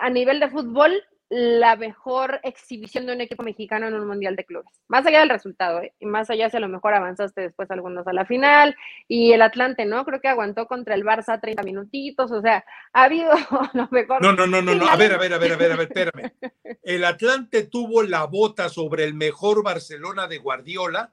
a 0.00 0.10
nivel 0.10 0.40
de 0.40 0.50
fútbol 0.50 1.02
la 1.34 1.76
mejor 1.76 2.40
exhibición 2.42 3.06
de 3.06 3.14
un 3.14 3.22
equipo 3.22 3.42
mexicano 3.42 3.88
en 3.88 3.94
un 3.94 4.06
mundial 4.06 4.36
de 4.36 4.44
clubes. 4.44 4.68
Más 4.86 5.06
allá 5.06 5.20
del 5.20 5.30
resultado, 5.30 5.80
¿eh? 5.80 5.94
y 5.98 6.04
más 6.04 6.28
allá 6.28 6.50
si 6.50 6.58
a 6.58 6.60
lo 6.60 6.68
mejor 6.68 6.92
avanzaste 6.92 7.40
después 7.40 7.70
algunos 7.70 8.06
a 8.06 8.12
la 8.12 8.26
final, 8.26 8.76
y 9.08 9.32
el 9.32 9.40
Atlante, 9.40 9.86
¿no? 9.86 10.04
Creo 10.04 10.20
que 10.20 10.28
aguantó 10.28 10.66
contra 10.66 10.94
el 10.94 11.04
Barça 11.04 11.40
30 11.40 11.62
minutitos, 11.62 12.30
o 12.30 12.42
sea, 12.42 12.66
ha 12.92 13.04
habido 13.04 13.30
lo 13.72 13.88
mejor. 13.90 14.20
No, 14.20 14.34
no, 14.34 14.46
no, 14.46 14.60
no, 14.60 14.74
no, 14.74 14.86
a 14.86 14.96
ver, 14.96 15.14
a 15.14 15.16
ver, 15.16 15.32
a 15.32 15.38
ver, 15.38 15.52
a 15.52 15.56
ver, 15.56 15.72
a 15.72 15.76
ver, 15.76 15.88
espérame. 15.90 16.32
El 16.82 17.02
Atlante 17.02 17.62
tuvo 17.62 18.02
la 18.02 18.24
bota 18.26 18.68
sobre 18.68 19.04
el 19.04 19.14
mejor 19.14 19.64
Barcelona 19.64 20.26
de 20.26 20.36
Guardiola 20.36 21.12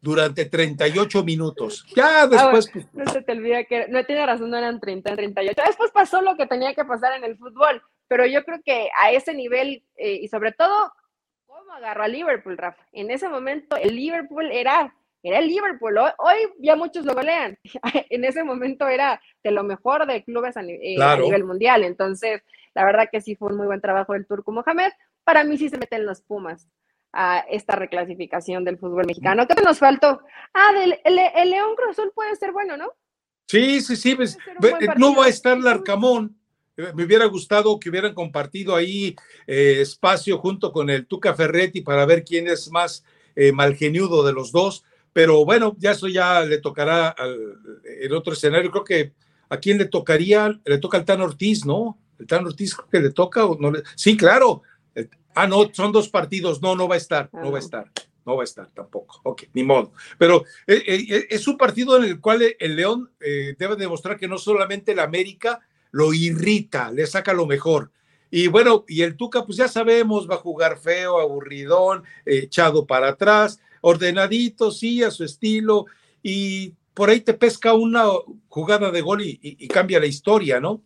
durante 0.00 0.44
38 0.44 1.24
minutos. 1.24 1.86
Ya 1.94 2.22
ah, 2.22 2.26
después. 2.26 2.70
Pues, 2.72 2.86
no 2.92 3.10
se 3.10 3.22
te 3.22 3.32
olvida 3.32 3.64
que 3.64 3.88
no 3.88 4.04
tiene 4.04 4.24
razón, 4.26 4.50
no 4.50 4.58
eran 4.58 4.78
30, 4.78 5.16
38. 5.16 5.62
Después 5.66 5.90
pasó 5.90 6.22
lo 6.22 6.36
que 6.36 6.46
tenía 6.46 6.74
que 6.74 6.84
pasar 6.84 7.14
en 7.16 7.24
el 7.24 7.36
fútbol, 7.36 7.82
pero 8.10 8.26
yo 8.26 8.44
creo 8.44 8.60
que 8.64 8.90
a 9.00 9.12
ese 9.12 9.32
nivel 9.34 9.84
eh, 9.94 10.14
y 10.14 10.26
sobre 10.26 10.50
todo, 10.50 10.92
¿cómo 11.46 11.72
agarró 11.72 12.02
a 12.02 12.08
Liverpool, 12.08 12.58
Rafa? 12.58 12.84
En 12.90 13.08
ese 13.08 13.28
momento 13.28 13.76
el 13.76 13.94
Liverpool 13.94 14.50
era, 14.50 14.92
era 15.22 15.38
el 15.38 15.46
Liverpool. 15.46 15.96
Hoy, 15.96 16.38
ya 16.58 16.74
muchos 16.74 17.04
lo 17.04 17.14
golean. 17.14 17.56
en 18.10 18.24
ese 18.24 18.42
momento 18.42 18.88
era 18.88 19.22
de 19.44 19.52
lo 19.52 19.62
mejor 19.62 20.08
de 20.08 20.24
clubes 20.24 20.56
a, 20.56 20.62
eh, 20.62 21.00
a 21.00 21.18
nivel 21.18 21.44
mundial. 21.44 21.84
Entonces, 21.84 22.42
la 22.74 22.84
verdad 22.84 23.08
que 23.12 23.20
sí 23.20 23.36
fue 23.36 23.52
un 23.52 23.58
muy 23.58 23.68
buen 23.68 23.80
trabajo 23.80 24.14
del 24.14 24.26
Turco 24.26 24.50
Mohamed. 24.50 24.90
Para 25.22 25.44
mí 25.44 25.56
sí 25.56 25.68
se 25.68 25.78
meten 25.78 26.04
los 26.04 26.20
Pumas 26.20 26.68
a 27.12 27.44
esta 27.48 27.76
reclasificación 27.76 28.64
del 28.64 28.78
fútbol 28.78 29.06
mexicano. 29.06 29.46
¿Qué 29.46 29.62
nos 29.62 29.78
faltó? 29.78 30.20
Ah, 30.52 30.72
el, 30.82 31.48
León 31.48 31.76
Cruzul 31.76 32.10
puede 32.12 32.34
ser 32.34 32.50
bueno, 32.50 32.76
¿no? 32.76 32.92
Sí, 33.46 33.80
sí, 33.80 33.94
sí. 33.94 34.16
Pues, 34.16 34.36
no 34.96 35.14
va 35.14 35.26
a 35.26 35.28
estar 35.28 35.56
Larcamón. 35.56 36.39
Eh, 36.76 36.92
me 36.94 37.04
hubiera 37.04 37.26
gustado 37.26 37.78
que 37.78 37.90
hubieran 37.90 38.14
compartido 38.14 38.74
ahí 38.74 39.16
eh, 39.46 39.78
espacio 39.80 40.38
junto 40.38 40.72
con 40.72 40.90
el 40.90 41.06
Tuca 41.06 41.34
Ferretti 41.34 41.80
para 41.80 42.06
ver 42.06 42.24
quién 42.24 42.48
es 42.48 42.70
más 42.70 43.04
eh, 43.36 43.52
malgeniudo 43.52 44.24
de 44.24 44.32
los 44.32 44.52
dos. 44.52 44.84
Pero 45.12 45.44
bueno, 45.44 45.74
ya 45.78 45.92
eso 45.92 46.08
ya 46.08 46.42
le 46.42 46.58
tocará 46.58 47.08
al, 47.08 47.56
el 48.00 48.12
otro 48.12 48.32
escenario. 48.32 48.70
Creo 48.70 48.84
que 48.84 49.12
a 49.48 49.58
quién 49.58 49.78
le 49.78 49.86
tocaría, 49.86 50.60
le 50.64 50.78
toca 50.78 50.98
al 50.98 51.04
Tan 51.04 51.20
Ortiz, 51.20 51.64
¿no? 51.66 51.98
El 52.18 52.26
Tan 52.26 52.46
Ortiz 52.46 52.74
creo 52.74 52.88
que 52.88 53.00
le 53.00 53.10
toca 53.10 53.44
o 53.44 53.58
no 53.58 53.72
le... 53.72 53.82
Sí, 53.96 54.16
claro, 54.16 54.62
Ah, 55.34 55.46
no, 55.46 55.70
son 55.72 55.92
dos 55.92 56.08
partidos. 56.08 56.60
No, 56.60 56.76
no 56.76 56.88
va 56.88 56.94
a 56.94 56.98
estar, 56.98 57.30
no 57.32 57.50
va 57.50 57.58
a 57.58 57.60
estar. 57.60 57.90
No 58.26 58.36
va 58.36 58.42
a 58.42 58.44
estar 58.44 58.68
tampoco. 58.74 59.20
Ok, 59.24 59.44
ni 59.54 59.64
modo. 59.64 59.92
Pero 60.18 60.44
eh, 60.66 60.82
eh, 60.86 61.06
eh, 61.08 61.26
es 61.30 61.48
un 61.48 61.56
partido 61.56 61.96
en 61.96 62.04
el 62.04 62.20
cual 62.20 62.42
el 62.58 62.76
León 62.76 63.10
debe 63.18 63.76
demostrar 63.76 64.18
que 64.18 64.28
no 64.28 64.38
solamente 64.38 64.92
el 64.92 64.98
América 64.98 65.60
lo 65.90 66.12
irrita, 66.12 66.90
le 66.90 67.06
saca 67.06 67.32
lo 67.32 67.46
mejor. 67.46 67.90
Y 68.30 68.46
bueno, 68.46 68.84
y 68.86 69.02
el 69.02 69.16
Tuca, 69.16 69.44
pues 69.44 69.58
ya 69.58 69.68
sabemos, 69.68 70.28
va 70.30 70.36
a 70.36 70.38
jugar 70.38 70.78
feo, 70.78 71.18
aburridón, 71.18 72.04
echado 72.24 72.86
para 72.86 73.08
atrás, 73.08 73.60
ordenadito, 73.80 74.70
sí, 74.70 75.02
a 75.02 75.10
su 75.10 75.24
estilo, 75.24 75.86
y 76.22 76.74
por 76.94 77.10
ahí 77.10 77.20
te 77.20 77.34
pesca 77.34 77.74
una 77.74 78.04
jugada 78.48 78.90
de 78.90 79.00
gol 79.00 79.22
y 79.22 79.68
cambia 79.68 79.98
la 79.98 80.06
historia, 80.06 80.60
¿no? 80.60 80.82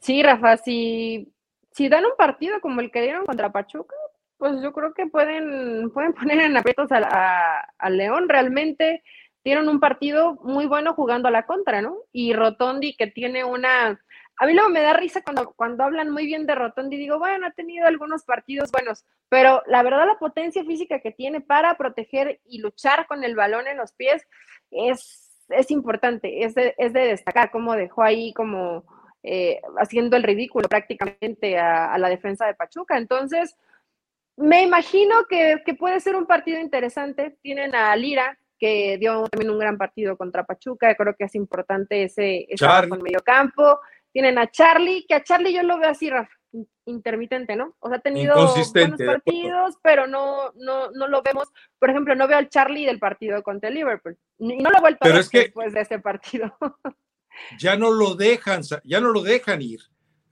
Sí, 0.00 0.22
Rafa, 0.22 0.56
sí, 0.56 1.32
si 1.72 1.88
dan 1.88 2.04
un 2.04 2.16
partido 2.16 2.60
como 2.60 2.80
el 2.80 2.90
que 2.90 3.02
dieron 3.02 3.26
contra 3.26 3.52
Pachuca, 3.52 3.94
pues 4.38 4.62
yo 4.62 4.72
creo 4.72 4.94
que 4.94 5.06
pueden, 5.06 5.90
pueden 5.90 6.12
poner 6.14 6.40
en 6.40 6.56
aprietos 6.56 6.88
al 6.90 7.96
León. 7.96 8.28
Realmente 8.28 9.02
dieron 9.46 9.68
un 9.68 9.78
partido 9.78 10.34
muy 10.42 10.66
bueno 10.66 10.92
jugando 10.94 11.28
a 11.28 11.30
la 11.30 11.46
contra, 11.46 11.80
¿no? 11.80 11.98
Y 12.10 12.32
Rotondi 12.32 12.96
que 12.96 13.06
tiene 13.06 13.44
una... 13.44 14.02
A 14.38 14.44
mí 14.44 14.54
luego 14.54 14.70
me 14.70 14.82
da 14.82 14.92
risa 14.92 15.22
cuando, 15.22 15.52
cuando 15.52 15.84
hablan 15.84 16.10
muy 16.10 16.26
bien 16.26 16.46
de 16.46 16.56
Rotondi, 16.56 16.96
digo, 16.96 17.20
bueno, 17.20 17.46
ha 17.46 17.52
tenido 17.52 17.86
algunos 17.86 18.24
partidos 18.24 18.72
buenos, 18.72 19.04
pero 19.28 19.62
la 19.68 19.84
verdad 19.84 20.04
la 20.04 20.18
potencia 20.18 20.64
física 20.64 20.98
que 20.98 21.12
tiene 21.12 21.40
para 21.40 21.76
proteger 21.76 22.40
y 22.44 22.58
luchar 22.58 23.06
con 23.06 23.22
el 23.22 23.36
balón 23.36 23.68
en 23.68 23.76
los 23.76 23.92
pies 23.92 24.26
es, 24.72 25.46
es 25.50 25.70
importante, 25.70 26.42
es 26.44 26.56
de, 26.56 26.74
es 26.76 26.92
de 26.92 27.06
destacar 27.06 27.52
cómo 27.52 27.76
dejó 27.76 28.02
ahí 28.02 28.34
como 28.34 28.84
eh, 29.22 29.60
haciendo 29.78 30.16
el 30.16 30.24
ridículo 30.24 30.68
prácticamente 30.68 31.56
a, 31.56 31.96
la 31.98 32.08
defensa 32.08 32.46
de 32.46 32.54
Pachuca. 32.54 32.98
Entonces, 32.98 33.56
me 34.36 34.62
imagino 34.64 35.24
que, 35.28 35.62
puede 35.78 36.00
ser 36.00 36.16
un 36.16 36.26
partido 36.26 36.58
interesante. 36.58 37.38
Tienen 37.42 37.76
a 37.76 37.94
Lira, 37.94 38.36
que 38.58 38.98
dio 38.98 39.28
también 39.28 39.50
un 39.50 39.58
gran 39.58 39.76
partido 39.76 40.16
contra 40.16 40.44
Pachuca. 40.44 40.94
Creo 40.94 41.14
que 41.16 41.24
es 41.24 41.34
importante 41.34 42.04
ese, 42.04 42.46
ese 42.48 42.64
en 42.64 43.02
medio 43.02 43.20
campo. 43.24 43.80
Tienen 44.12 44.38
a 44.38 44.50
Charlie, 44.50 45.04
que 45.06 45.14
a 45.14 45.22
Charlie 45.22 45.52
yo 45.52 45.62
lo 45.62 45.78
veo 45.78 45.90
así, 45.90 46.10
intermitente, 46.86 47.56
¿no? 47.56 47.76
O 47.80 47.88
sea, 47.88 47.98
ha 47.98 48.00
tenido 48.00 48.34
buenos 48.34 48.72
partidos, 48.72 49.76
pero 49.82 50.06
no, 50.06 50.52
no, 50.54 50.90
no 50.92 51.08
lo 51.08 51.22
vemos. 51.22 51.48
Por 51.78 51.90
ejemplo, 51.90 52.14
no 52.14 52.28
veo 52.28 52.38
al 52.38 52.48
Charlie 52.48 52.86
del 52.86 52.98
partido 52.98 53.42
contra 53.42 53.68
el 53.68 53.74
Liverpool. 53.74 54.16
Y 54.38 54.56
no 54.56 54.70
lo 54.70 54.78
he 54.78 54.80
vuelto 54.80 55.06
a 55.06 55.12
ver 55.12 55.24
después 55.24 55.72
de 55.74 55.80
ese 55.80 55.98
partido. 55.98 56.56
ya 57.58 57.76
no 57.76 57.90
lo 57.90 58.14
dejan, 58.14 58.62
ya 58.84 59.00
no 59.00 59.10
lo 59.10 59.22
dejan 59.22 59.62
ir. 59.62 59.80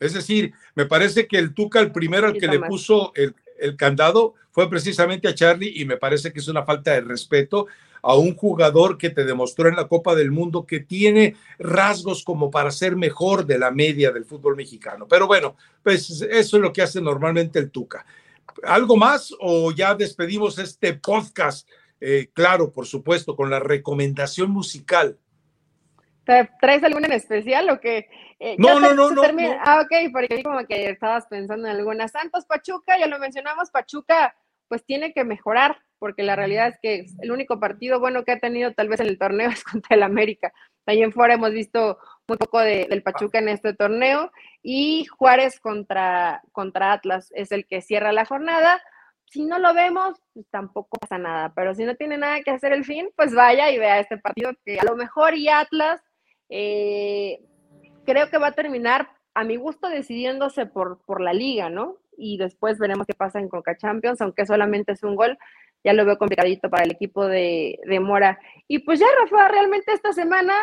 Es 0.01 0.15
decir, 0.15 0.53
me 0.75 0.87
parece 0.87 1.27
que 1.27 1.39
el 1.39 1.55
Tuca, 1.55 1.81
el 1.81 1.93
primero 1.93 2.27
al 2.27 2.35
que 2.35 2.47
le 2.47 2.61
puso 2.61 3.13
el, 3.15 3.35
candado, 3.77 4.35
fue 4.51 4.69
precisamente 4.69 5.29
a 5.29 5.35
Charlie 5.35 5.73
y 5.81 5.85
me 5.85 5.97
parece 5.97 6.33
que 6.33 6.41
es 6.41 6.49
una 6.49 6.65
falta 6.65 6.93
de 6.93 7.01
respeto 7.01 7.67
a 8.05 8.17
un 8.17 8.37
jugador 8.37 8.99
que 8.99 9.09
te 9.09 9.25
demostró 9.25 9.69
en 9.69 9.77
la 9.77 9.89
Copa 9.89 10.15
del 10.15 10.31
Mundo 10.31 10.67
que 10.67 10.81
tiene 10.81 11.37
rasgos 11.59 12.23
como 12.23 12.51
para 12.51 12.71
ser 12.71 12.97
mejor 12.97 13.47
de 13.47 13.59
la 13.59 13.71
media 13.71 14.13
del 14.13 14.27
fútbol 14.27 14.57
mexicano. 14.57 15.09
Pero 15.09 15.27
bueno, 15.27 15.57
pues 15.83 16.11
eso 16.21 16.57
es 16.57 16.63
lo 16.63 16.71
que 16.71 16.83
hace 16.83 17.01
normalmente 17.01 17.59
el 17.59 17.71
Tuca. 17.71 18.05
¿Algo 18.65 18.97
más 18.97 19.35
o 19.41 19.73
ya 19.73 19.95
despedimos 19.95 20.59
este 20.59 20.93
podcast? 20.93 21.67
Eh, 21.99 22.29
claro, 22.35 22.71
por 22.71 22.87
supuesto, 22.87 23.35
con 23.35 23.49
la 23.49 23.59
recomendación 23.59 24.51
musical. 24.51 25.19
¿Traes 26.25 26.85
alguna 26.85 27.07
en 27.07 27.13
especial 27.13 27.71
o 27.71 27.81
qué? 27.81 28.09
Eh, 28.39 28.57
no, 28.59 28.81
no, 28.81 28.93
no, 28.93 29.11
no, 29.11 29.23
Ah, 29.65 29.81
ok, 29.83 30.13
porque 30.13 30.43
como 30.43 30.67
que 30.67 30.91
estabas 30.91 31.27
pensando 31.27 31.67
en 31.69 31.77
algunas. 31.77 32.13
Santos 32.13 32.45
Pachuca, 32.45 32.99
ya 32.99 33.07
lo 33.07 33.19
mencionamos, 33.19 33.71
Pachuca 33.71 34.35
pues 34.69 34.85
tiene 34.85 35.13
que 35.13 35.25
mejorar, 35.25 35.79
porque 36.05 36.23
la 36.23 36.37
realidad 36.37 36.69
es 36.69 36.79
que 36.83 37.07
el 37.23 37.33
único 37.33 37.59
partido 37.59 37.99
bueno 37.99 38.25
que 38.25 38.33
ha 38.33 38.39
tenido 38.39 38.75
tal 38.75 38.91
vez 38.91 39.01
en 39.01 39.07
el 39.07 39.19
torneo 39.19 39.49
es 39.51 39.65
contra 39.65 39.97
el 39.97 40.03
América. 40.03 40.53
También 40.85 41.13
fuera 41.13 41.33
hemos 41.33 41.53
visto 41.53 41.97
un 42.29 42.37
poco 42.37 42.59
del 42.59 43.03
Pachuca 43.03 43.39
en 43.39 43.49
este 43.49 43.73
torneo 43.73 44.31
y 44.63 45.07
Juárez 45.07 45.59
contra, 45.61 46.43
contra 46.53 46.93
Atlas 46.93 47.33
es 47.35 47.53
el 47.53 47.67
que 47.67 47.81
cierra 47.81 48.13
la 48.13 48.27
jornada. 48.27 48.83
Si 49.31 49.47
no 49.47 49.59
lo 49.59 49.73
vemos, 49.73 50.21
pues 50.35 50.45
tampoco 50.51 50.99
pasa 50.99 51.17
nada, 51.17 51.55
pero 51.57 51.75
si 51.75 51.85
no 51.85 51.95
tiene 51.95 52.19
nada 52.19 52.43
que 52.43 52.51
hacer 52.51 52.75
el 52.75 52.85
fin, 52.85 53.09
pues 53.17 53.35
vaya 53.35 53.71
y 53.71 53.79
vea 53.79 53.99
este 53.99 54.19
partido 54.19 54.53
que 54.63 54.79
a 54.79 54.85
lo 54.85 54.97
mejor 54.97 55.35
y 55.35 55.49
Atlas 55.49 56.03
eh, 56.51 57.41
creo 58.05 58.29
que 58.29 58.37
va 58.37 58.49
a 58.49 58.53
terminar, 58.53 59.09
a 59.33 59.43
mi 59.43 59.57
gusto, 59.57 59.89
decidiéndose 59.89 60.67
por, 60.67 61.01
por 61.07 61.23
la 61.23 61.33
liga, 61.33 61.71
¿no? 61.71 61.97
Y 62.19 62.37
después 62.37 62.79
veremos 62.79 63.07
qué 63.07 63.15
pasa 63.15 63.41
en 63.41 63.49
Coca 63.49 63.75
Champions, 63.79 64.21
aunque 64.21 64.45
solamente 64.45 64.93
es 64.93 65.03
un 65.03 65.17
gol, 65.17 65.39
ya 65.85 65.93
lo 65.93 66.05
veo 66.05 66.19
complicadito 66.19 66.71
para 66.71 66.85
el 66.85 66.93
equipo 66.93 67.27
de, 67.27 67.79
de 67.85 68.01
Mora. 68.01 68.39
Y 68.67 68.81
pues 68.81 68.99
ya, 68.99 69.07
Rafa, 69.21 69.49
realmente 69.49 69.93
esta 69.93 70.13
semana 70.13 70.55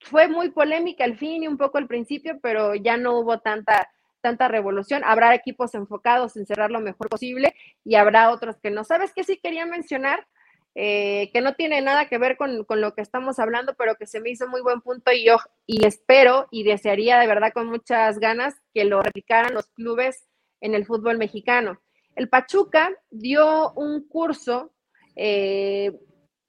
fue 0.00 0.28
muy 0.28 0.50
polémica 0.50 1.04
al 1.04 1.16
fin 1.16 1.42
y 1.42 1.48
un 1.48 1.58
poco 1.58 1.78
al 1.78 1.86
principio, 1.86 2.38
pero 2.42 2.74
ya 2.74 2.96
no 2.96 3.18
hubo 3.18 3.38
tanta 3.40 3.90
tanta 4.26 4.48
revolución. 4.48 5.02
Habrá 5.04 5.34
equipos 5.36 5.74
enfocados 5.74 6.36
en 6.36 6.46
cerrar 6.46 6.72
lo 6.72 6.80
mejor 6.80 7.08
posible 7.08 7.54
y 7.84 7.94
habrá 7.94 8.30
otros 8.30 8.56
que 8.60 8.70
no. 8.70 8.82
¿Sabes 8.82 9.12
qué 9.14 9.22
sí 9.22 9.38
quería 9.40 9.66
mencionar? 9.66 10.26
Eh, 10.74 11.30
que 11.32 11.40
no 11.40 11.54
tiene 11.54 11.80
nada 11.80 12.06
que 12.06 12.18
ver 12.18 12.36
con, 12.36 12.66
lo 12.68 12.94
que 12.94 13.00
estamos 13.00 13.38
hablando, 13.38 13.74
pero 13.78 13.94
que 13.94 14.06
se 14.06 14.20
me 14.20 14.28
hizo 14.30 14.46
muy 14.46 14.60
buen 14.60 14.82
punto 14.82 15.10
y 15.10 15.24
yo 15.24 15.38
y 15.64 15.86
espero 15.86 16.48
y 16.50 16.64
desearía 16.64 17.18
de 17.18 17.26
verdad 17.26 17.52
con 17.54 17.66
muchas 17.68 18.18
ganas 18.18 18.54
que 18.74 18.84
lo 18.84 19.00
replicaran 19.00 19.54
los 19.54 19.68
clubes 19.68 20.26
en 20.60 20.74
el 20.74 20.84
fútbol 20.84 21.16
mexicano. 21.16 21.80
El 22.16 22.28
Pachuca 22.28 22.90
dio 23.10 23.72
un 23.74 24.08
curso 24.08 24.72
eh, 25.14 25.92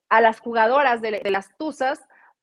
a 0.08 0.20
las 0.20 0.40
jugadoras 0.40 1.00
de, 1.00 1.20
de 1.20 1.30
las 1.30 1.56
Tuzas 1.56 2.00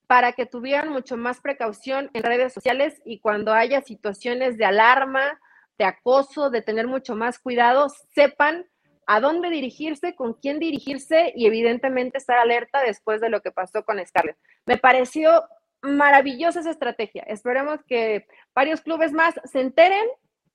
para 0.07 0.33
que 0.33 0.45
tuvieran 0.45 0.89
mucho 0.89 1.17
más 1.17 1.41
precaución 1.41 2.09
en 2.13 2.23
redes 2.23 2.53
sociales 2.53 3.01
y 3.03 3.19
cuando 3.19 3.53
haya 3.53 3.81
situaciones 3.81 4.57
de 4.57 4.65
alarma, 4.65 5.39
de 5.77 5.85
acoso, 5.85 6.49
de 6.49 6.61
tener 6.61 6.87
mucho 6.87 7.15
más 7.15 7.39
cuidado, 7.39 7.87
sepan 8.13 8.65
a 9.07 9.19
dónde 9.19 9.49
dirigirse, 9.49 10.15
con 10.15 10.33
quién 10.33 10.59
dirigirse 10.59 11.33
y 11.35 11.45
evidentemente 11.45 12.17
estar 12.17 12.37
alerta 12.37 12.81
después 12.81 13.21
de 13.21 13.29
lo 13.29 13.41
que 13.41 13.51
pasó 13.51 13.83
con 13.83 14.03
Scarlett. 14.05 14.37
Me 14.65 14.77
pareció 14.77 15.43
maravillosa 15.81 16.61
esa 16.61 16.71
estrategia. 16.71 17.23
Esperemos 17.23 17.79
que 17.87 18.27
varios 18.53 18.81
clubes 18.81 19.11
más 19.11 19.35
se 19.43 19.61
enteren 19.61 20.07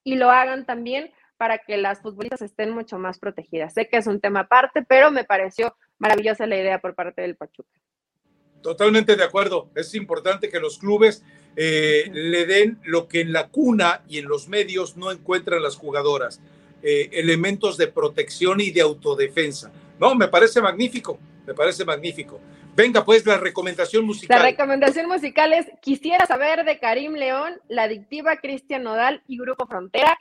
y 0.03 0.17
lo 0.17 0.31
hagan 0.31 0.67
también 0.67 1.13
para 1.41 1.57
que 1.57 1.79
las 1.79 2.03
futbolistas 2.03 2.43
estén 2.43 2.71
mucho 2.71 2.99
más 2.99 3.19
protegidas. 3.19 3.73
Sé 3.73 3.89
que 3.89 3.97
es 3.97 4.07
un 4.07 4.21
tema 4.21 4.41
aparte, 4.41 4.85
pero 4.87 5.11
me 5.11 5.25
pareció 5.25 5.75
maravillosa 5.99 6.47
la 6.47 6.59
idea 6.59 6.83
por 6.83 6.95
parte 6.95 7.23
del 7.23 7.35
Pachuca. 7.35 7.81
Totalmente 8.61 9.17
de 9.17 9.25
acuerdo. 9.25 9.71
Es 9.75 9.95
importante 9.95 10.51
que 10.51 10.61
los 10.61 10.77
clubes 10.77 11.25
eh, 11.57 12.11
le 12.13 12.45
den 12.45 12.79
lo 12.85 13.09
que 13.09 13.23
en 13.23 13.33
la 13.33 13.49
cuna 13.49 14.03
y 14.07 14.19
en 14.19 14.29
los 14.29 14.49
medios 14.49 14.99
no 14.99 15.11
encuentran 15.11 15.63
las 15.63 15.77
jugadoras, 15.77 16.43
eh, 16.83 17.09
elementos 17.13 17.79
de 17.79 17.87
protección 17.87 18.61
y 18.61 18.71
de 18.71 18.83
autodefensa. 18.83 19.73
No, 19.99 20.15
me 20.15 20.29
parece 20.29 20.61
magnífico, 20.61 21.19
me 21.47 21.55
parece 21.55 21.87
magnífico. 21.87 22.39
Venga, 22.77 23.03
pues 23.03 23.25
la 23.25 23.39
recomendación 23.39 24.05
musical. 24.05 24.39
La 24.39 24.45
recomendación 24.45 25.09
musical 25.09 25.55
es 25.55 25.67
Quisiera 25.81 26.27
saber 26.27 26.67
de 26.67 26.79
Karim 26.79 27.15
León, 27.15 27.55
La 27.69 27.85
Adictiva, 27.85 28.37
Cristian 28.37 28.83
Nodal 28.83 29.23
y 29.27 29.39
Grupo 29.39 29.67
Frontera. 29.67 30.19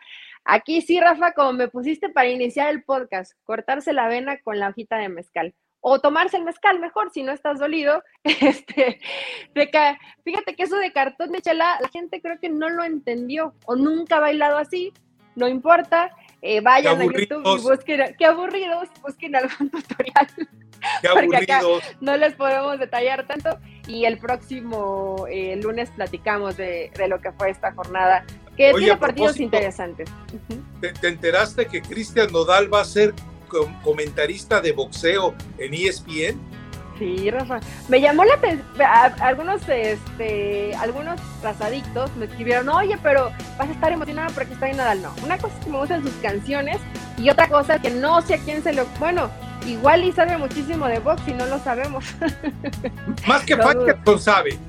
Aquí 0.52 0.82
sí, 0.82 1.00
Rafa, 1.00 1.34
como 1.34 1.54
me 1.54 1.68
pusiste 1.68 2.10
para 2.10 2.28
iniciar 2.28 2.72
el 2.72 2.82
podcast, 2.82 3.34
cortarse 3.43 3.93
la 3.93 4.08
vena 4.08 4.41
con 4.41 4.58
la 4.58 4.70
hojita 4.70 4.97
de 4.97 5.08
mezcal. 5.08 5.54
O 5.80 6.00
tomarse 6.00 6.38
el 6.38 6.43
mezcal 6.43 6.80
mejor 6.80 7.12
si 7.14 7.22
no 7.22 7.32
estás 7.32 7.60
dolido. 7.60 8.04
Este, 8.24 9.00
de 9.54 9.97
fíjate 10.24 10.56
que 10.56 10.64
eso 10.64 10.78
de 10.78 10.91
cartón 10.91 11.34
de 11.34 11.41
chela, 11.41 11.78
la 11.80 11.88
gente 11.89 12.20
creo 12.20 12.39
que 12.39 12.50
no 12.50 12.68
lo 12.68 12.84
entendió 12.84 13.54
o 13.68 13.76
nunca 13.76 14.18
ha 14.18 14.22
bailado 14.22 14.58
así. 14.58 14.91
No 15.36 15.47
importa, 15.47 16.10
eh, 16.41 16.62
vayan 16.62 17.00
a 17.00 17.06
YouTube 17.06 17.43
y 17.45 17.62
busquen, 17.62 18.16
qué 18.18 18.26
aburridos, 18.26 18.89
busquen 19.04 19.36
algún 19.36 19.70
tutorial. 19.70 20.28
Qué 21.04 21.10
porque 21.14 21.38
acá 21.38 21.62
no 22.02 22.18
les 22.18 22.34
podemos 22.34 22.80
detallar 22.80 23.28
tanto. 23.28 23.60
Y 23.88 24.06
el 24.06 24.18
próximo 24.18 25.28
eh, 25.30 25.58
lunes 25.58 25.91
platicamos 25.91 26.58
de, 26.58 26.91
de, 26.97 27.08
lo 27.08 27.22
que 27.22 27.32
fue 27.34 27.52
esta 27.52 27.72
jornada 27.74 28.26
que 28.60 28.74
tiene 28.74 28.97
partidos 28.97 29.39
interesantes. 29.39 30.10
¿te, 30.82 31.07
enteraste 31.07 31.66
que 31.68 31.82
Cristian 31.82 32.30
Nodal 32.32 32.72
va 32.72 32.82
a 32.82 32.86
ser 32.86 33.14
comentarista 33.84 34.60
de 34.60 34.74
boxeo 34.74 35.34
en 35.57 35.74
ESPN? 35.74 36.38
Sí, 36.99 37.32
Rafa. 37.32 37.62
Me 37.88 38.01
llamó 38.01 38.26
la 38.26 38.34
atención, 38.34 38.68
algunos, 39.22 39.62
este, 39.70 40.76
algunos 40.76 41.18
razadictos 41.41 42.14
me 42.18 42.26
escribieron, 42.26 42.68
oye, 42.68 42.97
pero 43.01 43.32
vas 43.57 43.70
a 43.70 43.72
estar 43.72 43.93
emocionada 43.93 44.28
porque 44.32 44.51
está 44.51 44.70
en 44.70 44.76
Nadal. 44.76 45.01
No, 45.03 45.14
una 45.24 45.38
cosa 45.38 45.57
es 45.57 45.64
que 45.64 45.72
me 45.72 45.78
gustan 45.78 46.03
sus 46.03 46.12
canciones 46.22 46.78
y 47.18 47.30
otra 47.30 47.47
cosa 47.47 47.76
es 47.76 47.82
que 47.82 47.91
no 47.91 48.22
sé 48.22 48.34
a 48.34 48.38
quién 48.39 48.62
se 48.62 48.74
lo... 48.74 48.86
Bueno, 48.99 49.32
igual 49.66 50.03
y 50.03 50.12
sabe 50.12 50.38
muchísimo 50.38 50.88
de 50.88 50.99
box 50.99 51.22
y 51.28 51.32
no 51.32 51.45
lo 51.45 51.60
sabemos. 51.60 52.03
Más 53.26 53.45
que 53.45 53.55
no, 53.55 54.18
sabe 54.18 54.60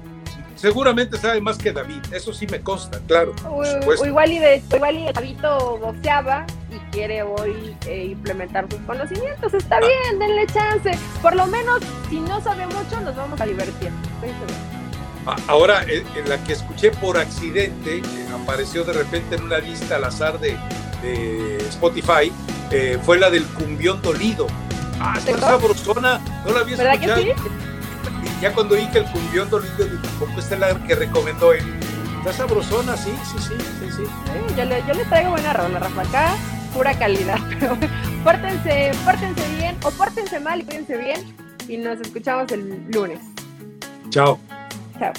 seguramente 0.60 1.16
sabe 1.16 1.40
más 1.40 1.56
que 1.56 1.72
David, 1.72 2.02
eso 2.12 2.32
sí 2.34 2.46
me 2.46 2.60
consta, 2.60 3.00
claro. 3.06 3.34
O, 3.48 3.64
igual 4.04 4.32
y 4.32 4.38
de 4.38 4.62
igual 4.74 4.96
y 4.96 5.12
Davidito 5.12 5.78
boxeaba 5.78 6.46
y 6.70 6.78
quiere 6.92 7.22
hoy 7.22 7.74
eh, 7.86 8.08
implementar 8.10 8.66
sus 8.70 8.80
conocimientos, 8.80 9.54
está 9.54 9.76
ah. 9.76 9.80
bien, 9.80 10.18
denle 10.18 10.46
chance. 10.46 10.90
Por 11.22 11.34
lo 11.34 11.46
menos, 11.46 11.80
si 12.10 12.20
no 12.20 12.40
sabe 12.42 12.66
mucho, 12.66 13.00
nos 13.00 13.16
vamos 13.16 13.40
a 13.40 13.46
divertir. 13.46 13.90
Ah, 15.26 15.36
ahora, 15.48 15.82
en 15.84 16.28
la 16.28 16.42
que 16.44 16.52
escuché 16.52 16.90
por 16.90 17.16
accidente, 17.16 18.02
apareció 18.42 18.84
de 18.84 18.92
repente 18.92 19.36
en 19.36 19.44
una 19.44 19.58
lista 19.58 19.96
al 19.96 20.04
azar 20.04 20.38
de, 20.38 20.58
Spotify, 21.68 22.30
eh, 22.70 22.98
fue 23.02 23.18
la 23.18 23.30
del 23.30 23.44
cumbión 23.46 24.02
dolido. 24.02 24.46
Ah, 25.00 25.14
está 25.16 25.38
sabrosona, 25.38 26.20
no 26.44 26.52
la 26.52 26.60
había 26.60 26.76
escuchado. 26.76 27.22
Que 27.22 27.34
sí? 27.34 27.69
Ya 28.40 28.52
cuando 28.52 28.74
oí 28.74 28.86
que 28.88 28.98
el 28.98 29.04
cumbión 29.06 29.50
dolido 29.50 29.76
de 29.76 29.96
tampoco 29.98 30.38
es 30.38 30.50
la 30.58 30.74
que 30.86 30.94
recomendó 30.94 31.52
él. 31.52 31.64
Está 32.18 32.32
sabrosona, 32.32 32.96
sí, 32.96 33.12
sí, 33.24 33.38
sí, 33.38 33.54
sí, 33.80 33.86
sí. 33.96 34.02
yo, 34.56 34.64
le, 34.64 34.82
yo 34.86 34.92
le 34.92 35.04
traigo 35.06 35.30
buena 35.30 35.52
rola, 35.54 35.78
Rafa. 35.78 36.02
Acá, 36.02 36.36
pura 36.74 36.94
calidad. 36.98 37.38
Pero 37.48 37.76
pórtense, 38.22 38.92
pórtense 39.04 39.48
bien 39.56 39.76
o 39.82 39.90
pórtense 39.90 40.38
mal 40.40 40.60
y 40.60 40.64
cuídense 40.64 40.96
bien. 40.96 41.34
Y 41.68 41.78
nos 41.78 42.00
escuchamos 42.00 42.50
el 42.52 42.86
lunes. 42.90 43.20
Chao. 44.10 44.38
Chao. 44.98 45.12